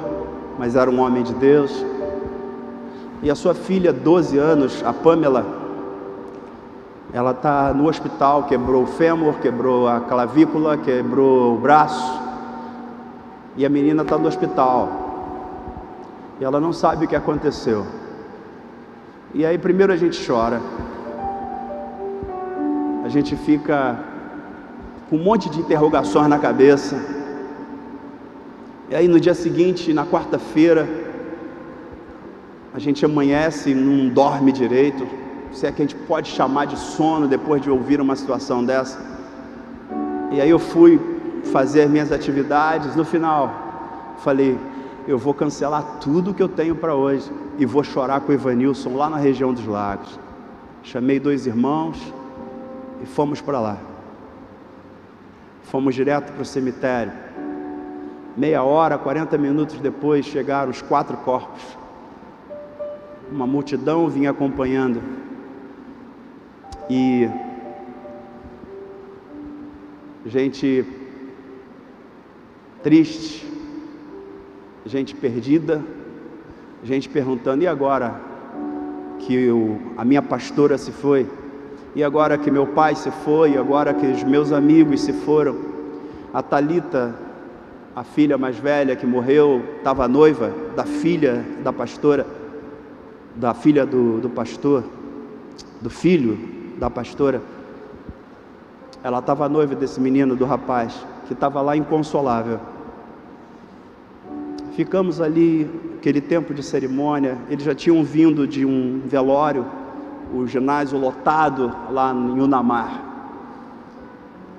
mas 0.57 0.77
era 0.77 0.89
um 0.89 1.01
homem 1.01 1.21
de 1.21 1.33
Deus. 1.33 1.85
E 3.21 3.29
a 3.29 3.35
sua 3.35 3.53
filha, 3.53 3.91
12 3.91 4.37
anos, 4.37 4.81
a 4.85 4.93
Pamela, 4.93 5.45
ela 7.13 7.31
está 7.31 7.73
no 7.73 7.87
hospital, 7.87 8.43
quebrou 8.43 8.83
o 8.83 8.87
fêmur, 8.87 9.35
quebrou 9.41 9.87
a 9.87 9.99
clavícula, 9.99 10.77
quebrou 10.77 11.55
o 11.55 11.57
braço. 11.57 12.21
E 13.57 13.65
a 13.65 13.69
menina 13.69 14.03
está 14.03 14.17
no 14.17 14.27
hospital. 14.27 14.89
E 16.39 16.43
ela 16.43 16.59
não 16.59 16.71
sabe 16.71 17.05
o 17.05 17.07
que 17.07 17.15
aconteceu. 17.15 17.85
E 19.33 19.45
aí 19.45 19.57
primeiro 19.57 19.91
a 19.91 19.97
gente 19.97 20.25
chora. 20.25 20.61
A 23.03 23.09
gente 23.09 23.35
fica 23.35 23.99
com 25.09 25.17
um 25.17 25.23
monte 25.23 25.49
de 25.49 25.59
interrogações 25.59 26.29
na 26.29 26.39
cabeça. 26.39 26.95
E 28.89 28.95
aí 28.95 29.09
no 29.09 29.19
dia 29.19 29.33
seguinte, 29.33 29.93
na 29.93 30.05
quarta-feira, 30.05 30.87
a 32.73 32.79
gente 32.79 33.03
amanhece 33.03 33.71
e 33.71 33.75
não 33.75 34.07
dorme 34.07 34.53
direito. 34.53 35.05
Se 35.51 35.67
é 35.67 35.71
que 35.71 35.81
a 35.81 35.85
gente 35.85 35.95
pode 35.95 36.29
chamar 36.29 36.65
de 36.65 36.77
sono 36.77 37.27
depois 37.27 37.61
de 37.61 37.69
ouvir 37.69 37.99
uma 37.99 38.15
situação 38.15 38.63
dessa. 38.63 38.99
E 40.31 40.39
aí 40.39 40.49
eu 40.49 40.59
fui 40.59 40.99
fazer 41.51 41.89
minhas 41.89 42.11
atividades. 42.11 42.95
No 42.95 43.03
final, 43.03 44.15
falei: 44.19 44.57
eu 45.07 45.17
vou 45.17 45.33
cancelar 45.33 45.99
tudo 45.99 46.33
que 46.33 46.41
eu 46.41 46.47
tenho 46.47 46.75
para 46.75 46.95
hoje 46.95 47.29
e 47.57 47.65
vou 47.65 47.83
chorar 47.83 48.21
com 48.21 48.31
o 48.31 48.35
Ivanilson 48.35 48.95
lá 48.95 49.09
na 49.09 49.17
região 49.17 49.53
dos 49.53 49.65
lagos. 49.65 50.19
Chamei 50.83 51.19
dois 51.19 51.45
irmãos 51.45 51.97
e 53.01 53.05
fomos 53.05 53.41
para 53.41 53.59
lá. 53.59 53.77
Fomos 55.63 55.95
direto 55.95 56.31
para 56.31 56.41
o 56.41 56.45
cemitério. 56.45 57.11
Meia 58.35 58.63
hora, 58.63 58.97
40 58.97 59.37
minutos 59.37 59.79
depois, 59.79 60.25
chegaram 60.25 60.71
os 60.71 60.81
quatro 60.81 61.17
corpos. 61.17 61.61
Uma 63.31 63.45
multidão 63.45 64.07
vinha 64.09 64.31
acompanhando. 64.31 65.01
E 66.93 67.29
gente 70.25 70.85
triste, 72.83 73.49
gente 74.85 75.15
perdida, 75.15 75.81
gente 76.83 77.07
perguntando: 77.07 77.63
e 77.63 77.67
agora 77.67 78.19
que 79.19 79.33
eu, 79.33 79.79
a 79.95 80.03
minha 80.03 80.21
pastora 80.21 80.77
se 80.77 80.91
foi? 80.91 81.25
E 81.95 82.03
agora 82.03 82.37
que 82.37 82.51
meu 82.51 82.67
pai 82.67 82.93
se 82.93 83.09
foi, 83.09 83.57
agora 83.57 83.93
que 83.93 84.07
os 84.07 84.23
meus 84.23 84.51
amigos 84.51 84.99
se 84.99 85.13
foram, 85.13 85.57
a 86.33 86.43
Talita, 86.43 87.15
a 87.95 88.03
filha 88.03 88.37
mais 88.37 88.57
velha 88.57 88.97
que 88.97 89.05
morreu, 89.05 89.63
estava 89.77 90.09
noiva 90.09 90.53
da 90.75 90.83
filha 90.83 91.41
da 91.63 91.71
pastora, 91.71 92.27
da 93.33 93.53
filha 93.53 93.85
do, 93.85 94.19
do 94.19 94.29
pastor, 94.29 94.83
do 95.81 95.89
filho 95.89 96.59
da 96.81 96.89
pastora. 96.89 97.39
Ela 99.03 99.19
estava 99.19 99.47
noiva 99.47 99.75
desse 99.75 100.01
menino, 100.01 100.35
do 100.35 100.45
rapaz, 100.45 101.05
que 101.27 101.33
estava 101.33 101.61
lá 101.61 101.77
inconsolável. 101.77 102.59
Ficamos 104.75 105.21
ali, 105.21 105.69
aquele 105.99 106.19
tempo 106.19 106.55
de 106.55 106.63
cerimônia, 106.63 107.37
eles 107.51 107.63
já 107.63 107.75
tinham 107.75 108.03
vindo 108.03 108.47
de 108.47 108.65
um 108.65 108.99
velório 109.05 109.63
o 110.33 110.47
ginásio 110.47 110.97
lotado 110.97 111.71
lá 111.91 112.11
em 112.13 112.39
Unamar. 112.41 113.03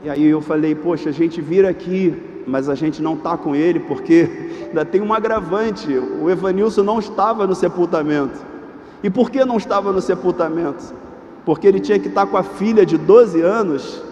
E 0.05 0.11
aí 0.11 0.25
eu 0.25 0.41
falei, 0.41 0.77
poxa, 0.77 1.09
a 1.09 1.13
gente 1.13 1.41
vira 1.41 1.69
aqui, 1.69 2.23
mas 2.47 2.69
a 2.69 2.77
gente 2.77 3.03
não 3.03 3.15
está 3.15 3.37
com 3.37 3.57
ele, 3.57 3.81
porque 3.81 4.29
ainda 4.69 4.85
tem 4.85 5.01
um 5.01 5.13
agravante, 5.13 5.93
o 5.93 6.31
Evanilson 6.31 6.85
não 6.85 7.01
estava 7.01 7.49
no 7.49 7.55
sepultamento. 7.55 8.39
E 9.03 9.11
por 9.11 9.29
que 9.29 9.45
não 9.45 9.57
estava 9.57 9.91
no 9.93 10.01
sepultamento? 10.01 11.02
Porque 11.45 11.67
ele 11.67 11.81
tinha 11.81 11.99
que 11.99 12.09
estar 12.09 12.27
com 12.27 12.37
a 12.37 12.43
filha 12.43 12.87
de 12.87 12.97
12 12.97 13.41
anos, 13.41 14.03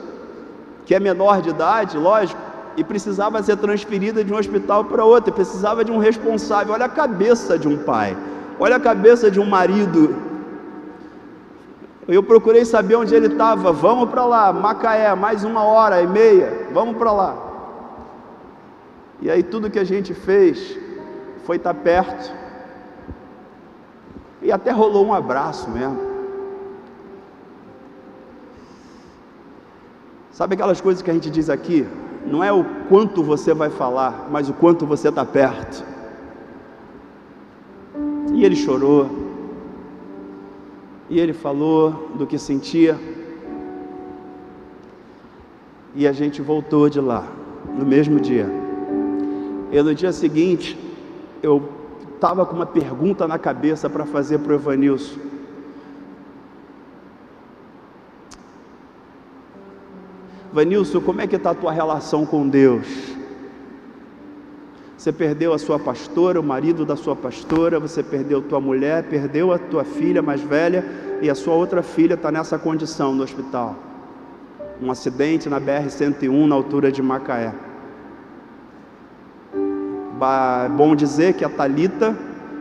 que 0.84 0.94
é 0.94 1.00
menor 1.00 1.40
de 1.40 1.50
idade, 1.50 1.96
lógico, 1.96 2.40
e 2.76 2.82
precisava 2.82 3.42
ser 3.42 3.56
transferida 3.56 4.24
de 4.24 4.32
um 4.32 4.36
hospital 4.36 4.84
para 4.84 5.04
outro, 5.04 5.32
precisava 5.32 5.84
de 5.84 5.92
um 5.92 5.98
responsável. 5.98 6.74
Olha 6.74 6.86
a 6.86 6.88
cabeça 6.88 7.58
de 7.58 7.68
um 7.68 7.78
pai, 7.78 8.16
olha 8.58 8.76
a 8.76 8.80
cabeça 8.80 9.30
de 9.30 9.38
um 9.38 9.46
marido 9.46 10.30
eu 12.12 12.24
procurei 12.24 12.64
saber 12.64 12.96
onde 12.96 13.14
ele 13.14 13.28
estava. 13.28 13.72
Vamos 13.72 14.10
para 14.10 14.24
lá, 14.26 14.52
Macaé, 14.52 15.14
mais 15.14 15.44
uma 15.44 15.62
hora 15.62 16.02
e 16.02 16.06
meia. 16.08 16.66
Vamos 16.72 16.96
para 16.96 17.12
lá. 17.12 17.36
E 19.20 19.30
aí 19.30 19.44
tudo 19.44 19.70
que 19.70 19.78
a 19.78 19.84
gente 19.84 20.12
fez 20.12 20.76
foi 21.44 21.56
estar 21.56 21.72
tá 21.72 21.80
perto. 21.80 22.34
E 24.42 24.50
até 24.50 24.72
rolou 24.72 25.06
um 25.06 25.14
abraço 25.14 25.70
mesmo. 25.70 26.09
Sabe 30.32 30.54
aquelas 30.54 30.80
coisas 30.80 31.02
que 31.02 31.10
a 31.10 31.14
gente 31.14 31.30
diz 31.30 31.50
aqui? 31.50 31.86
Não 32.26 32.42
é 32.42 32.52
o 32.52 32.64
quanto 32.88 33.22
você 33.22 33.52
vai 33.52 33.70
falar, 33.70 34.28
mas 34.30 34.48
o 34.48 34.52
quanto 34.52 34.86
você 34.86 35.08
está 35.08 35.24
perto. 35.24 35.84
E 38.32 38.44
ele 38.44 38.56
chorou, 38.56 39.28
E 41.08 41.18
ele 41.18 41.32
falou 41.32 42.08
do 42.14 42.24
que 42.24 42.38
sentia. 42.38 42.96
E 45.92 46.06
a 46.06 46.12
gente 46.12 46.40
voltou 46.40 46.88
de 46.88 47.00
lá, 47.00 47.26
no 47.76 47.84
mesmo 47.84 48.20
dia. 48.20 48.48
E 49.72 49.82
no 49.82 49.92
dia 49.92 50.12
seguinte, 50.12 50.78
eu 51.42 51.68
estava 52.14 52.46
com 52.46 52.54
uma 52.54 52.66
pergunta 52.66 53.26
na 53.26 53.40
cabeça 53.40 53.90
para 53.90 54.06
fazer 54.06 54.38
para 54.38 54.52
o 54.52 54.54
Evanilson. 54.54 55.29
Vanilson, 60.52 61.00
como 61.00 61.20
é 61.20 61.26
que 61.26 61.36
está 61.36 61.50
a 61.50 61.54
tua 61.54 61.72
relação 61.72 62.26
com 62.26 62.48
Deus? 62.48 62.86
Você 64.96 65.12
perdeu 65.12 65.54
a 65.54 65.58
sua 65.58 65.78
pastora, 65.78 66.38
o 66.38 66.42
marido 66.42 66.84
da 66.84 66.94
sua 66.94 67.16
pastora, 67.16 67.80
você 67.80 68.02
perdeu 68.02 68.42
tua 68.42 68.60
mulher, 68.60 69.04
perdeu 69.04 69.52
a 69.52 69.58
tua 69.58 69.84
filha 69.84 70.20
mais 70.20 70.42
velha 70.42 70.84
e 71.22 71.30
a 71.30 71.34
sua 71.34 71.54
outra 71.54 71.82
filha 71.82 72.14
está 72.14 72.30
nessa 72.30 72.58
condição 72.58 73.14
no 73.14 73.22
hospital. 73.22 73.76
Um 74.82 74.90
acidente 74.90 75.48
na 75.48 75.60
BR-101 75.60 76.46
na 76.46 76.54
altura 76.54 76.92
de 76.92 77.00
Macaé. 77.00 77.54
É 80.22 80.68
bom 80.68 80.94
dizer 80.94 81.32
que 81.32 81.46
a 81.46 81.48
Talita 81.48 82.14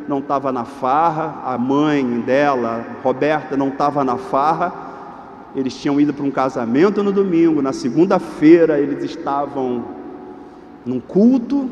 não 0.07 0.19
estava 0.19 0.49
na 0.51 0.63
farra, 0.63 1.41
a 1.43 1.57
mãe 1.57 2.21
dela, 2.21 2.85
Roberta, 3.03 3.57
não 3.57 3.67
estava 3.67 4.03
na 4.03 4.17
farra. 4.17 4.88
Eles 5.55 5.73
tinham 5.75 5.99
ido 5.99 6.13
para 6.13 6.25
um 6.25 6.31
casamento 6.31 7.01
no 7.03 7.11
domingo, 7.11 7.61
na 7.61 7.73
segunda-feira 7.73 8.79
eles 8.79 9.03
estavam 9.03 9.83
num 10.85 10.99
culto, 10.99 11.69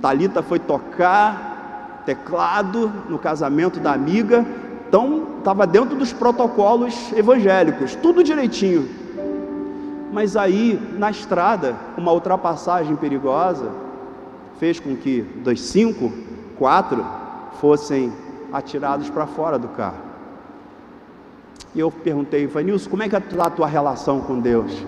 Talita 0.00 0.42
foi 0.42 0.58
tocar 0.58 2.02
teclado 2.06 2.90
no 3.08 3.18
casamento 3.18 3.80
da 3.80 3.92
amiga, 3.92 4.46
então 4.88 5.26
estava 5.38 5.66
dentro 5.66 5.96
dos 5.96 6.12
protocolos 6.12 7.12
evangélicos, 7.12 7.94
tudo 7.96 8.24
direitinho. 8.24 8.88
Mas 10.10 10.36
aí, 10.36 10.80
na 10.96 11.10
estrada, 11.10 11.76
uma 11.96 12.12
ultrapassagem 12.12 12.96
perigosa 12.96 13.70
fez 14.58 14.80
com 14.80 14.96
que 14.96 15.20
dos 15.20 15.60
cinco, 15.60 16.10
quatro 16.56 17.04
fossem 17.60 18.12
atirados 18.52 19.10
para 19.10 19.26
fora 19.26 19.58
do 19.58 19.68
carro. 19.68 20.07
E 21.78 21.80
eu 21.80 21.92
perguntei, 21.92 22.44
Vanilson, 22.44 22.90
como 22.90 23.04
é 23.04 23.08
que 23.08 23.16
está 23.16 23.46
a 23.46 23.50
tua 23.50 23.68
relação 23.68 24.20
com 24.20 24.40
Deus? 24.40 24.84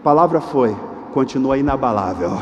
A 0.00 0.02
palavra 0.02 0.40
foi: 0.40 0.74
continua 1.12 1.58
inabalável 1.58 2.38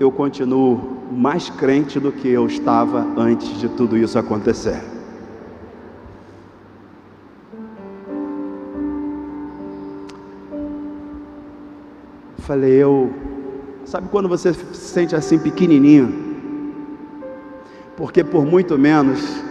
eu 0.00 0.12
continuo 0.12 0.98
mais 1.10 1.50
crente 1.50 1.98
do 1.98 2.12
que 2.12 2.28
eu 2.28 2.46
estava 2.46 3.04
antes 3.16 3.58
de 3.58 3.68
tudo 3.68 3.96
isso 3.96 4.18
acontecer. 4.18 4.80
Falei, 12.38 12.72
eu. 12.72 13.12
Sabe 13.84 14.08
quando 14.08 14.28
você 14.28 14.52
se 14.52 14.74
sente 14.74 15.16
assim 15.16 15.38
pequenininho? 15.38 16.26
Porque 17.96 18.22
por 18.22 18.44
muito 18.44 18.78
menos 18.78 19.47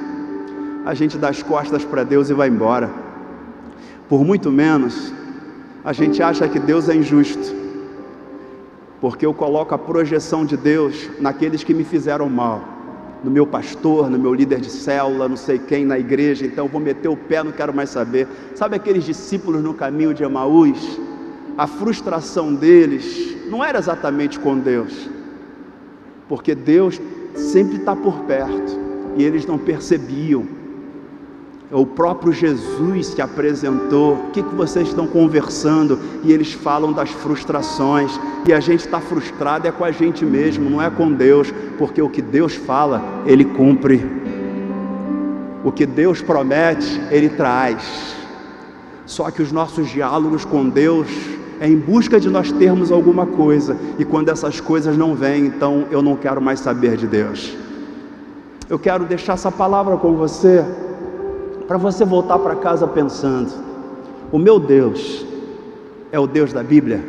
a 0.88 0.94
gente 0.94 1.18
dá 1.18 1.28
as 1.28 1.44
costas 1.44 1.84
para 1.84 2.06
Deus 2.06 2.30
e 2.30 2.34
vai 2.34 2.48
embora. 2.48 2.90
Por 4.08 4.24
muito 4.24 4.50
menos 4.50 5.12
a 5.84 5.92
gente 5.92 6.24
acha 6.24 6.48
que 6.48 6.60
Deus 6.60 6.88
é 6.88 6.96
injusto 6.96 7.54
porque 9.02 9.26
eu 9.26 9.34
coloco 9.34 9.76
a 9.76 9.78
projeção 9.78 10.46
de 10.46 10.56
Deus 10.56 11.10
naqueles 11.20 11.62
que 11.62 11.74
me 11.74 11.84
fizeram 11.84 12.30
mal, 12.30 12.64
no 13.22 13.30
meu 13.30 13.46
pastor, 13.46 14.10
no 14.10 14.18
meu 14.18 14.34
líder 14.34 14.62
de 14.62 14.72
célula, 14.72 15.28
não 15.28 15.36
sei 15.36 15.60
quem, 15.60 15.86
na 15.86 16.00
igreja, 16.00 16.46
então 16.46 16.70
vou 16.70 16.80
meter 16.80 17.10
o 17.10 17.18
pé, 17.18 17.44
não 17.44 17.52
quero 17.52 17.74
mais 17.74 17.90
saber. 17.90 18.26
Sabe 18.56 18.78
aqueles 18.78 19.04
discípulos 19.04 19.62
no 19.62 19.74
caminho 19.74 20.14
de 20.14 20.24
Emaús? 20.24 21.00
A 21.58 21.68
frustração 21.68 22.56
deles 22.56 23.36
não 23.50 23.64
era 23.64 23.78
exatamente 23.78 24.40
com 24.40 24.58
Deus, 24.58 25.10
porque 26.30 26.56
Deus 26.56 27.00
sempre 27.36 27.76
está 27.76 27.96
por 27.96 28.22
perto 28.22 28.80
e 29.18 29.24
eles 29.24 29.46
não 29.46 29.58
percebiam 29.60 30.57
o 31.72 31.86
próprio 31.86 32.32
Jesus 32.32 33.07
se 33.07 33.22
apresentou. 33.22 34.13
O 34.13 34.32
que, 34.32 34.41
que 34.41 34.55
vocês 34.55 34.88
estão 34.88 35.05
conversando? 35.05 35.99
E 36.24 36.32
eles 36.32 36.53
falam 36.53 36.93
das 36.93 37.09
frustrações. 37.09 38.18
E 38.45 38.53
a 38.53 38.59
gente 38.59 38.86
está 38.86 39.01
frustrado 39.01 39.68
é 39.68 39.72
com 39.72 39.84
a 39.84 39.91
gente 39.91 40.24
mesmo, 40.26 40.70
não 40.70 40.82
é 40.82 40.89
com 40.89 41.11
Deus, 41.11 41.53
porque 41.78 42.01
o 42.01 42.09
que 42.09 42.22
Deus 42.22 42.55
fala, 42.55 43.03
Ele 43.26 43.43
cumpre. 43.43 44.05
O 45.63 45.72
que 45.72 45.86
Deus 45.86 46.22
promete, 46.22 47.01
Ele 47.11 47.28
traz. 47.28 48.15
Só 49.05 49.30
que 49.30 49.41
os 49.41 49.51
nossos 49.51 49.89
diálogos 49.89 50.45
com 50.45 50.70
Deus 50.70 51.07
é 51.59 51.68
em 51.68 51.78
busca 51.78 52.20
de 52.20 52.30
nós 52.30 52.51
termos 52.51 52.91
alguma 52.91 53.26
coisa, 53.26 53.76
e 53.97 54.05
quando 54.05 54.30
essas 54.30 54.61
coisas 54.61 54.95
não 54.95 55.15
vêm, 55.15 55.47
então 55.47 55.86
eu 55.89 56.03
não 56.03 56.15
quero 56.15 56.39
mais 56.39 56.59
saber 56.59 56.95
de 56.97 57.07
Deus. 57.07 57.57
Eu 58.70 58.78
quero 58.78 59.05
deixar 59.05 59.34
essa 59.34 59.51
palavra 59.51 59.97
com 59.97 60.15
você 60.15 60.63
para 61.68 61.78
você 61.78 62.05
voltar 62.05 62.39
para 62.39 62.55
casa 62.55 62.88
pensando: 62.88 63.51
o 64.32 64.39
meu 64.39 64.59
Deus 64.59 65.26
é 66.11 66.20
o 66.20 66.26
Deus 66.26 66.53
da 66.53 66.63
Bíblia, 66.63 67.03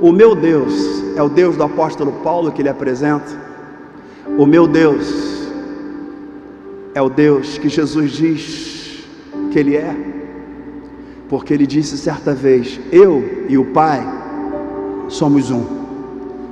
o 0.00 0.12
meu 0.12 0.34
Deus 0.34 0.72
é 1.16 1.22
o 1.22 1.28
Deus 1.28 1.56
do 1.56 1.64
apóstolo 1.64 2.12
Paulo 2.22 2.52
que 2.52 2.62
ele 2.62 2.68
apresenta, 2.68 3.30
o 4.38 4.46
meu 4.46 4.66
Deus 4.66 5.50
é 6.94 7.02
o 7.02 7.08
Deus 7.08 7.58
que 7.58 7.68
Jesus 7.68 8.12
diz 8.12 9.04
que 9.50 9.58
ele 9.58 9.76
é, 9.76 9.94
porque 11.28 11.52
ele 11.52 11.66
disse 11.66 11.98
certa 11.98 12.32
vez: 12.32 12.80
Eu 12.92 13.46
e 13.48 13.58
o 13.58 13.66
Pai 13.66 14.00
somos 15.08 15.50
um. 15.50 15.82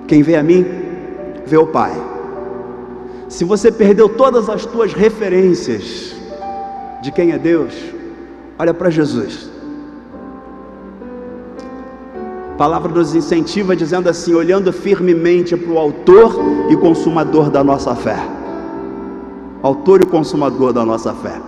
Quem 0.09 0.23
vê 0.23 0.35
a 0.35 0.43
mim, 0.43 0.67
vê 1.47 1.57
o 1.57 1.69
Pai. 1.69 1.93
Se 3.29 3.45
você 3.45 3.71
perdeu 3.71 4.09
todas 4.09 4.49
as 4.49 4.67
tuas 4.67 4.93
referências, 4.93 6.20
de 7.01 7.11
quem 7.11 7.33
é 7.33 7.39
Deus, 7.39 7.75
olha 8.59 8.75
para 8.75 8.91
Jesus. 8.91 9.49
A 12.53 12.57
palavra 12.57 12.93
nos 12.93 13.15
incentiva 13.15 13.75
dizendo 13.75 14.09
assim: 14.09 14.35
olhando 14.35 14.73
firmemente 14.73 15.57
para 15.57 15.73
o 15.73 15.79
Autor 15.79 16.39
e 16.69 16.77
Consumador 16.77 17.51
da 17.51 17.65
nossa 17.65 17.95
fé. 17.95 18.19
Autor 19.63 20.03
e 20.03 20.07
Consumador 20.07 20.73
da 20.73 20.85
nossa 20.85 21.15
fé. 21.15 21.41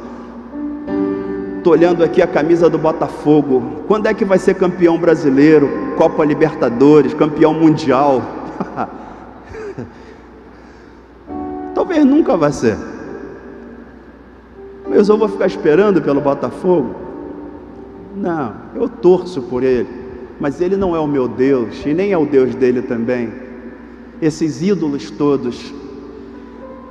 Estou 1.59 1.75
olhando 1.75 2.03
aqui 2.03 2.21
a 2.21 2.27
camisa 2.27 2.69
do 2.69 2.77
Botafogo. 2.77 3.85
Quando 3.87 4.07
é 4.07 4.15
que 4.15 4.25
vai 4.25 4.39
ser 4.39 4.55
campeão 4.55 4.99
brasileiro, 4.99 5.95
Copa 5.97 6.25
Libertadores, 6.25 7.15
campeão 7.15 7.55
mundial? 7.55 8.21
Talvez 11.75 12.05
nunca 12.05 12.37
vai 12.37 12.53
ser. 12.53 12.77
Mas 14.95 15.09
eu 15.09 15.17
vou 15.17 15.27
ficar 15.27 15.47
esperando 15.47 16.03
pelo 16.03 16.21
Botafogo? 16.21 16.95
Não, 18.15 18.53
eu 18.75 18.89
torço 18.91 19.41
por 19.41 19.63
ele, 19.63 19.89
mas 20.39 20.61
ele 20.61 20.77
não 20.77 20.95
é 20.95 21.01
o 21.01 21.07
meu 21.07 21.27
Deus 21.27 21.85
e 21.87 21.95
nem 21.95 22.13
é 22.13 22.19
o 22.19 22.27
Deus 22.27 22.55
dele 22.55 22.83
também. 22.83 23.33
Esses 24.21 24.61
ídolos 24.61 25.11
todos 25.11 25.73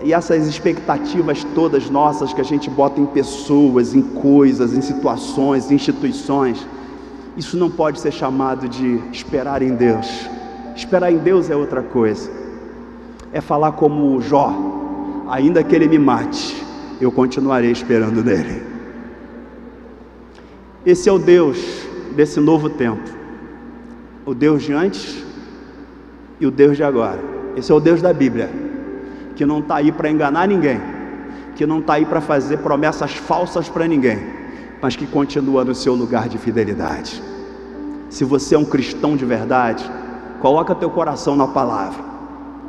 e 0.03 0.13
essas 0.13 0.47
expectativas 0.47 1.43
todas 1.53 1.91
nossas 1.91 2.33
que 2.33 2.41
a 2.41 2.43
gente 2.43 2.71
bota 2.71 2.99
em 2.99 3.05
pessoas, 3.05 3.93
em 3.93 4.01
coisas, 4.01 4.75
em 4.75 4.81
situações, 4.81 5.69
em 5.69 5.75
instituições, 5.75 6.67
isso 7.37 7.55
não 7.55 7.69
pode 7.69 7.99
ser 7.99 8.11
chamado 8.11 8.67
de 8.67 8.99
esperar 9.13 9.61
em 9.61 9.75
Deus. 9.75 10.27
Esperar 10.75 11.11
em 11.13 11.19
Deus 11.19 11.51
é 11.51 11.55
outra 11.55 11.83
coisa. 11.83 12.31
É 13.31 13.39
falar 13.39 13.73
como 13.73 14.19
Jó, 14.19 14.53
ainda 15.29 15.63
que 15.63 15.75
ele 15.75 15.87
me 15.87 15.99
mate, 15.99 16.70
eu 17.03 17.11
continuarei 17.11 17.71
esperando 17.71 18.23
nele. 18.23 18.61
Esse 20.85 21.09
é 21.09 21.11
o 21.11 21.17
Deus 21.17 21.57
desse 22.15 22.39
novo 22.39 22.69
tempo, 22.69 23.09
o 24.25 24.33
Deus 24.33 24.63
de 24.63 24.73
antes 24.73 25.23
e 26.39 26.45
o 26.45 26.51
Deus 26.51 26.77
de 26.77 26.83
agora. 26.83 27.19
Esse 27.55 27.71
é 27.71 27.75
o 27.75 27.79
Deus 27.79 28.01
da 28.01 28.13
Bíblia, 28.13 28.49
que 29.35 29.45
não 29.45 29.59
está 29.59 29.77
aí 29.77 29.91
para 29.91 30.09
enganar 30.09 30.47
ninguém, 30.47 30.79
que 31.55 31.65
não 31.65 31.79
está 31.79 31.93
aí 31.93 32.05
para 32.05 32.21
fazer 32.21 32.57
promessas 32.57 33.15
falsas 33.15 33.67
para 33.67 33.87
ninguém, 33.87 34.19
mas 34.81 34.95
que 34.95 35.07
continua 35.07 35.65
no 35.65 35.73
seu 35.73 35.95
lugar 35.95 36.29
de 36.29 36.37
fidelidade. 36.37 37.21
Se 38.09 38.23
você 38.23 38.55
é 38.55 38.59
um 38.59 38.65
cristão 38.65 39.15
de 39.15 39.25
verdade, 39.25 39.89
coloca 40.39 40.75
teu 40.75 40.89
coração 40.89 41.35
na 41.35 41.47
palavra, 41.47 42.03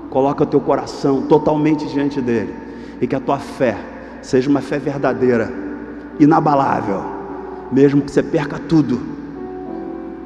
coloca 0.09 0.47
teu 0.47 0.61
coração 0.61 1.23
totalmente 1.23 1.87
diante 1.87 2.21
dele, 2.21 2.55
e 3.01 3.07
que 3.07 3.17
a 3.17 3.21
tua 3.21 3.39
fé 3.39 3.92
seja 4.23 4.49
uma 4.49 4.61
fé 4.61 4.79
verdadeira, 4.79 5.53
inabalável, 6.19 7.03
mesmo 7.71 8.03
que 8.03 8.11
você 8.11 8.23
perca 8.23 8.59
tudo, 8.59 9.01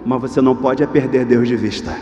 mas 0.04 0.20
você 0.20 0.40
não 0.40 0.54
pode 0.54 0.82
é 0.82 0.86
perder 0.86 1.24
Deus 1.24 1.48
de 1.48 1.56
vista. 1.56 1.96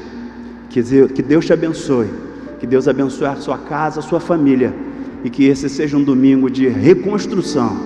Que 0.68 0.82
Deus 1.22 1.46
te 1.46 1.52
abençoe, 1.52 2.10
que 2.58 2.66
Deus 2.66 2.88
abençoe 2.88 3.28
a 3.28 3.36
sua 3.36 3.56
casa, 3.56 4.00
a 4.00 4.02
sua 4.02 4.20
família, 4.20 4.74
e 5.22 5.30
que 5.30 5.44
esse 5.44 5.68
seja 5.68 5.96
um 5.96 6.04
domingo 6.04 6.50
de 6.50 6.68
reconstrução 6.68 7.76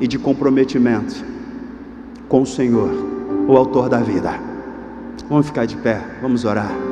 e 0.00 0.06
de 0.08 0.18
comprometimento 0.18 1.24
com 2.28 2.42
o 2.42 2.46
Senhor, 2.46 2.90
o 3.46 3.56
Autor 3.56 3.88
da 3.88 3.98
vida. 3.98 4.40
Vamos 5.28 5.46
ficar 5.46 5.66
de 5.66 5.76
pé, 5.76 6.00
vamos 6.20 6.44
orar. 6.44 6.85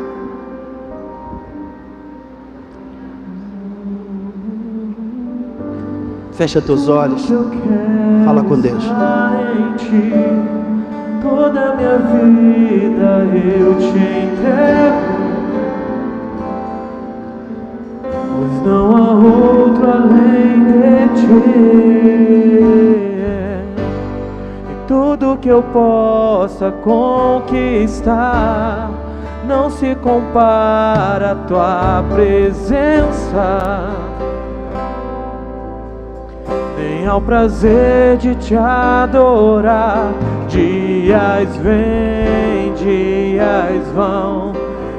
Fecha 6.37 6.61
teus 6.61 6.89
olhos, 6.89 7.26
fala 8.24 8.43
com 8.43 8.59
Deus. 8.59 8.85
Toda 11.22 11.76
minha 11.76 11.97
vida 11.99 13.24
eu 13.57 13.78
te 13.78 13.87
entrego. 13.87 15.14
pois 18.35 18.66
não 18.66 18.97
há 18.97 19.12
outro 19.12 19.89
além 19.89 20.64
de 20.64 21.09
ti. 21.20 21.55
E 24.70 24.74
tudo 24.89 25.39
que 25.41 25.49
eu 25.49 25.62
possa 25.62 26.72
conquistar 26.82 28.14
não 29.47 29.70
se 29.70 29.95
compara 29.97 31.30
à 31.30 31.35
tua 31.37 32.03
presença. 32.12 33.91
Ao 37.09 37.20
prazer 37.20 38.16
de 38.16 38.34
te 38.34 38.57
adorar. 38.57 40.12
Dias 40.48 41.57
vêm, 41.57 42.72
dias 42.74 43.86
vão 43.94 44.52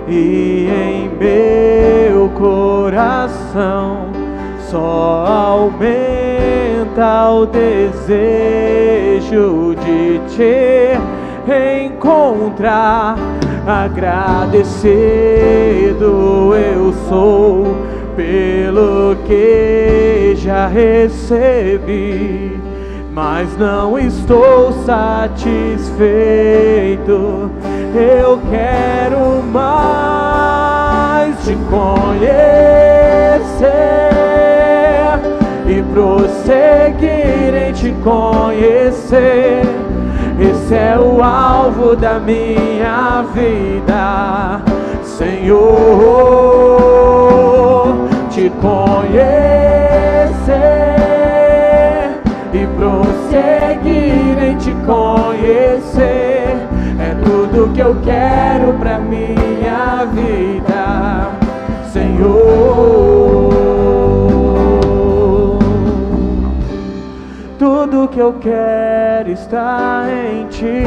e 0.08 0.70
em 0.70 1.10
meu 1.18 2.30
coração 2.30 4.10
só 4.70 5.26
aumenta 5.28 7.32
o 7.32 7.46
desejo 7.46 8.16
de 9.84 10.22
te 10.36 10.98
encontrar. 11.86 13.18
Agradecido 13.66 16.54
eu 16.56 16.94
sou 17.10 17.66
pelo 18.16 19.16
que 19.26 20.34
já 20.36 20.68
recebi 20.68 22.66
mas 23.16 23.58
não 23.58 23.98
estou 23.98 24.74
satisfeito. 24.84 25.90
Eu 27.96 28.42
quero 28.52 29.42
mais 29.42 31.38
te 31.46 31.56
conhecer 31.70 32.36
e 35.66 35.82
prosseguir 35.94 37.56
em 37.56 37.72
te 37.72 37.94
conhecer. 38.04 39.62
Esse 40.38 40.76
é 40.76 41.00
o 41.00 41.24
alvo 41.24 41.96
da 41.96 42.20
minha 42.20 43.24
vida, 43.34 44.62
Senhor. 45.04 46.76
Te 48.46 48.52
conhecer 48.62 49.26
e 52.54 52.68
prosseguir 52.78 54.38
em 54.38 54.56
te 54.58 54.72
conhecer. 54.86 56.56
É 57.00 57.16
tudo 57.24 57.74
que 57.74 57.80
eu 57.80 57.96
quero 58.04 58.74
pra 58.74 59.00
minha 59.00 60.06
vida, 60.14 61.32
Senhor. 61.92 62.36
Tudo 67.58 68.08
que 68.10 68.20
eu 68.20 68.34
quero 68.34 69.32
está 69.32 70.06
em 70.08 70.46
ti. 70.50 70.84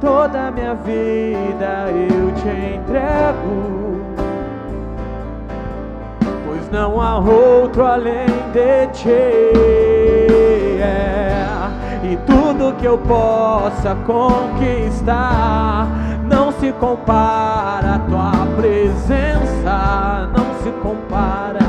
Toda 0.00 0.50
minha 0.50 0.74
vida 0.76 1.90
eu 1.90 2.32
te 2.32 2.48
entrego 2.76 3.93
não 6.74 7.00
há 7.00 7.20
outro 7.20 7.86
além 7.86 8.26
de 8.52 8.88
ti. 8.88 9.08
É. 10.82 11.46
E 12.02 12.18
tudo 12.26 12.74
que 12.76 12.84
eu 12.84 12.98
possa 12.98 13.94
conquistar 14.04 15.86
não 16.24 16.50
se 16.50 16.72
compara 16.72 17.94
à 17.94 17.98
tua 18.00 18.32
presença, 18.56 20.28
não 20.36 20.62
se 20.64 20.70
compara 20.82 21.60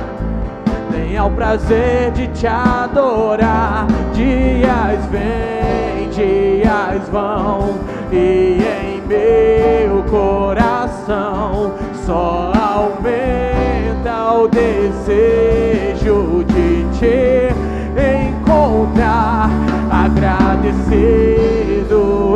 nem 0.89 1.15
ao 1.15 1.29
prazer 1.29 2.11
de 2.11 2.27
te 2.29 2.47
adorar. 2.47 3.85
Dias 4.11 5.05
vêm, 5.11 6.09
dias 6.09 7.07
vão, 7.11 7.75
e 8.11 8.57
em 8.59 9.01
meu 9.07 10.03
coração 10.05 11.75
só 11.93 12.51
aumenta 12.55 13.74
o 14.34 14.47
desejo 14.47 16.17
de 16.45 16.84
te 16.97 17.49
encontrar. 18.28 19.49
Agradecido 19.91 21.15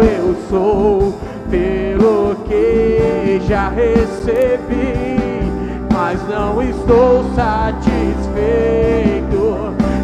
eu 0.02 0.36
sou 0.50 1.16
pelo 1.50 2.36
que 2.46 3.42
já 3.48 3.70
recebi, 3.70 5.18
mas 5.92 6.20
não 6.28 6.62
estou 6.62 7.24
satisfeito. 7.36 8.14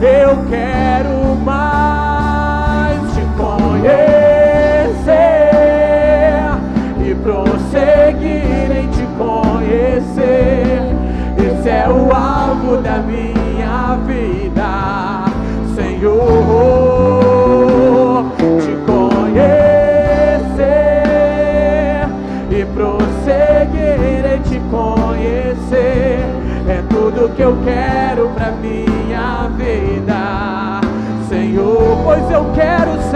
Eu 0.02 0.44
quero 0.50 1.36
mais 1.44 3.00
te 3.14 3.22
conhecer 3.38 3.86
e 7.00 7.16
prosseguir 7.16 8.72
em 8.72 8.88
te 8.90 9.06
conhecer. 9.18 10.65
É 11.76 11.90
o 11.90 12.10
alvo 12.16 12.78
da 12.78 13.00
minha 13.00 13.98
vida, 14.08 15.26
Senhor. 15.76 16.26
Te 18.62 18.74
conhecer 18.90 19.68
e 22.50 22.66
prosseguir 22.74 24.26
em 24.34 24.42
te 24.42 24.60
conhecer. 24.72 26.20
É 26.70 26.82
tudo 26.90 27.30
que 27.36 27.42
eu 27.42 27.58
quero 27.66 28.30
pra 28.30 28.52
minha 28.52 29.50
vida, 29.58 30.80
Senhor. 31.28 31.98
Pois 32.06 32.32
eu 32.32 32.46
quero, 32.56 32.94
Senhor. 33.12 33.15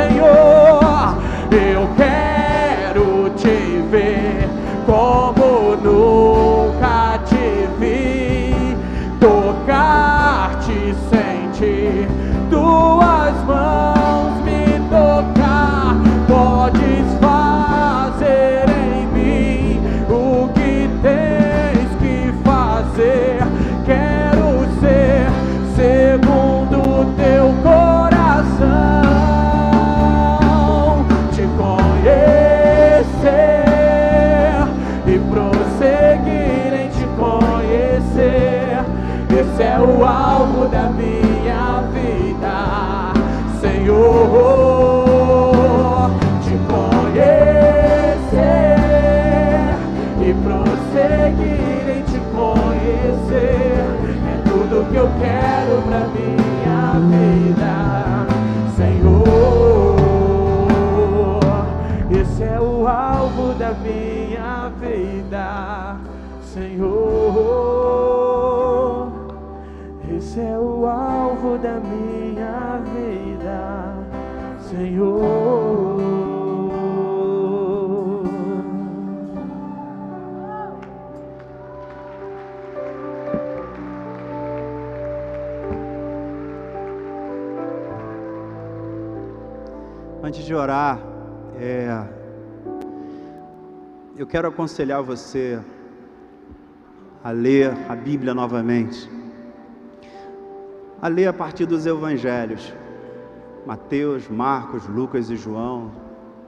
Senhor. 66.80 67.92
Esse 70.16 70.40
é 70.40 70.58
o 70.58 70.86
alvo 70.86 71.58
da 71.58 71.78
minha 71.82 72.78
vida, 72.96 73.94
Senhor. 74.62 76.00
Antes 90.24 90.46
de 90.46 90.56
orar, 90.56 90.98
é, 91.60 92.08
eu 94.16 94.26
quero 94.26 94.48
aconselhar 94.48 95.04
você 95.04 95.60
a 97.24 97.32
ler 97.32 97.74
a 97.90 97.96
Bíblia 97.96 98.34
novamente, 98.34 99.10
a 101.02 101.08
ler 101.08 101.28
a 101.28 101.34
partir 101.34 101.66
dos 101.66 101.86
Evangelhos, 101.86 102.74
Mateus, 103.66 104.28
Marcos, 104.30 104.88
Lucas 104.88 105.30
e 105.30 105.36
João. 105.36 105.92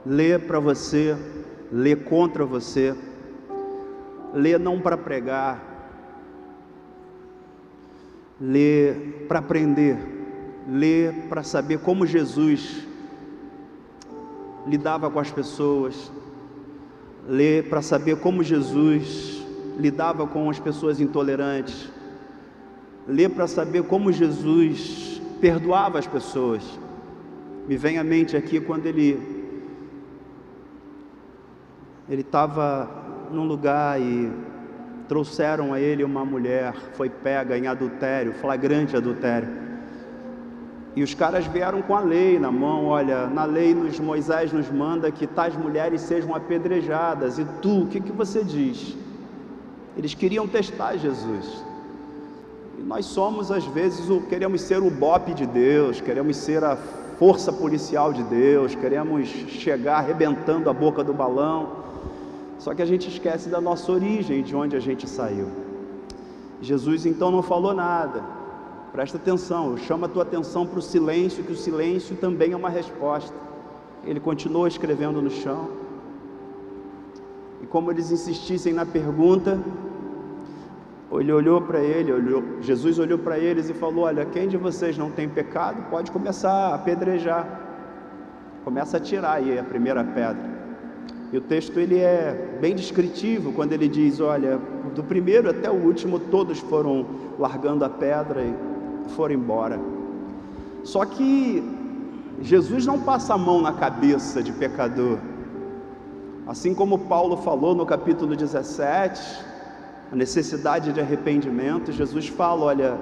Lê 0.04 0.38
para 0.38 0.58
você, 0.58 1.16
lê 1.70 1.94
contra 1.94 2.44
você, 2.44 2.94
lê 4.34 4.58
não 4.58 4.80
para 4.80 4.96
pregar, 4.96 5.62
lê 8.40 8.94
para 9.28 9.38
aprender, 9.38 9.96
lê 10.68 11.12
para 11.28 11.42
saber 11.42 11.78
como 11.78 12.06
Jesus 12.06 12.86
lidava 14.66 15.10
com 15.10 15.20
as 15.20 15.30
pessoas, 15.30 16.10
lê 17.28 17.62
para 17.62 17.82
saber 17.82 18.16
como 18.16 18.42
Jesus 18.42 19.41
lidava 19.82 20.26
com 20.26 20.48
as 20.48 20.60
pessoas 20.60 21.00
intolerantes, 21.00 21.90
lê 23.06 23.28
para 23.28 23.46
saber 23.46 23.82
como 23.82 24.12
Jesus 24.12 25.20
perdoava 25.40 25.98
as 25.98 26.06
pessoas. 26.06 26.62
Me 27.68 27.76
vem 27.76 27.98
à 27.98 28.04
mente 28.04 28.36
aqui 28.36 28.60
quando 28.60 28.86
ele 28.86 29.42
ele 32.08 32.22
estava 32.22 32.88
num 33.30 33.44
lugar 33.44 34.00
e 34.00 34.30
trouxeram 35.08 35.72
a 35.72 35.80
ele 35.80 36.04
uma 36.04 36.24
mulher, 36.24 36.74
foi 36.94 37.08
pega 37.08 37.56
em 37.56 37.66
adultério, 37.66 38.32
flagrante 38.34 38.96
adultério. 38.96 39.48
E 40.94 41.02
os 41.02 41.14
caras 41.14 41.46
vieram 41.46 41.80
com 41.80 41.96
a 41.96 42.00
lei 42.00 42.38
na 42.38 42.52
mão, 42.52 42.86
olha, 42.86 43.26
na 43.26 43.44
lei 43.44 43.74
nos, 43.74 43.98
Moisés 43.98 44.52
nos 44.52 44.70
manda 44.70 45.10
que 45.10 45.26
tais 45.26 45.56
mulheres 45.56 46.02
sejam 46.02 46.34
apedrejadas, 46.34 47.38
e 47.38 47.46
tu, 47.62 47.84
o 47.84 47.86
que, 47.86 48.00
que 48.00 48.12
você 48.12 48.44
diz? 48.44 48.94
Eles 49.96 50.14
queriam 50.14 50.46
testar 50.46 50.96
Jesus. 50.96 51.62
E 52.78 52.82
nós 52.82 53.06
somos, 53.06 53.50
às 53.50 53.64
vezes, 53.64 54.08
o, 54.08 54.20
queremos 54.22 54.62
ser 54.62 54.82
o 54.82 54.90
bope 54.90 55.34
de 55.34 55.46
Deus, 55.46 56.00
queremos 56.00 56.36
ser 56.36 56.64
a 56.64 56.76
força 57.18 57.52
policial 57.52 58.12
de 58.12 58.22
Deus, 58.22 58.74
queremos 58.74 59.28
chegar 59.28 59.98
arrebentando 59.98 60.68
a 60.70 60.72
boca 60.72 61.04
do 61.04 61.12
balão. 61.12 61.82
Só 62.58 62.74
que 62.74 62.82
a 62.82 62.86
gente 62.86 63.08
esquece 63.08 63.48
da 63.48 63.60
nossa 63.60 63.90
origem, 63.92 64.42
de 64.42 64.56
onde 64.56 64.76
a 64.76 64.80
gente 64.80 65.08
saiu. 65.08 65.48
Jesus 66.60 67.04
então 67.04 67.30
não 67.30 67.42
falou 67.42 67.74
nada. 67.74 68.22
Presta 68.92 69.16
atenção, 69.16 69.76
chama 69.76 70.06
a 70.06 70.08
tua 70.08 70.22
atenção 70.22 70.66
para 70.66 70.78
o 70.78 70.82
silêncio, 70.82 71.42
que 71.42 71.52
o 71.52 71.56
silêncio 71.56 72.14
também 72.16 72.52
é 72.52 72.56
uma 72.56 72.68
resposta. 72.68 73.34
Ele 74.04 74.20
continuou 74.20 74.66
escrevendo 74.66 75.20
no 75.20 75.30
chão. 75.30 75.81
E 77.62 77.66
como 77.66 77.90
eles 77.90 78.10
insistissem 78.10 78.72
na 78.72 78.84
pergunta, 78.84 79.58
ele 81.12 81.32
olhou 81.32 81.60
para 81.60 81.80
ele, 81.80 82.12
olhou, 82.12 82.42
Jesus 82.60 82.98
olhou 82.98 83.18
para 83.18 83.38
eles 83.38 83.70
e 83.70 83.74
falou: 83.74 84.04
Olha, 84.04 84.24
quem 84.24 84.48
de 84.48 84.56
vocês 84.56 84.98
não 84.98 85.10
tem 85.10 85.28
pecado 85.28 85.88
pode 85.90 86.10
começar 86.10 86.50
a 86.50 86.74
apedrejar. 86.74 87.60
Começa 88.64 88.96
a 88.96 89.00
tirar 89.00 89.34
aí 89.34 89.58
a 89.58 89.64
primeira 89.64 90.02
pedra. 90.02 90.62
E 91.32 91.38
o 91.38 91.40
texto 91.40 91.80
ele 91.80 91.98
é 91.98 92.58
bem 92.60 92.74
descritivo 92.74 93.52
quando 93.52 93.72
ele 93.72 93.88
diz, 93.88 94.20
olha, 94.20 94.60
do 94.94 95.02
primeiro 95.02 95.48
até 95.48 95.70
o 95.70 95.74
último 95.74 96.18
todos 96.18 96.58
foram 96.60 97.06
largando 97.38 97.84
a 97.86 97.88
pedra 97.88 98.42
e 98.42 98.54
foram 99.12 99.34
embora. 99.34 99.80
Só 100.84 101.06
que 101.06 101.62
Jesus 102.42 102.84
não 102.84 103.00
passa 103.00 103.32
a 103.32 103.38
mão 103.38 103.62
na 103.62 103.72
cabeça 103.72 104.42
de 104.42 104.52
pecador. 104.52 105.18
Assim 106.46 106.74
como 106.74 106.98
Paulo 106.98 107.36
falou 107.36 107.74
no 107.74 107.86
capítulo 107.86 108.34
17, 108.34 109.44
a 110.12 110.16
necessidade 110.16 110.92
de 110.92 111.00
arrependimento, 111.00 111.92
Jesus 111.92 112.26
fala, 112.28 112.64
olha, 112.64 112.98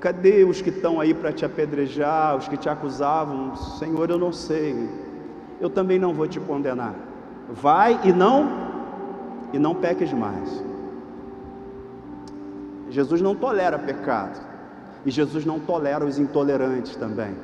cadê 0.00 0.44
os 0.44 0.62
que 0.62 0.70
estão 0.70 1.00
aí 1.00 1.12
para 1.12 1.32
te 1.32 1.44
apedrejar, 1.44 2.36
os 2.36 2.46
que 2.46 2.56
te 2.56 2.68
acusavam? 2.68 3.56
Senhor, 3.56 4.08
eu 4.08 4.18
não 4.18 4.32
sei. 4.32 4.88
Eu 5.60 5.68
também 5.68 5.98
não 5.98 6.14
vou 6.14 6.28
te 6.28 6.38
condenar. 6.38 6.94
Vai 7.50 8.00
e 8.04 8.12
não 8.12 8.48
e 9.52 9.58
não 9.58 9.74
peques 9.74 10.12
mais. 10.12 10.62
Jesus 12.88 13.20
não 13.20 13.34
tolera 13.34 13.78
pecado. 13.78 14.40
E 15.04 15.10
Jesus 15.10 15.44
não 15.44 15.58
tolera 15.58 16.04
os 16.04 16.18
intolerantes 16.18 16.96
também. 16.96 17.34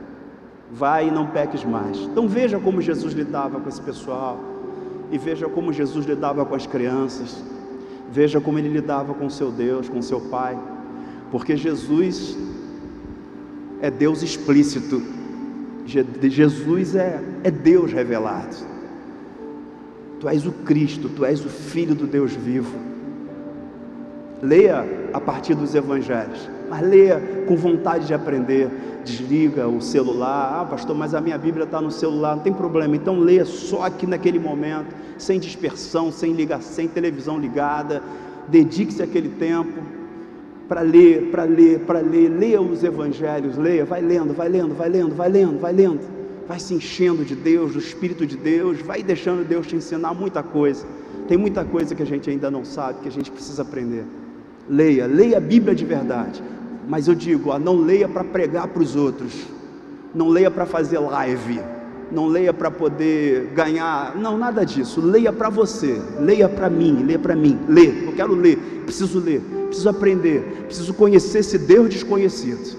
Vai 0.70 1.08
e 1.08 1.10
não 1.10 1.26
peques 1.26 1.64
mais. 1.64 1.98
Então 1.98 2.28
veja 2.28 2.58
como 2.58 2.80
Jesus 2.80 3.12
lidava 3.12 3.58
com 3.58 3.68
esse 3.68 3.80
pessoal. 3.80 4.38
E 5.10 5.18
veja 5.18 5.48
como 5.48 5.72
Jesus 5.72 6.06
lidava 6.06 6.44
com 6.44 6.54
as 6.54 6.66
crianças. 6.66 7.42
Veja 8.10 8.40
como 8.40 8.58
ele 8.58 8.68
lidava 8.68 9.14
com 9.14 9.28
seu 9.30 9.50
Deus, 9.50 9.88
com 9.88 10.00
seu 10.02 10.20
Pai. 10.20 10.58
Porque 11.30 11.56
Jesus 11.56 12.36
é 13.80 13.90
Deus 13.90 14.22
explícito. 14.22 15.02
Jesus 15.86 16.94
é, 16.94 17.20
é 17.42 17.50
Deus 17.50 17.92
revelado. 17.92 18.56
Tu 20.20 20.28
és 20.28 20.46
o 20.46 20.52
Cristo, 20.52 21.08
tu 21.08 21.24
és 21.24 21.44
o 21.44 21.48
Filho 21.48 21.94
do 21.94 22.06
Deus 22.06 22.32
vivo. 22.32 22.76
Leia 24.42 24.84
a 25.12 25.20
partir 25.20 25.54
dos 25.54 25.74
Evangelhos, 25.74 26.48
mas 26.70 26.88
leia 26.88 27.20
com 27.46 27.56
vontade 27.56 28.06
de 28.06 28.14
aprender. 28.14 28.70
Desliga 29.04 29.66
o 29.66 29.80
celular, 29.80 30.60
ah, 30.60 30.64
pastor, 30.64 30.96
mas 30.96 31.14
a 31.14 31.20
minha 31.20 31.36
Bíblia 31.36 31.64
está 31.64 31.80
no 31.80 31.90
celular, 31.90 32.36
não 32.36 32.42
tem 32.42 32.52
problema. 32.52 32.94
Então 32.94 33.18
leia 33.18 33.44
só 33.44 33.82
aqui 33.82 34.06
naquele 34.06 34.38
momento, 34.38 34.94
sem 35.18 35.40
dispersão, 35.40 36.12
sem 36.12 36.32
ligação, 36.32 36.72
sem 36.72 36.88
televisão 36.88 37.38
ligada. 37.38 38.02
Dedique-se 38.48 39.02
aquele 39.02 39.30
tempo 39.30 39.82
para 40.68 40.82
ler, 40.82 41.30
para 41.30 41.44
ler, 41.44 41.80
para 41.80 41.98
ler. 41.98 42.28
Leia 42.28 42.62
os 42.62 42.84
Evangelhos, 42.84 43.56
leia, 43.58 43.84
vai 43.84 44.00
lendo, 44.00 44.32
vai 44.32 44.48
lendo, 44.48 44.74
vai 44.74 44.88
lendo, 44.88 45.14
vai 45.14 45.28
lendo, 45.28 45.58
vai 45.58 45.72
lendo 45.72 46.20
vai 46.50 46.58
se 46.58 46.74
enchendo 46.74 47.24
de 47.24 47.36
Deus, 47.36 47.74
do 47.74 47.78
Espírito 47.78 48.26
de 48.26 48.36
Deus, 48.36 48.82
vai 48.82 49.04
deixando 49.04 49.46
Deus 49.46 49.68
te 49.68 49.76
ensinar 49.76 50.12
muita 50.12 50.42
coisa. 50.42 50.84
Tem 51.28 51.38
muita 51.38 51.64
coisa 51.64 51.94
que 51.94 52.02
a 52.02 52.04
gente 52.04 52.28
ainda 52.28 52.50
não 52.50 52.64
sabe, 52.64 53.02
que 53.02 53.08
a 53.08 53.12
gente 53.12 53.30
precisa 53.30 53.62
aprender. 53.62 54.04
Leia, 54.68 55.06
leia 55.06 55.36
a 55.36 55.40
Bíblia 55.40 55.76
de 55.76 55.84
verdade. 55.84 56.42
Mas 56.90 57.06
eu 57.06 57.14
digo, 57.14 57.50
ó, 57.50 57.58
não 57.58 57.76
leia 57.76 58.08
para 58.08 58.24
pregar 58.24 58.66
para 58.66 58.82
os 58.82 58.96
outros, 58.96 59.46
não 60.12 60.28
leia 60.28 60.50
para 60.50 60.66
fazer 60.66 60.98
live, 60.98 61.60
não 62.10 62.26
leia 62.26 62.52
para 62.52 62.68
poder 62.68 63.52
ganhar, 63.54 64.16
não, 64.16 64.36
nada 64.36 64.66
disso. 64.66 65.00
Leia 65.00 65.32
para 65.32 65.48
você, 65.48 66.02
leia 66.18 66.48
para 66.48 66.68
mim, 66.68 67.04
leia 67.04 67.18
para 67.20 67.36
mim, 67.36 67.60
lê. 67.68 68.08
Eu 68.08 68.12
quero 68.12 68.34
ler, 68.34 68.56
preciso 68.84 69.20
ler, 69.20 69.40
preciso 69.68 69.88
aprender, 69.88 70.64
preciso 70.64 70.92
conhecer 70.92 71.38
esse 71.38 71.58
Deus 71.58 71.90
desconhecido, 71.90 72.76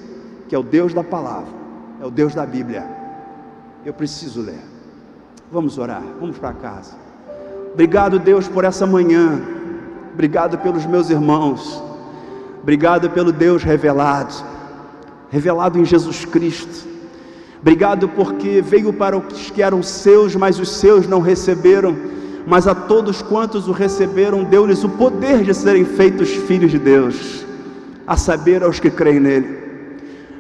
que 0.50 0.54
é 0.54 0.60
o 0.60 0.64
Deus 0.64 0.94
da 0.94 1.06
palavra, 1.06 1.54
é 2.02 2.06
o 2.06 2.12
Deus 2.12 2.36
da 2.36 2.46
Bíblia. 2.46 2.86
Eu 3.86 3.94
preciso 3.94 4.42
ler. 4.42 4.60
Vamos 5.50 5.78
orar, 5.78 6.04
vamos 6.20 6.38
para 6.38 6.52
casa. 6.52 6.96
Obrigado, 7.72 8.20
Deus, 8.20 8.46
por 8.46 8.66
essa 8.66 8.86
manhã. 8.86 9.42
Obrigado 10.14 10.58
pelos 10.58 10.86
meus 10.86 11.10
irmãos. 11.10 11.91
Obrigado 12.62 13.10
pelo 13.10 13.32
Deus 13.32 13.64
revelado, 13.64 14.34
revelado 15.30 15.80
em 15.80 15.86
Jesus 15.86 16.26
Cristo. 16.26 16.88
Obrigado 17.60 18.10
porque 18.10 18.62
veio 18.62 18.92
para 18.94 19.18
os 19.18 19.50
que 19.50 19.62
eram 19.62 19.84
seus, 19.84 20.36
mas 20.36 20.60
os 20.60 20.70
seus 20.70 21.08
não 21.08 21.20
receberam. 21.20 21.96
Mas 22.46 22.68
a 22.68 22.74
todos 22.74 23.22
quantos 23.22 23.68
o 23.68 23.72
receberam, 23.72 24.44
deu-lhes 24.44 24.84
o 24.84 24.90
poder 24.90 25.44
de 25.44 25.54
serem 25.54 25.86
feitos 25.86 26.30
filhos 26.30 26.72
de 26.72 26.80
Deus, 26.80 27.46
a 28.08 28.18
saber, 28.18 28.64
aos 28.64 28.80
que 28.80 28.90
creem 28.90 29.20
nele 29.20 29.62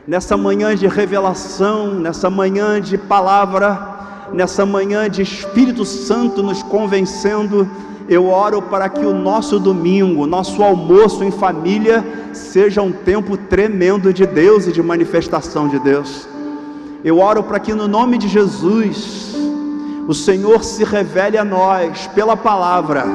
nessa 0.07 0.35
manhã 0.35 0.75
de 0.75 0.87
revelação, 0.87 1.93
nessa 1.93 2.29
manhã 2.29 2.81
de 2.81 2.97
palavra, 2.97 4.27
nessa 4.33 4.65
manhã 4.65 5.09
de 5.09 5.21
Espírito 5.21 5.85
Santo 5.85 6.41
nos 6.41 6.63
convencendo, 6.63 7.69
eu 8.09 8.27
oro 8.27 8.61
para 8.61 8.89
que 8.89 9.05
o 9.05 9.13
nosso 9.13 9.59
domingo, 9.59 10.27
nosso 10.27 10.61
almoço 10.61 11.23
em 11.23 11.31
família, 11.31 12.03
seja 12.33 12.81
um 12.81 12.91
tempo 12.91 13.37
tremendo 13.37 14.13
de 14.13 14.25
Deus 14.25 14.67
e 14.67 14.71
de 14.71 14.81
manifestação 14.81 15.67
de 15.67 15.79
Deus. 15.79 16.27
Eu 17.03 17.19
oro 17.19 17.43
para 17.43 17.59
que 17.59 17.73
no 17.73 17.87
nome 17.87 18.17
de 18.17 18.27
Jesus, 18.27 19.35
o 20.07 20.13
Senhor 20.13 20.63
se 20.63 20.83
revele 20.83 21.37
a 21.37 21.43
nós 21.43 22.07
pela 22.07 22.35
palavra, 22.35 23.05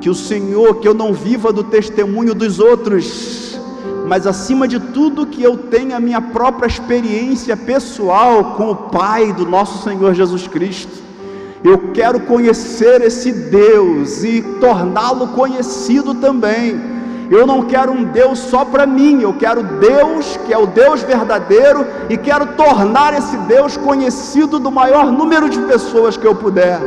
que 0.00 0.10
o 0.10 0.14
Senhor, 0.14 0.76
que 0.76 0.86
eu 0.86 0.94
não 0.94 1.12
viva 1.12 1.52
do 1.52 1.64
testemunho 1.64 2.34
dos 2.34 2.60
outros, 2.60 3.58
mas 4.06 4.26
acima 4.26 4.68
de 4.68 4.78
tudo 4.78 5.26
que 5.26 5.42
eu 5.42 5.56
tenha 5.56 5.96
a 5.96 6.00
minha 6.00 6.20
própria 6.20 6.66
experiência 6.66 7.56
pessoal 7.56 8.54
com 8.56 8.70
o 8.70 8.76
Pai 8.76 9.32
do 9.32 9.46
nosso 9.46 9.82
Senhor 9.82 10.14
Jesus 10.14 10.46
Cristo. 10.46 11.03
Eu 11.64 11.78
quero 11.94 12.20
conhecer 12.20 13.00
esse 13.00 13.32
Deus 13.32 14.22
e 14.22 14.42
torná-lo 14.60 15.28
conhecido 15.28 16.14
também. 16.14 16.78
Eu 17.30 17.46
não 17.46 17.62
quero 17.62 17.90
um 17.90 18.04
Deus 18.04 18.38
só 18.38 18.66
para 18.66 18.86
mim, 18.86 19.22
eu 19.22 19.32
quero 19.32 19.62
Deus 19.62 20.38
que 20.44 20.52
é 20.52 20.58
o 20.58 20.66
Deus 20.66 21.02
verdadeiro 21.02 21.86
e 22.10 22.18
quero 22.18 22.48
tornar 22.48 23.14
esse 23.14 23.34
Deus 23.48 23.78
conhecido 23.78 24.58
do 24.58 24.70
maior 24.70 25.10
número 25.10 25.48
de 25.48 25.58
pessoas 25.62 26.18
que 26.18 26.26
eu 26.26 26.34
puder. 26.34 26.78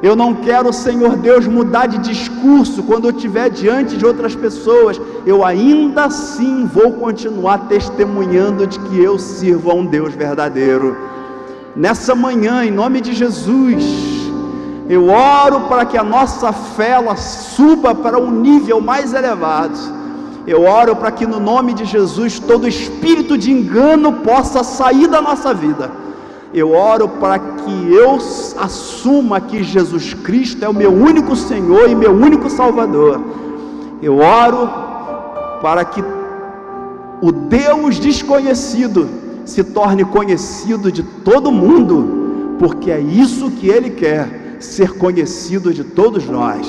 Eu 0.00 0.14
não 0.14 0.32
quero, 0.32 0.72
Senhor 0.72 1.16
Deus, 1.16 1.48
mudar 1.48 1.86
de 1.86 1.98
discurso 1.98 2.84
quando 2.84 3.08
eu 3.08 3.10
estiver 3.10 3.50
diante 3.50 3.96
de 3.96 4.06
outras 4.06 4.36
pessoas. 4.36 5.00
Eu 5.26 5.44
ainda 5.44 6.04
assim 6.04 6.66
vou 6.72 6.92
continuar 6.92 7.66
testemunhando 7.66 8.64
de 8.64 8.78
que 8.78 9.02
eu 9.02 9.18
sirvo 9.18 9.72
a 9.72 9.74
um 9.74 9.84
Deus 9.84 10.14
verdadeiro. 10.14 11.17
Nessa 11.78 12.12
manhã, 12.12 12.64
em 12.64 12.72
nome 12.72 13.00
de 13.00 13.12
Jesus, 13.12 13.84
eu 14.88 15.10
oro 15.10 15.60
para 15.68 15.86
que 15.86 15.96
a 15.96 16.02
nossa 16.02 16.52
fé 16.52 16.88
ela 16.88 17.14
suba 17.14 17.94
para 17.94 18.18
um 18.18 18.32
nível 18.32 18.80
mais 18.80 19.14
elevado. 19.14 19.78
Eu 20.44 20.64
oro 20.64 20.96
para 20.96 21.12
que 21.12 21.24
no 21.24 21.38
nome 21.38 21.72
de 21.72 21.84
Jesus 21.84 22.40
todo 22.40 22.66
espírito 22.66 23.38
de 23.38 23.52
engano 23.52 24.12
possa 24.24 24.64
sair 24.64 25.06
da 25.06 25.22
nossa 25.22 25.54
vida. 25.54 25.88
Eu 26.52 26.72
oro 26.72 27.08
para 27.08 27.38
que 27.38 27.94
eu 27.94 28.18
assuma 28.58 29.40
que 29.40 29.62
Jesus 29.62 30.14
Cristo 30.14 30.64
é 30.64 30.68
o 30.68 30.74
meu 30.74 30.92
único 30.92 31.36
Senhor 31.36 31.88
e 31.88 31.94
meu 31.94 32.10
único 32.10 32.50
Salvador. 32.50 33.20
Eu 34.02 34.18
oro 34.18 34.68
para 35.62 35.84
que 35.84 36.02
o 37.22 37.30
Deus 37.30 38.00
desconhecido 38.00 39.27
se 39.48 39.64
torne 39.64 40.04
conhecido 40.04 40.92
de 40.92 41.02
todo 41.02 41.50
mundo, 41.50 42.56
porque 42.58 42.90
é 42.90 43.00
isso 43.00 43.50
que 43.50 43.66
Ele 43.66 43.88
quer 43.88 44.56
ser 44.60 44.98
conhecido 44.98 45.72
de 45.72 45.82
todos 45.82 46.26
nós. 46.26 46.66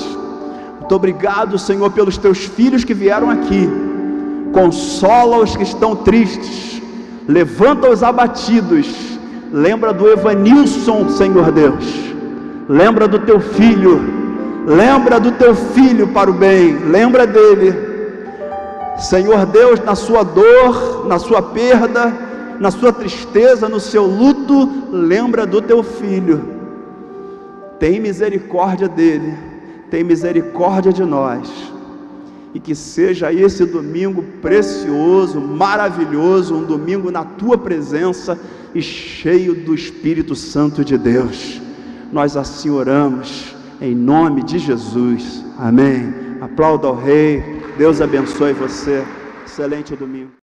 Muito 0.78 0.94
obrigado, 0.94 1.58
Senhor, 1.58 1.90
pelos 1.90 2.16
teus 2.16 2.38
filhos 2.38 2.82
que 2.82 2.94
vieram 2.94 3.28
aqui. 3.28 3.68
Consola 4.52 5.36
os 5.38 5.54
que 5.54 5.62
estão 5.62 5.94
tristes, 5.94 6.80
levanta 7.28 7.90
os 7.90 8.02
abatidos. 8.02 8.88
Lembra 9.52 9.92
do 9.92 10.08
Evanilson, 10.08 11.10
Senhor 11.10 11.52
Deus. 11.52 11.84
Lembra 12.66 13.06
do 13.06 13.18
teu 13.18 13.40
filho. 13.40 14.00
Lembra 14.64 15.20
do 15.20 15.32
teu 15.32 15.54
filho 15.54 16.08
para 16.08 16.30
o 16.30 16.32
bem. 16.32 16.78
Lembra 16.78 17.26
dele. 17.26 17.74
Senhor 18.96 19.44
Deus, 19.44 19.80
na 19.80 19.94
sua 19.94 20.22
dor, 20.22 21.06
na 21.06 21.18
sua 21.18 21.42
perda, 21.42 22.29
na 22.60 22.70
sua 22.70 22.92
tristeza, 22.92 23.68
no 23.68 23.80
seu 23.80 24.04
luto, 24.06 24.68
lembra 24.92 25.44
do 25.44 25.60
teu 25.60 25.82
filho 25.82 26.60
tem 27.80 27.98
misericórdia 27.98 28.86
dele, 28.86 29.34
tem 29.90 30.04
misericórdia 30.04 30.92
de 30.92 31.02
nós. 31.02 31.50
E 32.52 32.60
que 32.60 32.74
seja 32.74 33.32
esse 33.32 33.64
domingo 33.64 34.22
precioso, 34.42 35.40
maravilhoso, 35.40 36.54
um 36.54 36.64
domingo 36.64 37.10
na 37.10 37.24
tua 37.24 37.56
presença 37.56 38.38
e 38.74 38.82
cheio 38.82 39.54
do 39.54 39.74
Espírito 39.74 40.34
Santo 40.34 40.84
de 40.84 40.98
Deus. 40.98 41.60
Nós 42.12 42.36
assim 42.36 42.68
oramos, 42.68 43.56
em 43.80 43.94
nome 43.94 44.42
de 44.42 44.58
Jesus. 44.58 45.42
Amém. 45.56 46.12
Aplauda 46.40 46.88
ao 46.88 46.96
Rei. 46.96 47.42
Deus 47.78 48.00
abençoe 48.00 48.52
você. 48.52 49.02
Excelente 49.46 49.96
domingo. 49.96 50.32